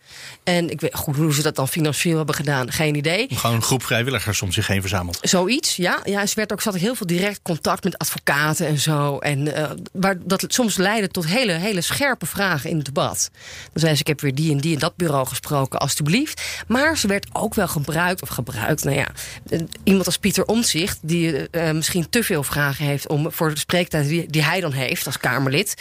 En 0.45 0.71
ik 0.71 0.81
weet 0.81 0.95
goed 0.95 1.17
hoe 1.17 1.35
ze 1.35 1.43
dat 1.43 1.57
dan 1.57 1.69
financieel 1.69 2.17
hebben 2.17 2.35
gedaan, 2.35 2.73
geen 2.73 2.95
idee. 2.95 3.29
Gewoon 3.31 3.57
een 3.57 3.63
groep 3.63 3.83
vrijwilligers 3.83 4.43
om 4.43 4.53
zich 4.53 4.67
heen 4.67 4.81
verzameld. 4.81 5.19
Zoiets, 5.23 5.77
ja. 5.77 6.01
ja 6.05 6.27
ze 6.27 6.35
werd 6.35 6.53
ook, 6.53 6.61
zat 6.61 6.75
ook 6.75 6.81
heel 6.81 6.95
veel 6.95 7.07
direct 7.07 7.41
contact 7.43 7.85
met 7.85 7.99
advocaten 7.99 8.67
en 8.67 8.79
zo. 8.79 9.19
En 9.19 9.55
eh, 9.55 9.71
waar 9.93 10.17
dat 10.25 10.45
soms 10.49 10.77
leidde 10.77 11.09
tot 11.09 11.27
hele, 11.27 11.53
hele 11.53 11.81
scherpe 11.81 12.27
vragen 12.27 12.71
in 12.71 12.77
het 12.77 12.85
debat. 12.85 13.31
Dan 13.73 13.81
zei 13.83 13.95
ze: 13.95 14.01
Ik 14.01 14.07
heb 14.07 14.21
weer 14.21 14.35
die 14.35 14.53
en 14.53 14.59
die 14.59 14.75
en 14.75 14.81
dat 14.81 14.97
bureau 14.97 15.27
gesproken, 15.27 15.79
alstublieft. 15.79 16.43
Maar 16.67 16.99
ze 16.99 17.07
werd 17.07 17.27
ook 17.33 17.55
wel 17.55 17.69
gebruikt, 17.69 18.23
of 18.23 18.29
gebruikt, 18.29 18.85
nou 18.85 18.97
ja. 18.97 19.09
eh, 19.49 19.61
Iemand 19.85 20.07
als 20.07 20.19
Pieter 20.19 20.45
Omtzigt, 20.45 20.99
die 21.03 21.51
eh, 21.51 21.71
misschien 21.71 22.09
te 22.11 22.23
veel 22.25 22.43
vragen 22.43 22.85
heeft 22.85 23.09
om 23.09 23.33
voor 23.33 23.51
de 23.55 23.59
spreektijd 23.59 24.09
die, 24.09 24.31
die 24.31 24.45
hij 24.45 24.61
dan 24.61 24.73
heeft 24.73 25.07
als 25.07 25.19
Kamerlid, 25.19 25.75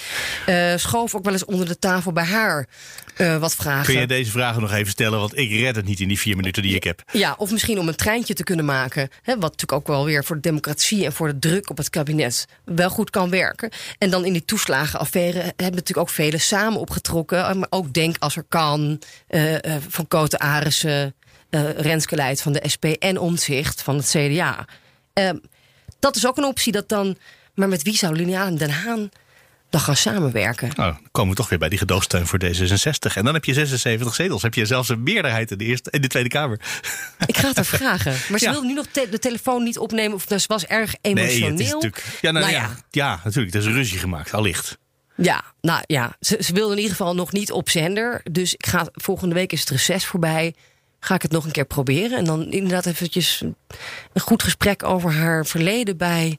eh, 0.46 0.74
schoof 0.76 1.16
ook 1.16 1.24
wel 1.24 1.34
eens 1.34 1.46
onder 1.46 1.68
de 1.68 1.80
tafel 1.80 2.12
bij 2.12 2.24
haar 2.26 2.68
eh, 3.20 3.38
wat 3.38 3.56
vragen. 3.56 3.94
Kun 3.94 4.02
je 4.02 4.08
deze 4.08 4.32
vragen 4.32 4.62
nog 4.62 4.72
even 4.74 4.92
stellen? 4.92 5.20
Want 5.20 5.38
ik 5.38 5.50
red 5.50 5.76
het 5.76 5.86
niet 5.86 6.00
in 6.00 6.08
die 6.08 6.20
vier 6.20 6.36
minuten 6.36 6.64
die 6.64 6.76
ik 6.76 6.84
heb. 6.84 7.04
Ja, 7.12 7.36
of 7.38 7.52
misschien 7.52 7.80
om 7.80 7.88
een 7.88 7.96
treintje 7.96 8.34
te 8.34 8.44
kunnen 8.44 8.66
maken. 8.66 9.10
Hè, 9.22 9.34
wat 9.34 9.42
natuurlijk 9.42 9.72
ook 9.72 9.88
wel 9.88 10.06
weer 10.06 10.24
voor 10.24 10.36
de 10.36 10.42
democratie 10.42 11.06
en 11.06 11.14
voor 11.14 11.28
de 11.28 11.40
druk 11.40 11.70
op 11.70 11.78
het 11.78 11.90
kabinet 11.90 12.46
wel 12.66 12.90
goed 12.90 13.10
kan 13.10 13.30
werken. 13.30 13.72
En 13.98 14.10
dan 14.10 14.26
in 14.26 14.34
die 14.34 14.46
toeslagenaffaire 14.46 15.40
hebben 15.40 15.56
natuurlijk 15.56 15.98
ook 15.98 16.10
velen 16.10 16.40
samen 16.40 16.80
opgetrokken. 16.80 17.48
Eh, 17.48 17.56
Maar 17.56 17.68
ook 17.70 17.94
Denk 17.94 18.16
als 18.20 18.36
er 18.36 18.46
kan, 18.50 19.02
eh, 19.28 19.56
van 19.88 20.08
Koten 20.08 20.40
Arissen, 20.40 21.16
eh 21.50 21.70
Renske 21.70 22.16
Leid 22.16 22.42
van 22.42 22.54
de 22.54 22.64
SP 22.74 22.86
en 22.86 23.18
Omtzigt 23.18 23.82
van 23.82 23.96
het 23.96 24.10
CDA. 24.10 24.66
Eh, 25.14 25.30
dat 26.00 26.16
is 26.16 26.28
ook 26.28 26.38
een 26.38 26.44
optie 26.44 26.72
dat 26.72 26.90
dan. 26.90 27.18
Maar 27.56 27.68
met 27.68 27.84
wie 27.84 27.96
zou 27.96 28.16
Liliane 28.16 28.58
Den 28.58 28.72
Haan 28.72 29.10
dan 29.70 29.82
gaan 29.82 29.96
samenwerken? 29.96 30.70
Nou, 30.76 30.92
dan 30.94 31.08
komen 31.12 31.30
we 31.32 31.36
toch 31.38 31.50
weer 31.50 31.60
bij 31.60 31.70
die 31.70 31.78
gedoogsteun 31.78 32.28
voor 32.28 32.40
D66. 32.44 33.14
En 33.16 33.24
dan 33.26 33.34
heb 33.34 33.46
je 33.46 33.54
76 33.54 34.16
zetels. 34.16 34.42
Heb 34.42 34.54
je 34.54 34.66
zelfs 34.66 34.90
een 34.90 35.04
meerderheid 35.04 35.52
in 35.52 35.58
de, 35.58 35.64
eerste, 35.66 35.92
in 35.92 36.02
de 36.02 36.08
Tweede 36.08 36.30
Kamer. 36.30 36.60
Ik 37.26 37.38
ga 37.38 37.48
het 37.48 37.56
haar 37.56 37.66
vragen. 37.66 38.16
Maar 38.30 38.40
ze 38.40 38.46
Ja. 38.46 38.52
wilde 38.52 38.68
nu 38.68 38.74
nog 38.74 38.86
te- 38.92 39.08
de 39.12 39.20
telefoon 39.20 39.64
niet 39.64 39.78
opnemen. 39.78 40.14
Of 40.14 40.26
ze 40.28 40.44
was 40.48 40.66
erg 40.66 40.96
Nee, 41.02 41.14
emotioneel. 41.14 41.50
het 41.52 41.60
is 41.60 41.66
natuurlijk. 41.72 42.04
Ja, 42.22 42.32
nou, 42.32 42.46
Nou 42.46 42.58
ja. 42.58 42.62
ja. 42.70 42.76
ja, 42.90 43.20
natuurlijk. 43.24 43.56
Er 43.56 43.60
is 43.62 43.68
ruzie 43.68 44.00
gemaakt, 44.00 44.34
allicht. 44.34 44.78
Ja, 45.16 45.44
nou 45.62 45.84
ja, 45.88 46.16
ze, 46.20 46.38
ze 46.40 46.54
wilde 46.54 46.72
in 46.72 46.80
ieder 46.82 46.96
geval 46.96 47.16
nog 47.16 47.32
niet 47.32 47.52
op 47.52 47.70
zender. 47.70 48.22
Dus 48.32 48.54
ik 48.54 48.66
ga, 48.66 48.88
volgende 48.94 49.36
week 49.36 49.52
is 49.52 49.60
het 49.60 49.70
reces 49.70 50.06
voorbij. 50.06 50.54
Ga 51.00 51.16
ik 51.16 51.22
het 51.22 51.32
nog 51.32 51.46
een 51.46 51.52
keer 51.52 51.66
proberen. 51.66 52.18
En 52.18 52.24
dan 52.24 52.52
inderdaad 52.52 52.86
eventjes 52.86 53.42
een 54.14 54.22
goed 54.22 54.44
gesprek 54.44 54.84
over 54.84 55.14
haar 55.14 55.46
verleden 55.46 55.98
bij... 55.98 56.38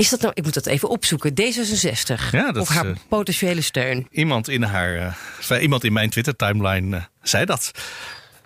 Is 0.00 0.08
dat 0.08 0.20
nou, 0.20 0.32
ik 0.34 0.44
moet 0.44 0.54
dat 0.54 0.66
even 0.66 0.88
opzoeken, 0.88 1.30
D66? 1.30 2.30
Ja, 2.30 2.52
dat 2.52 2.62
of 2.62 2.68
haar 2.68 2.86
eh, 2.86 2.96
potentiële 3.08 3.60
steun? 3.60 4.06
Iemand 4.10 4.48
in, 4.48 4.62
haar, 4.62 5.16
eh, 5.48 5.62
iemand 5.62 5.84
in 5.84 5.92
mijn 5.92 6.10
Twitter-timeline 6.10 6.96
eh, 6.96 7.02
zei 7.22 7.44
dat. 7.44 7.70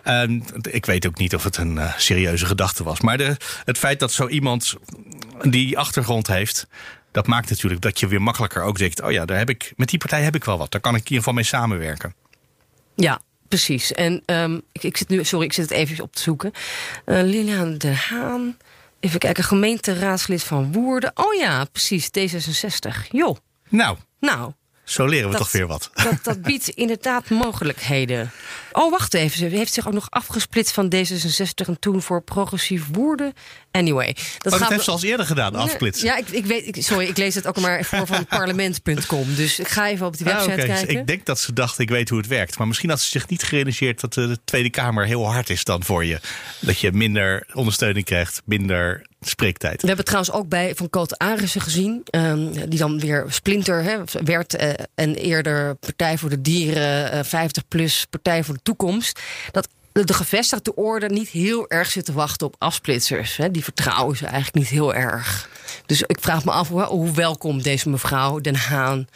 En 0.02 0.44
ik 0.70 0.86
weet 0.86 1.06
ook 1.06 1.18
niet 1.18 1.34
of 1.34 1.44
het 1.44 1.56
een 1.56 1.78
serieuze 1.96 2.46
gedachte 2.46 2.84
was. 2.84 3.00
Maar 3.00 3.18
de, 3.18 3.36
het 3.64 3.78
feit 3.78 3.98
dat 4.00 4.12
zo 4.12 4.28
iemand 4.28 4.74
die 5.42 5.78
achtergrond 5.78 6.26
heeft. 6.26 6.66
Dat 7.12 7.26
maakt 7.26 7.50
natuurlijk 7.50 7.80
dat 7.80 8.00
je 8.00 8.06
weer 8.06 8.22
makkelijker 8.22 8.62
ook 8.62 8.78
denkt: 8.78 9.02
oh 9.02 9.12
ja, 9.12 9.24
daar 9.24 9.38
heb 9.38 9.50
ik, 9.50 9.72
met 9.76 9.88
die 9.88 9.98
partij 9.98 10.22
heb 10.22 10.34
ik 10.34 10.44
wel 10.44 10.58
wat. 10.58 10.70
Daar 10.70 10.80
kan 10.80 10.94
ik 10.94 10.98
in 11.00 11.04
ieder 11.04 11.18
geval 11.18 11.34
mee 11.34 11.44
samenwerken. 11.44 12.14
Ja, 12.94 13.20
precies. 13.48 13.92
En 13.92 14.22
ehm, 14.26 14.60
ik, 14.72 14.82
ik 14.82 14.96
zit 14.96 15.08
nu, 15.08 15.24
sorry, 15.24 15.46
ik 15.46 15.52
zit 15.52 15.68
het 15.68 15.78
even 15.78 16.04
op 16.04 16.14
te 16.14 16.22
zoeken. 16.22 16.52
Lilian 17.04 17.78
de 17.78 17.94
Haan. 17.94 18.56
Even 19.04 19.18
kijken, 19.18 19.44
gemeenteraadslid 19.44 20.42
van 20.42 20.72
Woerden. 20.72 21.10
Oh 21.14 21.34
ja, 21.34 21.64
precies, 21.64 22.08
D66. 22.08 23.10
Joh, 23.10 23.36
Nou, 23.68 23.96
nou, 24.20 24.52
zo 24.84 25.06
leren 25.06 25.24
we 25.26 25.32
Dat- 25.32 25.40
toch 25.42 25.52
weer 25.52 25.66
wat. 25.66 25.90
dat, 25.94 26.18
dat 26.22 26.42
biedt 26.48 26.68
inderdaad 26.68 27.28
mogelijkheden. 27.30 28.30
Oh, 28.72 28.90
wacht 28.90 29.14
even. 29.14 29.38
Ze 29.38 29.44
heeft 29.46 29.72
zich 29.72 29.86
ook 29.86 29.92
nog 29.92 30.06
afgesplitst 30.10 30.72
van 30.74 30.92
D66 30.94 31.66
en 31.66 31.78
toen 31.78 32.02
voor 32.02 32.22
progressief 32.22 32.82
Woerden. 32.92 33.32
Anyway. 33.70 34.06
Dat, 34.06 34.16
Oh, 34.16 34.40
dat 34.42 34.54
gaat 34.54 34.70
heeft 34.70 34.84
ze 34.84 34.90
als 34.90 35.02
eerder 35.02 35.26
gedaan, 35.26 35.54
afsplitsen. 35.54 36.06
Ja, 36.06 36.16
ik, 36.16 36.28
ik 36.28 36.46
weet, 36.46 36.76
ik- 36.76 36.82
sorry, 36.82 37.06
ik 37.06 37.16
lees 37.16 37.34
het 37.34 37.46
ook 37.46 37.60
maar 37.60 37.84
voor 37.84 38.06
van 38.06 38.26
parlement.com. 38.38 39.34
Dus 39.34 39.58
ik 39.58 39.68
ga 39.68 39.88
even 39.88 40.06
op 40.06 40.16
die 40.16 40.26
Ah, 40.26 40.32
website 40.32 40.62
oké. 40.62 40.66
kijken. 40.66 40.98
Ik 40.98 41.06
denk 41.06 41.26
dat 41.26 41.40
ze 41.40 41.52
dacht, 41.52 41.78
ik 41.78 41.88
weet 41.90 42.08
hoe 42.08 42.18
het 42.18 42.26
werkt. 42.26 42.58
Maar 42.58 42.66
misschien 42.66 42.90
had 42.90 43.00
ze 43.00 43.10
zich 43.10 43.28
niet 43.28 43.42
gerealiseerd 43.42 44.00
dat 44.00 44.14
de 44.14 44.38
Tweede 44.44 44.70
Kamer 44.70 45.06
heel 45.06 45.26
hard 45.32 45.50
is 45.50 45.64
dan 45.64 45.84
voor 45.84 46.04
je. 46.04 46.20
Dat 46.60 46.78
je 46.78 46.92
minder 46.92 47.46
ondersteuning 47.52 48.04
krijgt, 48.04 48.42
minder 48.44 49.06
spreektijd. 49.28 49.80
We 49.80 49.86
hebben 49.86 50.04
trouwens 50.04 50.34
ook 50.34 50.48
bij 50.48 50.74
Van 50.74 50.90
Koot 50.90 51.18
Arissen 51.18 51.60
gezien. 51.60 52.00
ehm, 52.04 52.68
die 52.68 52.78
dan 52.78 52.98
weer 52.98 53.24
splinter 53.28 54.04
werd. 54.24 54.54
eh, 54.54 54.84
en 54.94 55.14
eerder 55.14 55.74
Partij 55.74 56.18
voor 56.18 56.28
de 56.28 56.40
Dieren, 56.40 57.10
eh, 57.12 57.24
50 57.24 57.68
plus 57.68 58.06
Partij 58.10 58.44
voor 58.44 58.54
de 58.54 58.62
Toekomst. 58.62 59.20
Dat 59.50 59.68
de, 59.92 60.04
de 60.04 60.14
gevestigde 60.14 60.74
orde 60.74 61.08
niet 61.08 61.28
heel 61.28 61.68
erg 61.68 61.90
zit 61.90 62.04
te 62.04 62.12
wachten 62.12 62.46
op 62.46 62.54
afsplitsers. 62.58 63.38
Die 63.50 63.64
vertrouwen 63.64 64.16
ze 64.16 64.26
eigenlijk 64.26 64.54
niet 64.54 64.68
heel 64.68 64.94
erg. 64.94 65.48
Dus 65.86 66.02
ik 66.02 66.18
vraag 66.20 66.44
me 66.44 66.50
af 66.50 66.68
hoe, 66.68 66.82
hoe 66.82 67.12
welkom 67.12 67.62
deze 67.62 67.88
mevrouw 67.88 68.40
Den 68.40 68.56
Haan 68.56 69.08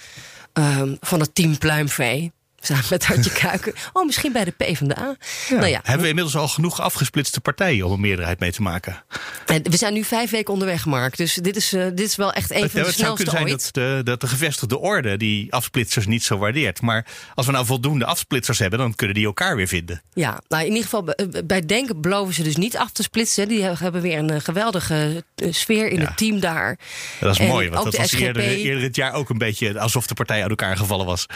ehm, 0.53 0.95
van 1.01 1.21
het 1.21 1.35
team 1.35 1.59
Pluimvee. 1.59 2.33
Samen 2.61 2.85
met 2.91 3.05
Hartje 3.07 3.33
Kuiken. 3.41 3.73
Oh, 3.93 4.07
misschien 4.07 4.33
bij 4.33 4.45
de 4.45 4.51
PvdA. 4.51 5.17
Nou 5.51 5.67
ja, 5.67 5.81
Hebben 5.83 6.03
we 6.03 6.09
inmiddels 6.09 6.37
al 6.37 6.49
genoeg 6.49 6.81
afgesplitste 6.81 7.41
partijen 7.41 7.87
om 7.87 7.93
een 7.93 8.01
meerderheid 8.01 8.41
mee 8.41 8.53
te 8.53 8.63
maken? 8.63 9.05
en 9.47 9.63
we 9.71 9.77
zijn 9.77 9.93
nu 9.95 10.05
vijf 10.05 10.31
weken 10.31 10.53
onderweg, 10.53 10.85
Mark. 10.87 11.17
Dus 11.17 11.35
dit 11.35 11.57
is, 11.57 11.73
eh, 11.73 11.83
dit 11.87 12.01
is 12.01 12.17
wel 12.17 12.33
echt 12.33 12.51
een 12.51 12.63
Het, 12.63 12.71
van 12.71 12.81
de 12.81 12.87
het 12.87 12.97
zou 12.97 13.17
snelste 13.17 13.25
kunnen 13.25 13.41
zijn 13.43 13.55
ooit. 13.55 13.75
dat 13.75 13.97
de, 14.05 14.11
dat 14.11 14.21
de 14.21 14.27
gevestigde 14.27 14.79
orde 14.79 15.17
die 15.17 15.53
afsplitsers 15.53 16.07
niet 16.07 16.23
zo 16.25 16.39
waardeert. 16.39 16.81
Maar 16.81 17.07
als 17.35 17.47
we 17.47 17.53
nou 17.53 17.67
voldoende 17.67 18.05
afsplitsers 18.05 18.59
hebben, 18.59 18.79
dan 18.79 18.95
kunnen 18.95 19.17
die 19.17 19.27
elkaar 19.27 19.57
weer 19.57 19.69
vinden. 19.69 20.03
Ja, 20.13 20.41
nou 20.49 20.63
in 20.63 20.69
ieder 20.69 20.83
geval 20.85 21.03
bij- 21.05 21.45
bij 21.45 21.67
Denken 21.67 22.01
beloven 22.01 22.35
ze 22.35 22.43
dus 22.43 22.57
niet 22.57 22.77
af 22.77 22.93
te 22.93 23.03
splitsen. 23.03 23.49
Die 23.49 23.63
hebben 23.63 24.01
weer 24.03 24.19
een 24.19 24.31
eh, 24.31 24.41
geweldige 24.41 25.25
eh, 25.35 25.53
sfeer 25.53 25.89
in 25.89 26.01
Ja. 26.01 26.05
het 26.07 26.17
team 26.17 26.41
daar. 26.41 26.79
Dat 27.21 27.33
is 27.35 27.39
En 27.41 27.47
mooi, 27.47 27.69
want 27.71 27.85
dat 27.85 27.97
was 27.97 28.13
eerder, 28.13 28.43
eerder 28.43 28.83
het 28.83 28.97
jaar 28.97 29.13
ook 29.13 29.29
een 29.31 29.39
beetje 29.39 29.81
alsof 29.81 30.07
de 30.07 30.15
partij 30.15 30.41
uit 30.41 30.51
elkaar 30.51 30.77
gevallen 30.77 31.07
was. 31.07 31.27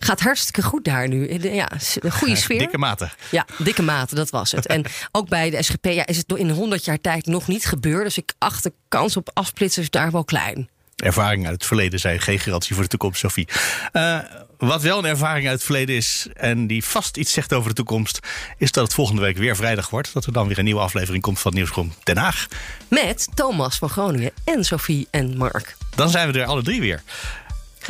Gaat 0.00 0.20
hartstikke 0.20 0.59
goed 0.62 0.84
daar 0.84 1.08
nu. 1.08 1.28
Eh, 1.28 1.54
Ja, 1.54 1.70
een 1.94 2.12
goede 2.12 2.36
sfeer. 2.36 2.58
Dikke 2.58 2.78
mate. 2.78 3.10
Ja, 3.30 3.46
dikke 3.58 3.82
mate, 3.82 4.14
dat 4.14 4.30
was 4.30 4.52
het. 4.52 4.66
En 4.66 4.84
ook 5.12 5.28
bij 5.28 5.50
de 5.50 5.62
SGP 5.62 5.84
ja, 5.84 6.06
is 6.06 6.16
het 6.16 6.32
in 6.32 6.50
100 6.50 6.84
jaar 6.84 7.00
tijd 7.00 7.26
nog 7.26 7.46
niet 7.46 7.64
gebeurd. 7.64 8.04
Dus 8.04 8.18
ik 8.18 8.32
acht 8.38 8.62
de 8.62 8.72
kans 8.88 9.16
op 9.16 9.30
afsplitsers 9.32 9.90
daar 9.90 10.10
wel 10.10 10.24
klein. 10.24 10.68
Ervaringen 10.96 11.44
uit 11.46 11.54
het 11.54 11.66
verleden 11.66 12.00
zijn 12.00 12.20
geen 12.20 12.38
garantie 12.38 12.74
voor 12.74 12.82
de 12.82 12.90
toekomst, 12.90 13.20
Sophie. 13.20 13.48
Eh, 13.92 14.18
wat 14.58 14.82
wel 14.82 14.98
een 14.98 15.04
ervaring 15.04 15.44
uit 15.46 15.54
het 15.54 15.64
verleden 15.64 15.96
is, 15.96 16.26
en 16.34 16.66
die 16.66 16.84
vast 16.84 17.16
iets 17.16 17.32
zegt 17.32 17.52
over 17.52 17.68
de 17.68 17.74
toekomst, 17.74 18.18
is 18.58 18.72
dat 18.72 18.84
het 18.84 18.94
volgende 18.94 19.20
week 19.22 19.36
weer 19.36 19.56
vrijdag 19.56 19.90
wordt. 19.90 20.12
Dat 20.12 20.24
er 20.26 20.32
dan 20.32 20.48
weer 20.48 20.58
een 20.58 20.64
nieuwe 20.64 20.80
aflevering 20.80 21.22
komt 21.22 21.38
van 21.40 21.54
Nieuwsroom 21.54 21.92
Den 22.02 22.16
Haag. 22.16 22.46
Met 22.88 23.28
Thomas 23.34 23.78
van 23.78 23.88
Groningen 23.88 24.30
en 24.44 24.64
Sophie 24.64 25.08
en 25.10 25.36
Mark. 25.36 25.76
Dan 25.94 26.10
zijn 26.10 26.32
we 26.32 26.38
er 26.38 26.46
alle 26.46 26.62
drie 26.62 26.80
weer. 26.80 27.02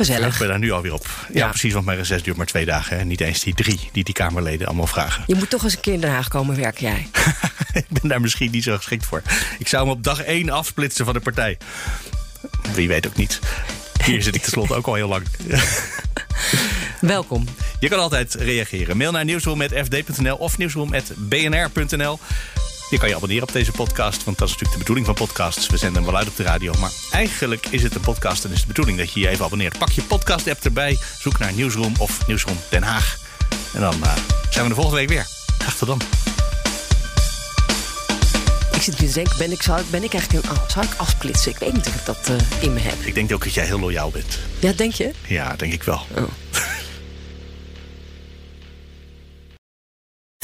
Gezellig. 0.05 0.33
Ik 0.33 0.39
ben 0.39 0.47
daar 0.47 0.59
nu 0.59 0.71
alweer 0.71 0.93
op. 0.93 1.05
Ja, 1.07 1.39
Ja. 1.39 1.47
precies, 1.47 1.73
want 1.73 1.85
mijn 1.85 1.97
reces 1.97 2.23
duurt 2.23 2.37
maar 2.37 2.45
twee 2.45 2.65
dagen. 2.65 2.97
Hè. 2.97 3.03
Niet 3.05 3.21
eens 3.21 3.39
die 3.43 3.53
drie 3.53 3.89
die 3.91 4.03
die 4.03 4.13
Kamerleden 4.13 4.67
allemaal 4.67 4.87
vragen. 4.87 5.23
Je 5.27 5.35
moet 5.35 5.49
toch 5.49 5.63
eens 5.63 5.73
een 5.75 5.79
keer 5.81 5.93
in 5.93 6.01
Den 6.01 6.09
Haag 6.11 6.27
komen 6.27 6.55
werken, 6.55 6.81
jij. 6.87 7.07
ik 7.81 7.85
ben 7.89 8.09
daar 8.09 8.21
misschien 8.21 8.51
niet 8.51 8.63
zo 8.63 8.75
geschikt 8.77 9.05
voor. 9.05 9.21
Ik 9.59 9.67
zou 9.67 9.83
hem 9.83 9.91
op 9.91 10.03
dag 10.03 10.21
één 10.21 10.49
afsplitsen 10.49 11.05
van 11.05 11.13
de 11.13 11.19
partij. 11.19 11.57
Wie 12.73 12.87
weet 12.87 13.07
ook 13.07 13.15
niet. 13.15 13.39
Hier 14.03 14.21
zit 14.23 14.35
ik 14.35 14.41
tenslotte 14.41 14.73
ook 14.73 14.87
al 14.87 14.93
heel 14.93 15.07
lang. 15.07 15.23
Welkom. 16.99 17.45
Je 17.79 17.87
kan 17.89 17.99
altijd 17.99 18.33
reageren. 18.33 18.97
Mail 18.97 19.11
naar 19.11 19.25
nieuwsroom.fd.nl 19.25 20.35
of 20.35 20.57
nieuwsroom.bnr.nl. 20.57 22.19
Je 22.91 22.97
kan 22.97 23.09
je 23.09 23.15
abonneren 23.15 23.43
op 23.43 23.51
deze 23.51 23.71
podcast, 23.71 24.23
want 24.23 24.37
dat 24.37 24.47
is 24.47 24.53
natuurlijk 24.53 24.71
de 24.71 24.77
bedoeling 24.77 25.05
van 25.05 25.15
podcasts. 25.15 25.67
We 25.67 25.77
zenden 25.77 26.03
hem 26.03 26.11
wel 26.11 26.19
uit 26.19 26.27
op 26.27 26.35
de 26.35 26.43
radio, 26.43 26.73
maar 26.79 26.91
eigenlijk 27.11 27.65
is 27.65 27.83
het 27.83 27.95
een 27.95 28.01
podcast 28.01 28.45
en 28.45 28.51
is 28.51 28.61
de 28.61 28.67
bedoeling 28.67 28.97
dat 28.97 29.13
je 29.13 29.19
je 29.19 29.27
even 29.27 29.45
abonneert. 29.45 29.77
Pak 29.77 29.89
je 29.89 30.03
podcast-app 30.03 30.63
erbij, 30.63 30.97
zoek 31.19 31.39
naar 31.39 31.53
Nieuwsroom 31.53 31.93
of 31.99 32.27
Nieuwsroom 32.27 32.57
Den 32.69 32.83
Haag. 32.83 33.17
En 33.73 33.81
dan 33.81 33.95
uh, 34.03 34.13
zijn 34.49 34.63
we 34.63 34.69
de 34.69 34.75
volgende 34.75 34.99
week 34.99 35.09
weer. 35.09 35.27
Graag 35.57 35.75
tot 35.75 35.87
dan. 35.87 36.01
Ik 38.71 38.81
zit 38.81 38.99
nu 38.99 39.07
te 39.07 39.13
denken, 39.13 39.37
ben 39.37 39.51
ik, 39.51 39.61
zou, 39.61 39.81
ben 39.89 40.03
ik 40.03 40.13
eigenlijk 40.13 40.45
een, 40.45 40.55
zou 40.67 40.85
ik 40.85 40.91
afsplitsen? 40.97 41.51
Ik 41.51 41.57
weet 41.57 41.73
niet 41.73 41.87
of 41.87 41.95
ik 41.95 42.05
dat 42.05 42.29
uh, 42.29 42.63
in 42.63 42.73
me 42.73 42.79
heb. 42.79 42.99
Ik 43.01 43.13
denk 43.13 43.33
ook 43.33 43.43
dat 43.43 43.53
jij 43.53 43.65
heel 43.65 43.79
loyaal 43.79 44.11
bent. 44.11 44.39
Ja, 44.59 44.71
denk 44.71 44.93
je? 44.93 45.11
Ja, 45.27 45.55
denk 45.55 45.73
ik 45.73 45.83
wel. 45.83 46.05
Oh. 46.17 46.23